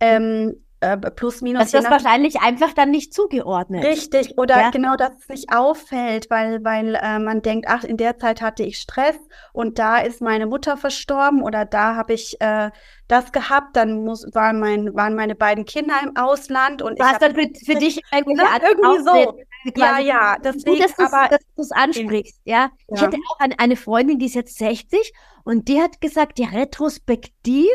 Ähm, 0.00 0.54
äh, 0.80 0.96
plus 0.96 1.40
minus. 1.40 1.72
Das 1.72 1.82
ist 1.82 1.90
wahrscheinlich 1.90 2.40
einfach 2.40 2.72
dann 2.72 2.92
nicht 2.92 3.12
zugeordnet. 3.12 3.84
Richtig, 3.84 4.38
oder 4.38 4.60
ja. 4.60 4.70
genau, 4.70 4.94
dass 4.94 5.10
es 5.18 5.28
nicht 5.28 5.52
auffällt, 5.52 6.30
weil, 6.30 6.62
weil 6.62 6.94
äh, 6.94 7.18
man 7.18 7.42
denkt, 7.42 7.66
ach, 7.68 7.82
in 7.82 7.96
der 7.96 8.18
Zeit 8.18 8.40
hatte 8.40 8.62
ich 8.62 8.78
Stress 8.78 9.16
und 9.52 9.80
da 9.80 9.98
ist 9.98 10.20
meine 10.20 10.46
Mutter 10.46 10.76
verstorben 10.76 11.42
oder 11.42 11.64
da 11.64 11.96
habe 11.96 12.12
ich 12.12 12.40
äh, 12.40 12.70
das 13.08 13.32
gehabt, 13.32 13.74
dann 13.76 14.04
muss, 14.04 14.24
waren, 14.34 14.60
mein, 14.60 14.94
waren 14.94 15.16
meine 15.16 15.34
beiden 15.34 15.64
Kinder 15.64 15.94
im 16.00 16.16
Ausland 16.16 16.80
und 16.80 17.00
du 17.00 17.04
ich 17.04 17.10
hast 17.10 17.22
dann 17.22 17.34
für, 17.34 17.48
für 17.64 17.74
dich 17.74 18.00
irgendwelche 18.12 18.52
ne, 18.52 18.68
irgendwie 18.70 19.02
so. 19.02 19.38
Ja, 19.74 19.98
ja, 19.98 20.36
deswegen, 20.38 20.76
gut, 20.76 20.84
dass 20.84 21.12
aber, 21.12 21.36
du 21.56 21.62
es 21.62 21.72
ansprichst, 21.72 22.40
ja. 22.44 22.56
ja. 22.56 22.70
Ich 22.94 23.02
hatte 23.02 23.16
auch 23.30 23.40
eine, 23.40 23.58
eine 23.58 23.74
Freundin, 23.74 24.20
die 24.20 24.26
ist 24.26 24.36
jetzt 24.36 24.56
60 24.56 25.12
und 25.42 25.66
die 25.66 25.82
hat 25.82 26.00
gesagt, 26.00 26.38
die 26.38 26.44
retrospektiv 26.44 27.66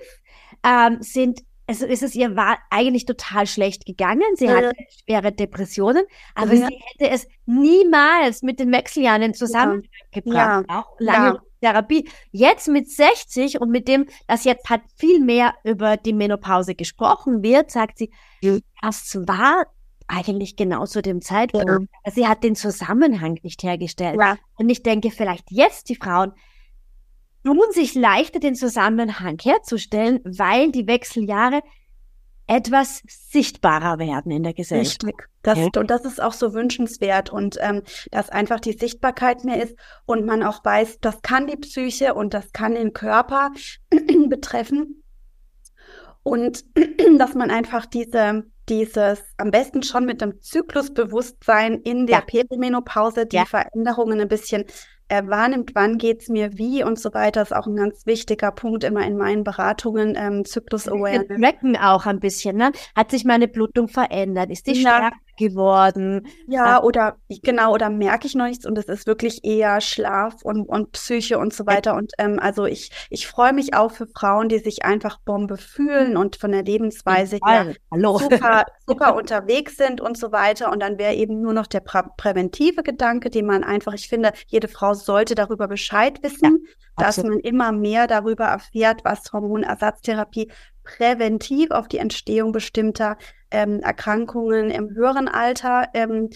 ähm, 0.64 0.98
sind 1.02 1.42
also 1.66 1.86
ist 1.86 2.04
es 2.04 2.14
ihr 2.14 2.36
war 2.36 2.58
eigentlich 2.70 3.06
total 3.06 3.48
schlecht 3.48 3.86
gegangen. 3.86 4.36
Sie 4.36 4.46
ja. 4.46 4.58
hatte 4.58 4.74
schwere 5.06 5.32
Depressionen, 5.32 6.04
aber 6.36 6.54
ja. 6.54 6.68
sie 6.68 6.76
hätte 6.76 7.14
es 7.14 7.26
niemals 7.46 8.42
mit 8.42 8.60
den 8.60 8.72
Wechseljahren 8.72 9.34
zusammengebracht. 9.34 10.26
Ja. 10.26 10.64
Auch 10.68 10.96
lange 11.00 11.40
Therapie. 11.62 12.10
Jetzt 12.32 12.68
mit 12.68 12.92
60 12.92 13.62
und 13.62 13.70
mit 13.70 13.88
dem, 13.88 14.08
dass 14.28 14.44
jetzt 14.44 14.70
hat 14.70 14.82
viel 14.98 15.22
mehr 15.22 15.54
über 15.64 15.96
die 15.96 16.14
Menopause 16.14 16.76
gesprochen 16.76 17.42
wird, 17.42 17.72
sagt 17.72 17.98
sie, 17.98 18.12
das 18.82 19.16
war 19.26 19.66
eigentlich 20.08 20.58
genau 20.58 20.86
zu 20.86 21.02
dem 21.02 21.22
Zeitpunkt. 21.22 21.90
Sie 22.12 22.28
hat 22.28 22.44
den 22.44 22.56
Zusammenhang 22.56 23.40
nicht 23.42 23.64
hergestellt. 23.64 24.20
Und 24.58 24.70
ich 24.70 24.84
denke, 24.84 25.12
vielleicht 25.12 25.50
jetzt 25.50 25.88
die 25.88 25.96
Frauen, 25.96 26.34
tun 27.44 27.60
sich 27.72 27.96
leichter, 27.96 28.40
den 28.40 28.56
Zusammenhang 28.56 29.38
herzustellen, 29.42 30.20
weil 30.24 30.72
die 30.72 30.88
Wechseljahre 30.88 31.62
etwas 32.48 33.02
sichtbarer 33.08 34.00
werden 34.00 34.32
in 34.32 34.44
der 34.44 34.54
Gesellschaft. 34.54 35.06
Richtig. 35.06 35.30
Das, 35.44 35.58
ja. 35.58 35.70
Und 35.78 35.90
das 35.90 36.06
ist 36.06 36.22
auch 36.22 36.34
so 36.34 36.54
wünschenswert 36.54 37.32
und 37.32 37.58
ähm, 37.62 37.84
dass 38.12 38.30
einfach 38.30 38.60
die 38.60 38.74
Sichtbarkeit 38.74 39.44
mehr 39.44 39.62
ist 39.62 39.76
und 40.06 40.26
man 40.26 40.44
auch 40.44 40.64
weiß, 40.64 41.00
das 41.00 41.22
kann 41.22 41.48
die 41.48 41.58
Psyche 41.58 42.14
und 42.14 42.34
das 42.34 42.52
kann 42.52 42.76
den 42.76 42.94
Körper 42.94 43.52
betreffen 44.30 45.04
und 46.24 46.66
dass 47.18 47.34
man 47.34 47.52
einfach 47.52 47.86
diese 47.86 48.44
dieses 48.70 49.22
am 49.36 49.52
besten 49.52 49.84
schon 49.84 50.06
mit 50.06 50.22
dem 50.22 50.42
Zyklusbewusstsein 50.42 51.82
in 51.82 52.08
der 52.08 52.20
ja. 52.20 52.26
Perimenopause 52.26 53.26
die 53.26 53.36
ja. 53.36 53.46
Veränderungen 53.46 54.22
ein 54.22 54.30
bisschen 54.30 54.64
er 55.14 55.28
wahrnimmt, 55.28 55.76
wann 55.76 55.98
geht's 55.98 56.28
mir 56.28 56.58
wie 56.58 56.84
und 56.84 57.00
so 57.00 57.14
weiter, 57.14 57.42
ist 57.42 57.56
auch 57.56 57.68
ein 57.68 57.76
ganz 57.76 58.06
wichtiger 58.06 58.52
Punkt 58.52 58.84
immer 58.84 59.06
in 59.06 59.16
meinen 59.16 59.44
Beratungen, 59.44 60.16
ähm, 60.18 60.44
Zyklus-Awareness. 60.44 61.30
Wir 61.30 61.52
tracken 61.52 61.78
auch 61.78 62.06
ein 62.08 62.20
bisschen, 62.20 62.58
ne? 62.58 62.72
Hat 62.96 63.12
sich 63.12 63.24
meine 63.24 63.48
Blutung 63.48 63.88
verändert? 63.88 64.50
Ist 64.50 64.66
die 64.68 64.76
stärker 64.76 65.12
geworden? 65.38 66.28
Ja, 66.48 66.78
ähm, 66.80 66.84
oder 66.84 67.18
genau, 67.42 67.74
oder 67.74 67.90
merke 67.90 68.28
ich 68.28 68.36
noch 68.36 68.46
nichts 68.46 68.66
und 68.66 68.78
es 68.78 68.86
ist 68.86 69.08
wirklich 69.08 69.44
eher 69.44 69.82
Schlaf 69.82 70.42
und, 70.44 70.68
und 70.68 70.92
Psyche 70.92 71.38
und 71.38 71.54
so 71.54 71.66
weiter. 71.66 71.96
Und 71.96 72.12
ähm, 72.18 72.40
also 72.40 72.66
ich, 72.66 72.92
ich 73.10 73.28
freue 73.28 73.54
mich 73.54 73.74
auch 73.74 73.92
für 73.92 74.08
Frauen, 74.08 74.50
die 74.50 74.60
sich 74.60 74.86
einfach 74.86 75.20
Bombe 75.26 75.58
fühlen 75.58 76.18
und 76.18 76.36
von 76.36 76.52
der 76.52 76.64
Lebensweise 76.64 77.40
her 77.46 77.74
Hallo. 77.92 78.20
super, 78.20 78.66
super 78.88 79.16
unterwegs 79.16 79.78
sind 79.78 80.02
und 80.02 80.18
so 80.18 80.32
weiter. 80.32 80.72
Und 80.72 80.82
dann 80.82 80.98
wäre 80.98 81.14
eben 81.14 81.42
nur 81.42 81.54
noch 81.54 81.68
der 81.68 81.80
prä 81.80 82.04
präventive 82.18 82.84
Gedanke, 82.84 83.30
den 83.30 83.46
man 83.46 83.64
einfach, 83.64 83.94
ich 83.94 84.08
finde, 84.08 84.34
jede 84.48 84.68
Frau 84.68 84.94
sollte 84.94 85.36
darüber 85.36 85.68
Bescheid 85.68 86.22
wissen, 86.22 86.66
ja, 86.66 86.74
dass 86.98 87.18
man 87.24 87.40
immer 87.40 87.72
mehr 87.72 88.08
darüber 88.08 88.46
erfährt, 88.46 89.04
was 89.04 89.32
Hormonersatztherapie 89.32 90.52
präventiv 90.84 91.72
auf 91.72 91.88
die 91.88 91.98
Entstehung 91.98 92.52
bestimmter 92.52 93.18
ähm, 93.52 93.80
Erkrankungen 93.80 94.70
im 94.70 94.90
höheren 94.92 95.28
Alter 95.28 95.90
ähm, 95.94 96.30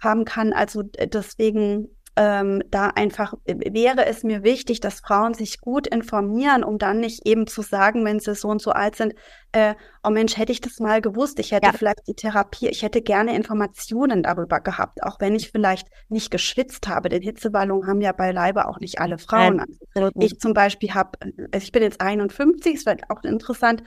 haben 0.00 0.24
kann. 0.24 0.52
Also 0.52 0.82
äh, 0.96 1.08
deswegen 1.08 1.88
ähm, 2.16 2.62
da 2.70 2.88
einfach 2.88 3.34
äh, 3.44 3.56
wäre 3.72 4.06
es 4.06 4.22
mir 4.22 4.44
wichtig, 4.44 4.80
dass 4.80 5.00
Frauen 5.00 5.34
sich 5.34 5.60
gut 5.60 5.86
informieren, 5.86 6.62
um 6.62 6.78
dann 6.78 7.00
nicht 7.00 7.26
eben 7.26 7.46
zu 7.46 7.62
sagen, 7.62 8.04
wenn 8.04 8.20
sie 8.20 8.34
so 8.34 8.48
und 8.48 8.62
so 8.62 8.70
alt 8.70 8.94
sind, 8.94 9.14
äh, 9.50 9.74
oh 10.02 10.10
Mensch, 10.10 10.36
hätte 10.36 10.52
ich 10.52 10.60
das 10.60 10.78
mal 10.78 11.00
gewusst, 11.00 11.38
ich 11.40 11.52
hätte 11.52 11.66
ja. 11.66 11.72
vielleicht 11.72 12.06
die 12.06 12.14
Therapie, 12.14 12.68
ich 12.68 12.82
hätte 12.82 13.02
gerne 13.02 13.34
Informationen 13.34 14.22
darüber 14.22 14.60
gehabt, 14.60 15.02
auch 15.02 15.18
wenn 15.20 15.34
ich 15.34 15.50
vielleicht 15.50 15.88
nicht 16.08 16.30
geschwitzt 16.30 16.86
habe, 16.88 17.08
denn 17.08 17.22
Hitzewallungen 17.22 17.88
haben 17.88 18.00
ja 18.00 18.12
beileibe 18.12 18.68
auch 18.68 18.78
nicht 18.78 19.00
alle 19.00 19.18
Frauen. 19.18 19.64
Also 19.94 20.10
ich 20.18 20.38
zum 20.38 20.54
Beispiel 20.54 20.94
habe, 20.94 21.18
also 21.20 21.64
ich 21.64 21.72
bin 21.72 21.82
jetzt 21.82 22.00
51, 22.00 22.76
es 22.76 22.86
wird 22.86 23.10
auch 23.10 23.22
interessant, 23.24 23.82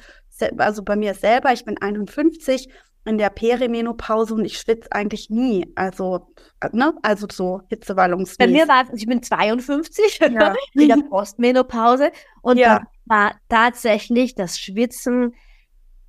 also 0.58 0.84
bei 0.84 0.96
mir 0.96 1.14
selber, 1.14 1.54
ich 1.54 1.66
bin 1.66 1.78
51 1.78 2.70
in 3.08 3.18
der 3.18 3.30
Perimenopause 3.30 4.34
und 4.34 4.46
ich 4.46 4.58
schwitze 4.60 4.92
eigentlich 4.92 5.30
nie. 5.30 5.72
Also, 5.76 6.28
ne? 6.72 6.94
Also 7.02 7.28
so 7.32 7.62
hitzewallungsmäßig. 7.70 8.38
Bei 8.38 8.48
mir 8.48 8.68
war 8.68 8.84
es, 8.84 9.02
ich 9.02 9.08
bin 9.08 9.24
52 9.24 10.20
ja. 10.32 10.56
in 10.74 10.88
der 10.88 10.98
Postmenopause 11.10 12.12
und 12.42 12.58
ja. 12.58 12.84
war 13.06 13.36
tatsächlich 13.50 14.36
das 14.36 14.60
Schwitzen 14.60 15.34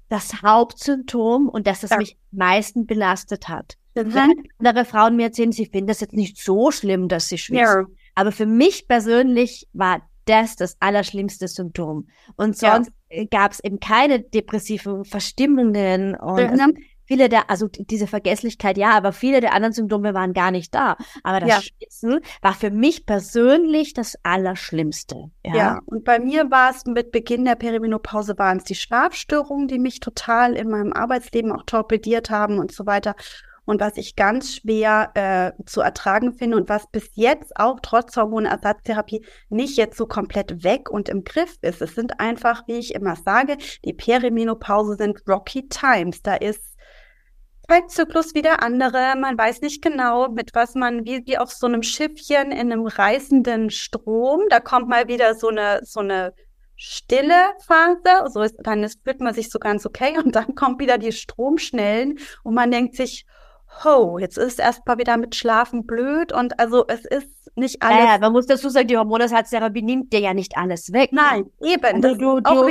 das 0.08 0.42
Hauptsymptom 0.42 1.48
und 1.48 1.66
dass 1.66 1.82
es 1.82 1.90
ja. 1.90 1.98
mich 1.98 2.16
am 2.32 2.38
meisten 2.38 2.86
belastet 2.86 3.48
hat. 3.48 3.76
Mhm. 3.94 4.14
Wenn 4.14 4.32
andere 4.58 4.84
Frauen 4.84 5.16
mir 5.16 5.26
erzählen, 5.26 5.52
sie 5.52 5.66
finden 5.66 5.88
das 5.88 6.00
jetzt 6.00 6.14
nicht 6.14 6.38
so 6.38 6.70
schlimm, 6.70 7.08
dass 7.08 7.28
sie 7.28 7.38
schwitzen. 7.38 7.64
Ja. 7.64 7.86
Aber 8.14 8.32
für 8.32 8.46
mich 8.46 8.88
persönlich 8.88 9.68
war 9.72 10.07
das 10.28 10.56
das 10.56 10.76
allerschlimmste 10.80 11.48
Symptom. 11.48 12.08
Und 12.36 12.56
sonst 12.56 12.92
ja. 13.10 13.24
gab 13.30 13.52
es 13.52 13.60
eben 13.60 13.80
keine 13.80 14.20
depressiven 14.20 15.04
Verstimmungen 15.04 16.14
und 16.14 16.38
ja 16.38 16.66
viele 17.08 17.28
der, 17.28 17.50
also 17.50 17.68
diese 17.68 18.06
Vergesslichkeit 18.06 18.78
ja, 18.78 18.90
aber 18.90 19.12
viele 19.12 19.40
der 19.40 19.54
anderen 19.54 19.72
Symptome 19.72 20.14
waren 20.14 20.34
gar 20.34 20.50
nicht 20.50 20.74
da. 20.74 20.96
Aber 21.24 21.40
das 21.40 21.48
ja. 21.48 21.60
Schwitzen 21.62 22.20
war 22.42 22.52
für 22.52 22.70
mich 22.70 23.06
persönlich 23.06 23.94
das 23.94 24.16
Allerschlimmste. 24.22 25.30
Ja, 25.44 25.56
ja. 25.56 25.80
und 25.86 26.04
bei 26.04 26.20
mir 26.20 26.50
war 26.50 26.70
es 26.70 26.84
mit 26.84 27.10
Beginn 27.10 27.46
der 27.46 27.56
Perimenopause 27.56 28.38
waren 28.38 28.58
es 28.58 28.64
die 28.64 28.74
Schlafstörungen, 28.74 29.66
die 29.68 29.78
mich 29.78 30.00
total 30.00 30.54
in 30.54 30.68
meinem 30.68 30.92
Arbeitsleben 30.92 31.50
auch 31.50 31.64
torpediert 31.64 32.30
haben 32.30 32.58
und 32.58 32.70
so 32.70 32.86
weiter. 32.86 33.16
Und 33.68 33.82
was 33.82 33.98
ich 33.98 34.16
ganz 34.16 34.54
schwer 34.54 35.10
äh, 35.12 35.62
zu 35.66 35.82
ertragen 35.82 36.32
finde 36.32 36.56
und 36.56 36.70
was 36.70 36.86
bis 36.90 37.10
jetzt 37.16 37.54
auch 37.56 37.80
trotz 37.82 38.16
Hormonersatztherapie 38.16 39.26
nicht 39.50 39.76
jetzt 39.76 39.98
so 39.98 40.06
komplett 40.06 40.64
weg 40.64 40.88
und 40.88 41.10
im 41.10 41.22
Griff 41.22 41.58
ist. 41.60 41.82
Es 41.82 41.94
sind 41.94 42.18
einfach, 42.18 42.66
wie 42.66 42.78
ich 42.78 42.94
immer 42.94 43.14
sage, 43.14 43.58
die 43.84 43.92
Perimenopause 43.92 44.96
sind 44.96 45.20
rocky 45.28 45.68
times. 45.68 46.22
Da 46.22 46.36
ist 46.36 46.78
Zeitzyklus 47.68 48.34
wie 48.34 48.40
der 48.40 48.62
andere. 48.62 49.14
Man 49.20 49.36
weiß 49.36 49.60
nicht 49.60 49.82
genau, 49.82 50.30
mit 50.30 50.54
was 50.54 50.74
man, 50.74 51.04
wie, 51.04 51.26
wie 51.26 51.36
auf 51.36 51.52
so 51.52 51.66
einem 51.66 51.82
Schiffchen 51.82 52.50
in 52.50 52.72
einem 52.72 52.86
reißenden 52.86 53.68
Strom. 53.68 54.44
Da 54.48 54.60
kommt 54.60 54.88
mal 54.88 55.08
wieder 55.08 55.34
so 55.34 55.48
eine, 55.48 55.80
so 55.82 56.00
eine 56.00 56.32
stille 56.74 57.52
Phase. 57.66 58.32
So 58.32 58.40
ist, 58.40 58.56
dann 58.62 58.82
ist, 58.82 59.00
fühlt 59.04 59.20
man 59.20 59.34
sich 59.34 59.50
so 59.50 59.58
ganz 59.58 59.84
okay. 59.84 60.16
Und 60.16 60.36
dann 60.36 60.54
kommt 60.54 60.80
wieder 60.80 60.96
die 60.96 61.12
Stromschnellen 61.12 62.18
und 62.44 62.54
man 62.54 62.70
denkt 62.70 62.96
sich, 62.96 63.26
ho, 63.84 64.18
jetzt 64.18 64.38
ist 64.38 64.58
erstmal 64.58 64.98
wieder 64.98 65.16
mit 65.16 65.34
Schlafen 65.34 65.86
blöd 65.86 66.32
und 66.32 66.58
also 66.58 66.86
es 66.88 67.04
ist 67.04 67.38
nicht 67.54 67.82
alles. 67.82 68.04
Ja, 68.04 68.18
man 68.18 68.32
muss 68.32 68.46
dazu 68.46 68.68
sagen, 68.68 68.88
die 68.88 68.96
Hormonersatztherapie 68.96 69.82
nimmt 69.82 70.12
dir 70.12 70.20
ja 70.20 70.34
nicht 70.34 70.56
alles 70.56 70.92
weg. 70.92 71.10
Nein, 71.12 71.46
eben. 71.60 72.04
Also 72.04 72.14
du, 72.14 72.40
du, 72.40 72.66
du, 72.66 72.68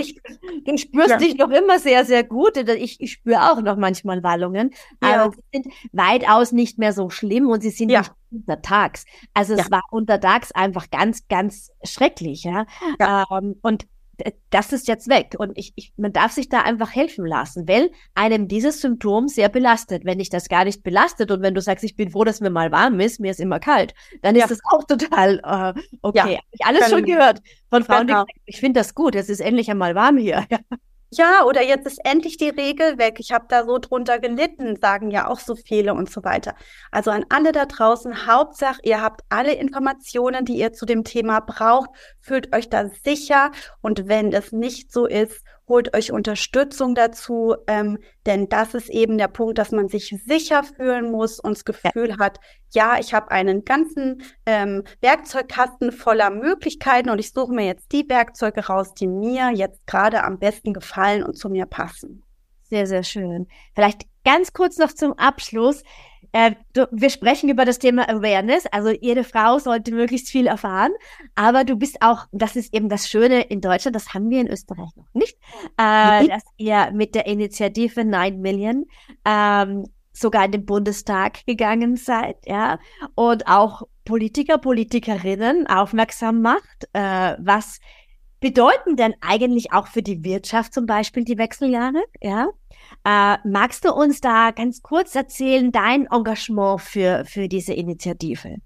du, 0.65 0.77
spürst 0.77 1.09
ja. 1.09 1.17
dich 1.17 1.37
noch 1.37 1.49
immer 1.49 1.79
sehr, 1.79 2.05
sehr 2.05 2.23
gut. 2.23 2.57
Ich, 2.57 2.99
ich 2.99 3.11
spüre 3.11 3.51
auch 3.51 3.61
noch 3.61 3.77
manchmal 3.77 4.23
Wallungen, 4.23 4.71
ja. 5.03 5.25
aber 5.25 5.33
sie 5.33 5.41
sind 5.53 5.73
weitaus 5.91 6.51
nicht 6.51 6.77
mehr 6.79 6.93
so 6.93 7.09
schlimm 7.09 7.49
und 7.49 7.61
sie 7.61 7.69
sind 7.69 7.89
ja. 7.89 7.99
nicht 7.99 8.11
untertags. 8.31 9.05
Also 9.33 9.53
es 9.53 9.69
war 9.69 9.83
untertags 9.91 10.51
einfach 10.53 10.89
ganz, 10.89 11.27
ganz 11.27 11.71
schrecklich, 11.83 12.43
ja. 12.43 12.65
Ähm, 12.99 13.55
und 13.61 13.85
das 14.49 14.73
ist 14.73 14.87
jetzt 14.87 15.07
weg. 15.09 15.35
Und 15.37 15.57
ich, 15.57 15.73
ich, 15.75 15.93
man 15.97 16.13
darf 16.13 16.31
sich 16.31 16.49
da 16.49 16.61
einfach 16.61 16.93
helfen 16.93 17.25
lassen, 17.25 17.67
weil 17.67 17.91
einem 18.15 18.47
dieses 18.47 18.81
Symptom 18.81 19.27
sehr 19.27 19.49
belastet. 19.49 20.05
Wenn 20.05 20.19
dich 20.19 20.29
das 20.29 20.49
gar 20.49 20.65
nicht 20.65 20.83
belastet 20.83 21.31
und 21.31 21.41
wenn 21.41 21.53
du 21.53 21.61
sagst, 21.61 21.83
ich 21.83 21.95
bin 21.95 22.09
froh, 22.09 22.23
dass 22.23 22.41
mir 22.41 22.49
mal 22.49 22.71
warm 22.71 22.99
ist, 22.99 23.19
mir 23.19 23.31
ist 23.31 23.39
immer 23.39 23.59
kalt, 23.59 23.93
dann 24.21 24.35
ja. 24.35 24.43
ist 24.43 24.51
das 24.51 24.59
auch 24.71 24.83
total 24.83 25.39
äh, 25.43 25.79
okay. 26.01 26.17
Ja, 26.17 26.23
Habe 26.25 26.41
ich 26.51 26.65
alles 26.65 26.89
schon 26.89 27.05
gehört 27.05 27.41
von 27.69 27.83
Frauen, 27.83 28.07
genau. 28.07 28.23
die 28.25 28.31
sagen, 28.31 28.41
ich 28.45 28.59
finde 28.59 28.79
das 28.79 28.95
gut, 28.95 29.15
es 29.15 29.29
ist 29.29 29.39
endlich 29.39 29.69
einmal 29.69 29.95
warm 29.95 30.17
hier. 30.17 30.45
Ja, 31.09 31.43
oder 31.45 31.63
jetzt 31.63 31.87
ist 31.87 31.99
endlich 32.03 32.35
die 32.35 32.49
Regel 32.49 32.97
weg. 32.97 33.15
Ich 33.19 33.31
habe 33.31 33.45
da 33.47 33.63
so 33.65 33.77
drunter 33.77 34.19
gelitten, 34.19 34.75
sagen 34.75 35.09
ja 35.09 35.29
auch 35.29 35.39
so 35.39 35.55
viele 35.55 35.93
und 35.93 36.11
so 36.11 36.23
weiter. 36.25 36.53
Also 36.91 37.11
an 37.11 37.25
alle 37.29 37.53
da 37.53 37.65
draußen, 37.65 38.27
Hauptsache, 38.27 38.81
ihr 38.83 39.01
habt 39.01 39.21
alle 39.29 39.53
Informationen, 39.53 40.43
die 40.43 40.57
ihr 40.57 40.73
zu 40.73 40.85
dem 40.85 41.05
Thema 41.05 41.39
braucht, 41.39 41.89
fühlt 42.19 42.53
euch 42.53 42.69
da 42.69 42.89
sicher 43.05 43.51
und 43.81 44.09
wenn 44.09 44.33
es 44.33 44.51
nicht 44.51 44.91
so 44.91 45.05
ist, 45.05 45.43
holt 45.67 45.95
euch 45.95 46.11
Unterstützung 46.11 46.95
dazu, 46.95 47.55
ähm, 47.67 47.97
denn 48.25 48.47
das 48.49 48.73
ist 48.73 48.89
eben 48.89 49.17
der 49.17 49.27
Punkt, 49.27 49.57
dass 49.57 49.71
man 49.71 49.89
sich 49.89 50.15
sicher 50.25 50.63
fühlen 50.63 51.11
muss 51.11 51.39
und 51.39 51.57
das 51.57 51.65
Gefühl 51.65 52.09
ja. 52.09 52.19
hat, 52.19 52.39
ja, 52.73 52.97
ich 52.99 53.13
habe 53.13 53.31
einen 53.31 53.65
ganzen 53.65 54.23
ähm, 54.45 54.83
Werkzeugkasten 55.01 55.91
voller 55.91 56.29
Möglichkeiten 56.29 57.09
und 57.09 57.19
ich 57.19 57.33
suche 57.33 57.53
mir 57.53 57.65
jetzt 57.65 57.91
die 57.91 58.07
Werkzeuge 58.07 58.67
raus, 58.67 58.93
die 58.93 59.07
mir 59.07 59.51
jetzt 59.51 59.85
gerade 59.87 60.23
am 60.23 60.39
besten 60.39 60.73
gefallen 60.73 61.23
und 61.23 61.37
zu 61.37 61.49
mir 61.49 61.65
passen. 61.65 62.23
Sehr, 62.63 62.85
sehr 62.85 63.03
schön. 63.03 63.47
Vielleicht 63.75 64.03
ganz 64.25 64.51
kurz 64.51 64.77
noch 64.77 64.91
zum 64.91 65.13
Abschluss. 65.13 65.83
Äh, 66.31 66.51
du, 66.73 66.87
wir 66.91 67.09
sprechen 67.09 67.49
über 67.49 67.65
das 67.65 67.79
Thema 67.79 68.07
Awareness. 68.09 68.65
Also 68.67 68.89
jede 68.89 69.23
Frau 69.23 69.59
sollte 69.59 69.93
möglichst 69.93 70.29
viel 70.29 70.47
erfahren. 70.47 70.91
Aber 71.35 71.63
du 71.63 71.75
bist 71.75 72.01
auch, 72.01 72.25
das 72.31 72.55
ist 72.55 72.73
eben 72.73 72.89
das 72.89 73.09
Schöne 73.09 73.41
in 73.41 73.61
Deutschland, 73.61 73.95
das 73.95 74.13
haben 74.13 74.29
wir 74.29 74.41
in 74.41 74.47
Österreich 74.47 74.95
noch 74.95 75.13
nicht, 75.13 75.37
äh, 75.77 76.23
mhm. 76.23 76.27
dass 76.29 76.43
ihr 76.57 76.91
mit 76.93 77.15
der 77.15 77.25
Initiative 77.27 78.03
9 78.03 78.39
Million 78.39 78.85
ähm, 79.25 79.85
sogar 80.13 80.45
in 80.45 80.51
den 80.51 80.65
Bundestag 80.65 81.45
gegangen 81.45 81.95
seid, 81.95 82.37
ja, 82.45 82.79
und 83.13 83.47
auch 83.47 83.83
Politiker, 84.03 84.57
Politikerinnen 84.57 85.67
aufmerksam 85.67 86.41
macht, 86.41 86.87
äh, 86.93 87.35
was 87.39 87.79
bedeuten 88.39 88.95
denn 88.95 89.15
eigentlich 89.21 89.73
auch 89.73 89.87
für 89.87 90.01
die 90.01 90.23
Wirtschaft 90.23 90.73
zum 90.73 90.85
Beispiel 90.85 91.23
die 91.23 91.37
Wechseljahre, 91.37 92.03
ja? 92.21 92.47
Äh, 93.07 93.37
magst 93.45 93.85
du 93.85 93.93
uns 93.93 94.19
da 94.19 94.51
ganz 94.51 94.81
kurz 94.81 95.15
erzählen, 95.15 95.71
dein 95.71 96.07
Engagement 96.07 96.81
für, 96.81 97.23
für 97.23 97.47
diese 97.47 97.71
Initiative? 97.71 98.57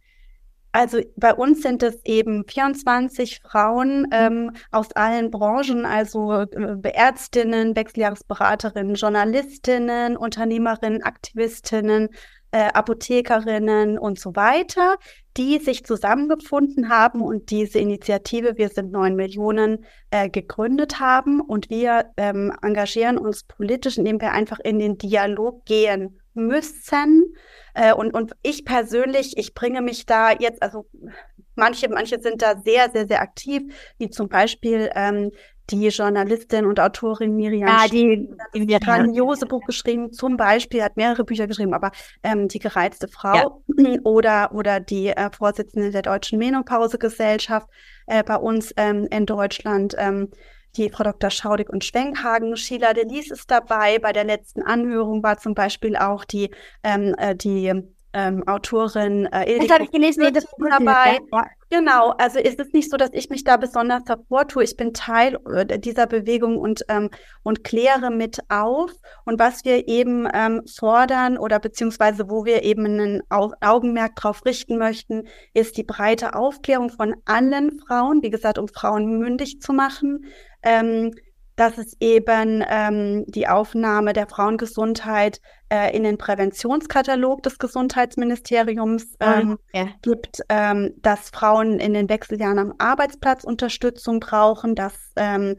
Also 0.72 1.00
bei 1.16 1.36
uns 1.36 1.62
sind 1.62 1.84
es 1.84 2.04
eben 2.06 2.44
24 2.48 3.42
Frauen 3.44 4.08
ähm, 4.12 4.54
aus 4.72 4.94
allen 4.94 5.30
Branchen, 5.30 5.86
also 5.86 6.32
äh, 6.34 6.89
Ärztinnen, 6.92 7.76
Wechseljahresberaterinnen, 7.76 8.96
Journalistinnen, 8.96 10.18
Unternehmerinnen, 10.18 11.04
Aktivistinnen, 11.04 12.10
äh, 12.52 12.70
Apothekerinnen 12.74 13.97
und 13.97 14.20
so 14.20 14.36
weiter, 14.36 14.97
die 15.38 15.60
sich 15.60 15.86
zusammengefunden 15.86 16.89
haben 16.89 17.22
und 17.22 17.49
diese 17.49 17.80
Initiative 17.80 18.58
Wir 18.58 18.70
sind 18.70 18.91
neun 18.91 19.16
Millionen 19.16 19.86
äh, 20.10 20.30
gegründet 20.30 20.99
haben. 20.99 21.39
Und 21.39 21.70
wir 21.70 22.12
ähm, 22.18 22.54
engagieren 22.62 23.18
uns 23.18 23.43
politisch, 23.43 23.97
indem 23.97 24.20
wir 24.20 24.32
einfach 24.32 24.60
in 24.60 24.80
den 24.80 24.97
Dialog 24.97 25.66
gehen 25.66 26.20
müssen. 26.34 27.34
Äh, 27.74 27.93
und, 27.93 28.14
und 28.14 28.34
ich 28.43 28.66
persönlich, 28.66 29.38
ich 29.38 29.54
bringe 29.54 29.82
mich 29.82 30.06
da 30.06 30.32
jetzt, 30.32 30.62
also 30.62 30.86
manche, 31.56 31.88
manche 31.89 32.20
sind 32.20 32.41
da 32.41 32.60
sehr, 32.64 32.89
sehr, 32.91 33.08
sehr 33.08 33.22
aktiv, 33.22 33.64
wie 33.97 34.10
zum 34.10 34.28
Beispiel 34.28 34.89
ähm, 34.95 35.32
die 35.72 35.88
Journalistin 35.88 36.65
und 36.65 36.80
Autorin 36.80 37.36
Miriam 37.36 37.67
ja, 37.67 37.88
die, 37.88 38.30
die, 38.53 38.65
die 38.65 38.80
grandiose 38.80 39.45
Buch 39.45 39.65
geschrieben, 39.65 40.11
zum 40.11 40.38
Beispiel, 40.38 40.84
hat 40.84 40.97
mehrere 40.97 41.24
Bücher 41.24 41.47
geschrieben, 41.47 41.74
aber 41.74 41.91
ähm, 42.24 42.47
die 42.47 42.59
gereizte 42.59 43.07
Frau 43.07 43.63
ja. 43.78 43.99
oder, 44.03 44.51
oder 44.53 44.80
die 44.80 45.07
äh, 45.07 45.30
Vorsitzende 45.32 45.91
der 45.91 46.01
Deutschen 46.01 46.39
Menopausegesellschaft 46.39 47.67
äh, 48.07 48.24
bei 48.24 48.36
uns 48.36 48.74
ähm, 48.78 49.07
in 49.09 49.26
Deutschland, 49.26 49.95
ähm, 49.97 50.30
die 50.78 50.89
Frau 50.89 51.03
Dr. 51.03 51.30
Schaudig 51.30 51.69
und 51.69 51.84
Schwenkhagen. 51.84 52.55
Sheila 52.55 52.93
Delis 52.93 53.30
ist 53.30 53.51
dabei. 53.51 53.99
Bei 53.99 54.13
der 54.13 54.24
letzten 54.24 54.61
Anhörung 54.61 55.22
war 55.22 55.38
zum 55.38 55.53
Beispiel 55.53 55.97
auch 55.97 56.24
die, 56.24 56.49
ähm, 56.84 57.13
äh, 57.17 57.36
die 57.36 57.74
ähm, 58.14 58.45
Autorin 58.47 59.26
äh, 59.28 59.59
Das 59.59 59.70
habe 59.70 59.86
ich 59.86 59.91
gelesen, 59.91 60.24
nee, 60.24 60.32
das 60.32 60.45
dabei. 60.59 61.20
Ja. 61.32 61.45
Genau, 61.70 62.09
also 62.18 62.39
ist 62.39 62.59
es 62.59 62.74
nicht 62.74 62.91
so, 62.91 62.97
dass 62.97 63.12
ich 63.14 63.30
mich 63.30 63.45
da 63.45 63.55
besonders 63.55 64.03
hervortue. 64.05 64.64
Ich 64.64 64.76
bin 64.76 64.93
Teil 64.93 65.38
äh, 65.55 65.80
dieser 65.80 66.05
Bewegung 66.05 66.57
und, 66.57 66.84
ähm, 66.89 67.09
und 67.43 67.64
kläre 67.64 68.12
mit 68.12 68.39
auf. 68.49 68.91
Und 69.24 69.39
was 69.39 69.64
wir 69.64 69.88
eben 69.88 70.28
ähm, 70.34 70.62
fordern 70.68 71.38
oder 71.38 71.59
beziehungsweise 71.59 72.30
wo 72.30 72.43
wir 72.43 72.64
eben 72.64 72.86
ein 72.86 73.22
Au 73.30 73.53
Augenmerk 73.62 74.16
drauf 74.18 74.43
richten 74.45 74.78
möchten, 74.78 75.28
ist 75.53 75.78
die 75.78 75.84
breite 75.84 76.36
Aufklärung 76.36 76.89
von 76.89 77.16
allen 77.24 77.80
Frauen, 77.88 78.22
wie 78.22 78.30
gesagt, 78.30 78.57
um 78.57 78.68
Frauen 78.68 79.20
mündig 79.20 79.62
zu 79.62 79.72
machen. 79.72 80.26
Ähm, 80.64 81.12
dass 81.55 81.78
es 81.78 81.95
eben 81.99 82.64
ähm, 82.68 83.26
die 83.28 83.47
Aufnahme 83.47 84.14
der 84.14 84.28
Frauengesundheit 84.28 85.41
äh, 85.72 85.95
in 85.95 86.03
den 86.03 86.17
Präventionskatalog 86.17 87.41
des 87.43 87.57
Gesundheitsministeriums 87.57 89.15
ah, 89.19 89.39
ähm, 89.39 89.57
ja. 89.74 89.88
gibt, 90.01 90.41
ähm, 90.49 90.93
dass 90.97 91.30
Frauen 91.30 91.80
in 91.80 91.93
den 91.93 92.09
Wechseljahren 92.09 92.59
am 92.59 92.74
Arbeitsplatz 92.78 93.45
Unterstützung 93.45 94.19
brauchen, 94.19 94.76
dass 94.76 94.93
ähm, 95.15 95.55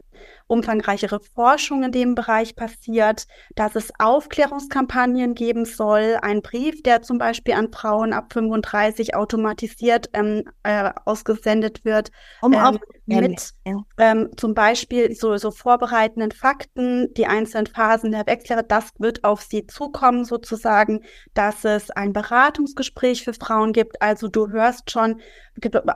umfangreichere 0.47 1.19
Forschung 1.19 1.83
in 1.83 1.91
dem 1.91 2.15
Bereich 2.15 2.55
passiert, 2.55 3.25
dass 3.55 3.75
es 3.75 3.91
Aufklärungskampagnen 3.97 5.33
geben 5.33 5.65
soll, 5.65 6.17
ein 6.21 6.41
Brief, 6.41 6.83
der 6.83 7.01
zum 7.01 7.17
Beispiel 7.17 7.55
an 7.55 7.71
Frauen 7.71 8.13
ab 8.13 8.31
35 8.31 9.15
automatisiert 9.15 10.09
ähm, 10.13 10.43
äh, 10.61 10.91
ausgesendet 11.05 11.83
wird, 11.85 12.11
um 12.41 12.53
ähm, 12.53 12.79
mit 13.05 13.53
ähm, 13.97 14.29
zum 14.37 14.53
Beispiel 14.53 15.15
so, 15.15 15.35
so 15.37 15.49
vorbereitenden 15.51 16.31
Fakten, 16.31 17.13
die 17.15 17.25
einzelnen 17.25 17.67
Phasen 17.67 18.11
der 18.11 18.27
Wechseljahre, 18.27 18.65
das 18.65 18.91
wird 18.99 19.23
auf 19.23 19.41
sie 19.41 19.65
zukommen 19.65 20.02
sozusagen, 20.25 21.01
dass 21.33 21.65
es 21.65 21.89
ein 21.91 22.13
Beratungsgespräch 22.13 23.23
für 23.23 23.33
Frauen 23.33 23.73
gibt. 23.73 24.01
Also 24.01 24.27
du 24.27 24.49
hörst 24.49 24.91
schon, 24.91 25.21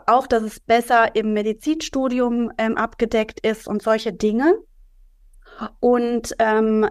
auch, 0.08 0.28
dass 0.28 0.44
es 0.44 0.60
besser 0.60 1.16
im 1.16 1.34
Medizinstudium 1.34 2.52
ähm, 2.58 2.78
abgedeckt 2.78 3.40
ist 3.46 3.68
und 3.68 3.82
solche 3.82 4.14
Dinge. 4.14 4.54
Und 5.80 6.36
ähm, 6.40 6.90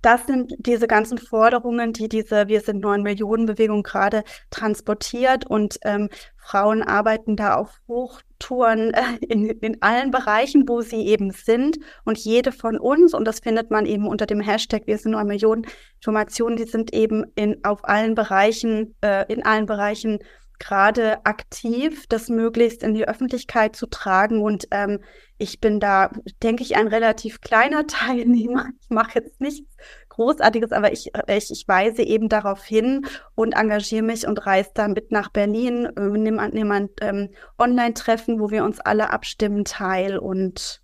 das 0.00 0.26
sind 0.26 0.54
diese 0.58 0.86
ganzen 0.86 1.18
Forderungen, 1.18 1.92
die 1.92 2.08
diese 2.08 2.48
Wir 2.48 2.60
sind 2.60 2.80
neun 2.80 3.02
Millionen 3.02 3.46
Bewegung 3.46 3.82
gerade 3.82 4.24
transportiert. 4.50 5.46
Und 5.46 5.78
ähm, 5.84 6.08
Frauen 6.36 6.82
arbeiten 6.82 7.36
da 7.36 7.54
auf 7.54 7.80
Hochtouren 7.88 8.92
äh, 8.94 9.02
in, 9.28 9.48
in 9.48 9.80
allen 9.80 10.10
Bereichen, 10.10 10.68
wo 10.68 10.80
sie 10.82 11.06
eben 11.06 11.30
sind. 11.30 11.78
Und 12.04 12.18
jede 12.18 12.52
von 12.52 12.78
uns, 12.78 13.14
und 13.14 13.24
das 13.26 13.40
findet 13.40 13.70
man 13.70 13.86
eben 13.86 14.06
unter 14.06 14.26
dem 14.26 14.40
Hashtag 14.40 14.86
Wir 14.86 14.98
sind 14.98 15.12
neun 15.12 15.26
Millionen 15.26 15.66
Informationen, 15.96 16.56
die 16.56 16.64
sind 16.64 16.92
eben 16.92 17.24
in, 17.34 17.64
auf 17.64 17.88
allen 17.88 18.14
Bereichen, 18.14 18.94
äh, 19.02 19.32
in 19.32 19.44
allen 19.44 19.66
Bereichen 19.66 20.18
gerade 20.62 21.26
aktiv, 21.26 22.06
das 22.08 22.28
möglichst 22.28 22.82
in 22.82 22.94
die 22.94 23.06
Öffentlichkeit 23.06 23.74
zu 23.74 23.86
tragen. 23.86 24.40
Und 24.40 24.68
ähm, 24.70 25.00
ich 25.36 25.60
bin 25.60 25.80
da, 25.80 26.10
denke 26.42 26.62
ich, 26.62 26.76
ein 26.76 26.86
relativ 26.86 27.40
kleiner 27.40 27.86
Teilnehmer. 27.86 28.68
Ich 28.80 28.90
mache 28.90 29.18
jetzt 29.18 29.40
nichts 29.40 29.76
Großartiges, 30.10 30.72
aber 30.72 30.92
ich, 30.92 31.10
ich, 31.26 31.50
ich 31.50 31.64
weise 31.66 32.02
eben 32.02 32.28
darauf 32.28 32.64
hin 32.64 33.06
und 33.34 33.54
engagiere 33.54 34.02
mich 34.02 34.26
und 34.26 34.46
reise 34.46 34.70
da 34.74 34.86
mit 34.86 35.10
nach 35.10 35.30
Berlin, 35.30 35.86
äh, 35.96 36.00
nehme 36.00 36.48
nehm 36.50 36.70
ein 36.70 36.88
ähm, 37.00 37.30
Online-Treffen, 37.58 38.38
wo 38.38 38.50
wir 38.50 38.64
uns 38.64 38.78
alle 38.78 39.10
abstimmen, 39.10 39.64
teil 39.64 40.18
und 40.18 40.80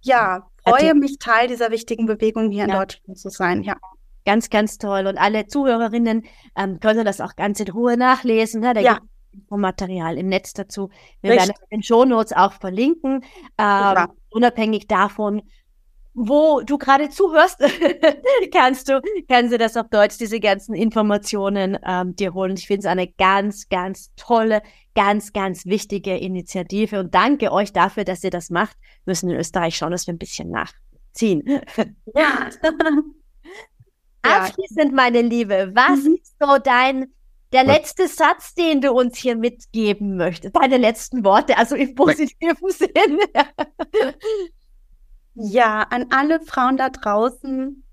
ja, 0.00 0.48
freue 0.66 0.94
mich, 0.94 1.18
Teil 1.18 1.46
dieser 1.48 1.70
wichtigen 1.70 2.06
Bewegung 2.06 2.50
hier 2.50 2.66
ja. 2.66 2.74
in 2.74 2.80
Deutschland 2.80 3.18
zu 3.18 3.30
sein. 3.30 3.62
Ja. 3.62 3.76
Ganz, 4.24 4.50
ganz 4.50 4.78
toll. 4.78 5.06
Und 5.06 5.16
alle 5.18 5.46
Zuhörerinnen 5.46 6.24
ähm, 6.56 6.78
können 6.80 7.04
das 7.04 7.20
auch 7.20 7.34
ganz 7.34 7.58
in 7.60 7.68
Ruhe 7.68 7.96
nachlesen. 7.96 8.60
Ne? 8.60 8.74
Da 8.74 8.80
ja. 8.80 8.94
gibt 8.94 9.11
Infomaterial 9.32 10.18
im 10.18 10.28
Netz 10.28 10.52
dazu. 10.52 10.90
Wir 11.20 11.32
Richtig. 11.32 11.48
werden 11.48 11.62
in 11.70 11.78
den 11.78 11.82
Shownotes 11.82 12.32
auch 12.32 12.52
verlinken. 12.52 13.24
Ähm, 13.58 14.08
unabhängig 14.30 14.86
davon, 14.86 15.42
wo 16.14 16.60
du 16.60 16.78
gerade 16.78 17.08
zuhörst, 17.08 17.58
kannst 18.52 18.88
du, 18.88 19.00
kannst 19.28 19.52
du 19.52 19.58
das 19.58 19.76
auf 19.76 19.88
Deutsch, 19.88 20.18
diese 20.18 20.40
ganzen 20.40 20.74
Informationen 20.74 21.78
ähm, 21.86 22.14
dir 22.16 22.34
holen. 22.34 22.54
Ich 22.56 22.66
finde 22.66 22.80
es 22.80 22.86
eine 22.86 23.08
ganz, 23.08 23.68
ganz 23.68 24.10
tolle, 24.16 24.62
ganz, 24.94 25.32
ganz 25.32 25.64
wichtige 25.64 26.16
Initiative 26.16 27.00
und 27.00 27.14
danke 27.14 27.50
euch 27.50 27.72
dafür, 27.72 28.04
dass 28.04 28.22
ihr 28.24 28.30
das 28.30 28.50
macht. 28.50 28.76
Wir 29.04 29.12
müssen 29.12 29.30
in 29.30 29.36
Österreich 29.36 29.76
schauen, 29.76 29.92
dass 29.92 30.06
wir 30.06 30.14
ein 30.14 30.18
bisschen 30.18 30.50
nachziehen. 30.50 31.60
Ja. 32.14 32.50
Abschließend, 34.22 34.92
meine 34.92 35.22
Liebe, 35.22 35.72
was 35.74 36.04
mhm. 36.04 36.18
ist 36.22 36.36
so 36.38 36.58
dein 36.58 37.12
der 37.52 37.64
letzte 37.64 38.08
Satz, 38.08 38.54
den 38.54 38.80
du 38.80 38.92
uns 38.92 39.18
hier 39.18 39.36
mitgeben 39.36 40.16
möchtest, 40.16 40.56
deine 40.56 40.78
letzten 40.78 41.24
Worte, 41.24 41.58
also 41.58 41.76
im 41.76 41.94
positiven 41.94 42.56
Sinne. 42.70 43.18
ja, 45.34 45.82
an 45.90 46.06
alle 46.10 46.40
Frauen 46.40 46.76
da 46.76 46.90
draußen, 46.90 47.84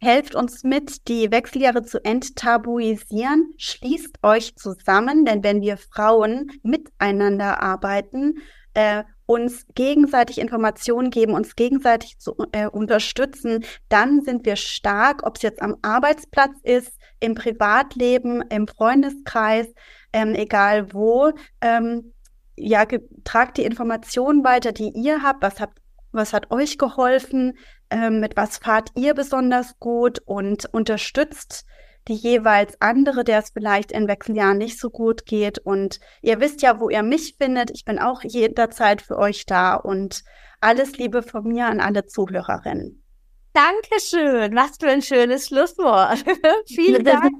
helft 0.00 0.34
uns 0.34 0.62
mit, 0.62 1.08
die 1.08 1.30
Wechseljahre 1.30 1.82
zu 1.82 2.04
enttabuisieren. 2.04 3.54
Schließt 3.56 4.18
euch 4.22 4.54
zusammen, 4.56 5.24
denn 5.24 5.42
wenn 5.42 5.62
wir 5.62 5.76
Frauen 5.76 6.52
miteinander 6.62 7.62
arbeiten, 7.62 8.42
äh, 8.74 9.04
uns 9.26 9.66
gegenseitig 9.74 10.38
Informationen 10.38 11.10
geben, 11.10 11.32
uns 11.32 11.56
gegenseitig 11.56 12.18
zu 12.18 12.36
äh, 12.52 12.66
unterstützen, 12.66 13.64
dann 13.88 14.22
sind 14.22 14.44
wir 14.44 14.56
stark, 14.56 15.26
ob 15.26 15.36
es 15.36 15.42
jetzt 15.42 15.62
am 15.62 15.76
Arbeitsplatz 15.82 16.56
ist, 16.62 16.92
im 17.20 17.34
Privatleben, 17.34 18.42
im 18.50 18.68
Freundeskreis, 18.68 19.66
ähm, 20.12 20.34
egal 20.34 20.92
wo. 20.92 21.32
Ähm, 21.60 22.12
ja, 22.56 22.84
tragt 23.24 23.56
die 23.56 23.64
Informationen 23.64 24.44
weiter, 24.44 24.72
die 24.72 24.92
ihr 24.94 25.22
habt. 25.22 25.42
Was 25.42 25.60
habt, 25.60 25.78
was 26.12 26.32
hat 26.32 26.50
euch 26.50 26.78
geholfen? 26.78 27.54
Ähm, 27.90 28.20
mit 28.20 28.36
was 28.36 28.58
fahrt 28.58 28.90
ihr 28.94 29.14
besonders 29.14 29.78
gut 29.78 30.20
und 30.24 30.66
unterstützt 30.72 31.64
die 32.08 32.14
jeweils 32.14 32.80
andere, 32.80 33.24
der 33.24 33.38
es 33.40 33.50
vielleicht 33.50 33.92
in 33.92 34.08
Wechseljahren 34.08 34.58
nicht 34.58 34.78
so 34.78 34.90
gut 34.90 35.26
geht. 35.26 35.58
Und 35.58 36.00
ihr 36.22 36.40
wisst 36.40 36.62
ja, 36.62 36.80
wo 36.80 36.90
ihr 36.90 37.02
mich 37.02 37.36
findet. 37.38 37.70
Ich 37.70 37.84
bin 37.84 37.98
auch 37.98 38.22
jederzeit 38.22 39.02
für 39.02 39.18
euch 39.18 39.46
da 39.46 39.74
und 39.74 40.22
alles 40.60 40.96
Liebe 40.98 41.22
von 41.22 41.44
mir 41.44 41.66
an 41.66 41.80
alle 41.80 42.06
Zuhörerinnen. 42.06 43.02
Dankeschön. 43.52 44.54
Was 44.54 44.76
für 44.80 44.88
ein 44.88 45.02
schönes 45.02 45.46
Schlusswort. 45.46 46.24
Vielen 46.66 47.04
Dank. 47.04 47.32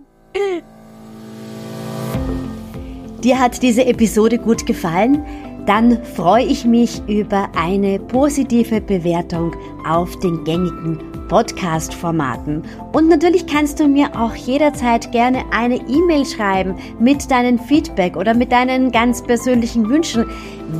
Dir 3.23 3.41
hat 3.41 3.62
diese 3.62 3.85
Episode 3.85 4.39
gut 4.39 4.67
gefallen? 4.67 5.25
Dann 5.67 6.05
freue 6.05 6.45
ich 6.45 6.67
mich 6.67 7.01
über 7.09 7.51
eine 7.57 7.99
positive 7.99 8.83
Bewertung 8.83 9.57
auf 9.87 10.19
den 10.19 10.45
gängigen 10.45 11.14
Podcast-Formaten. 11.35 12.62
Und 12.93 13.09
natürlich 13.09 13.49
kannst 13.49 13.80
du 13.80 13.89
mir 13.89 14.11
auch 14.14 14.37
jederzeit 14.37 15.11
gerne 15.11 15.43
eine 15.51 15.78
E-Mail 15.78 16.24
schreiben 16.24 16.76
mit 17.01 17.28
deinem 17.28 17.59
Feedback 17.59 18.16
oder 18.16 18.35
mit 18.35 18.53
deinen 18.53 18.93
ganz 18.93 19.20
persönlichen 19.20 19.89
Wünschen, 19.89 20.26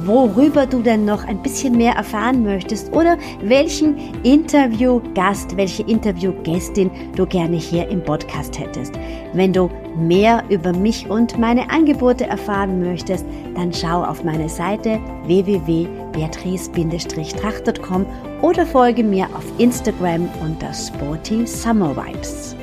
worüber 0.05 0.67
du 0.67 0.83
denn 0.83 1.05
noch 1.05 1.25
ein 1.25 1.41
bisschen 1.43 1.77
mehr 1.77 1.95
erfahren 1.95 2.45
möchtest 2.45 2.93
oder 2.93 3.17
welchen 3.43 3.97
Interviewgast, 4.23 5.57
welche 5.57 5.83
Interviewgästin 5.85 6.91
du 7.17 7.27
gerne 7.27 7.57
hier 7.57 7.89
im 7.89 8.03
Podcast 8.03 8.59
hättest. 8.59 8.95
Wenn 9.33 9.53
du 9.53 9.71
mehr 9.97 10.43
über 10.49 10.73
mich 10.73 11.09
und 11.09 11.39
meine 11.39 11.71
Angebote 11.71 12.27
erfahren 12.27 12.81
möchtest, 12.81 13.25
dann 13.55 13.73
schau 13.73 14.03
auf 14.03 14.25
meine 14.25 14.49
Seite 14.49 14.99
www.beatrice-tracht.com 15.27 18.07
oder 18.43 18.67
folge 18.67 19.05
mir 19.05 19.27
auf 19.35 19.45
Instagram 19.59 20.29
unter 20.43 20.75
Sporty 20.75 21.47
Summer 21.47 21.97
Vibes. 21.97 22.54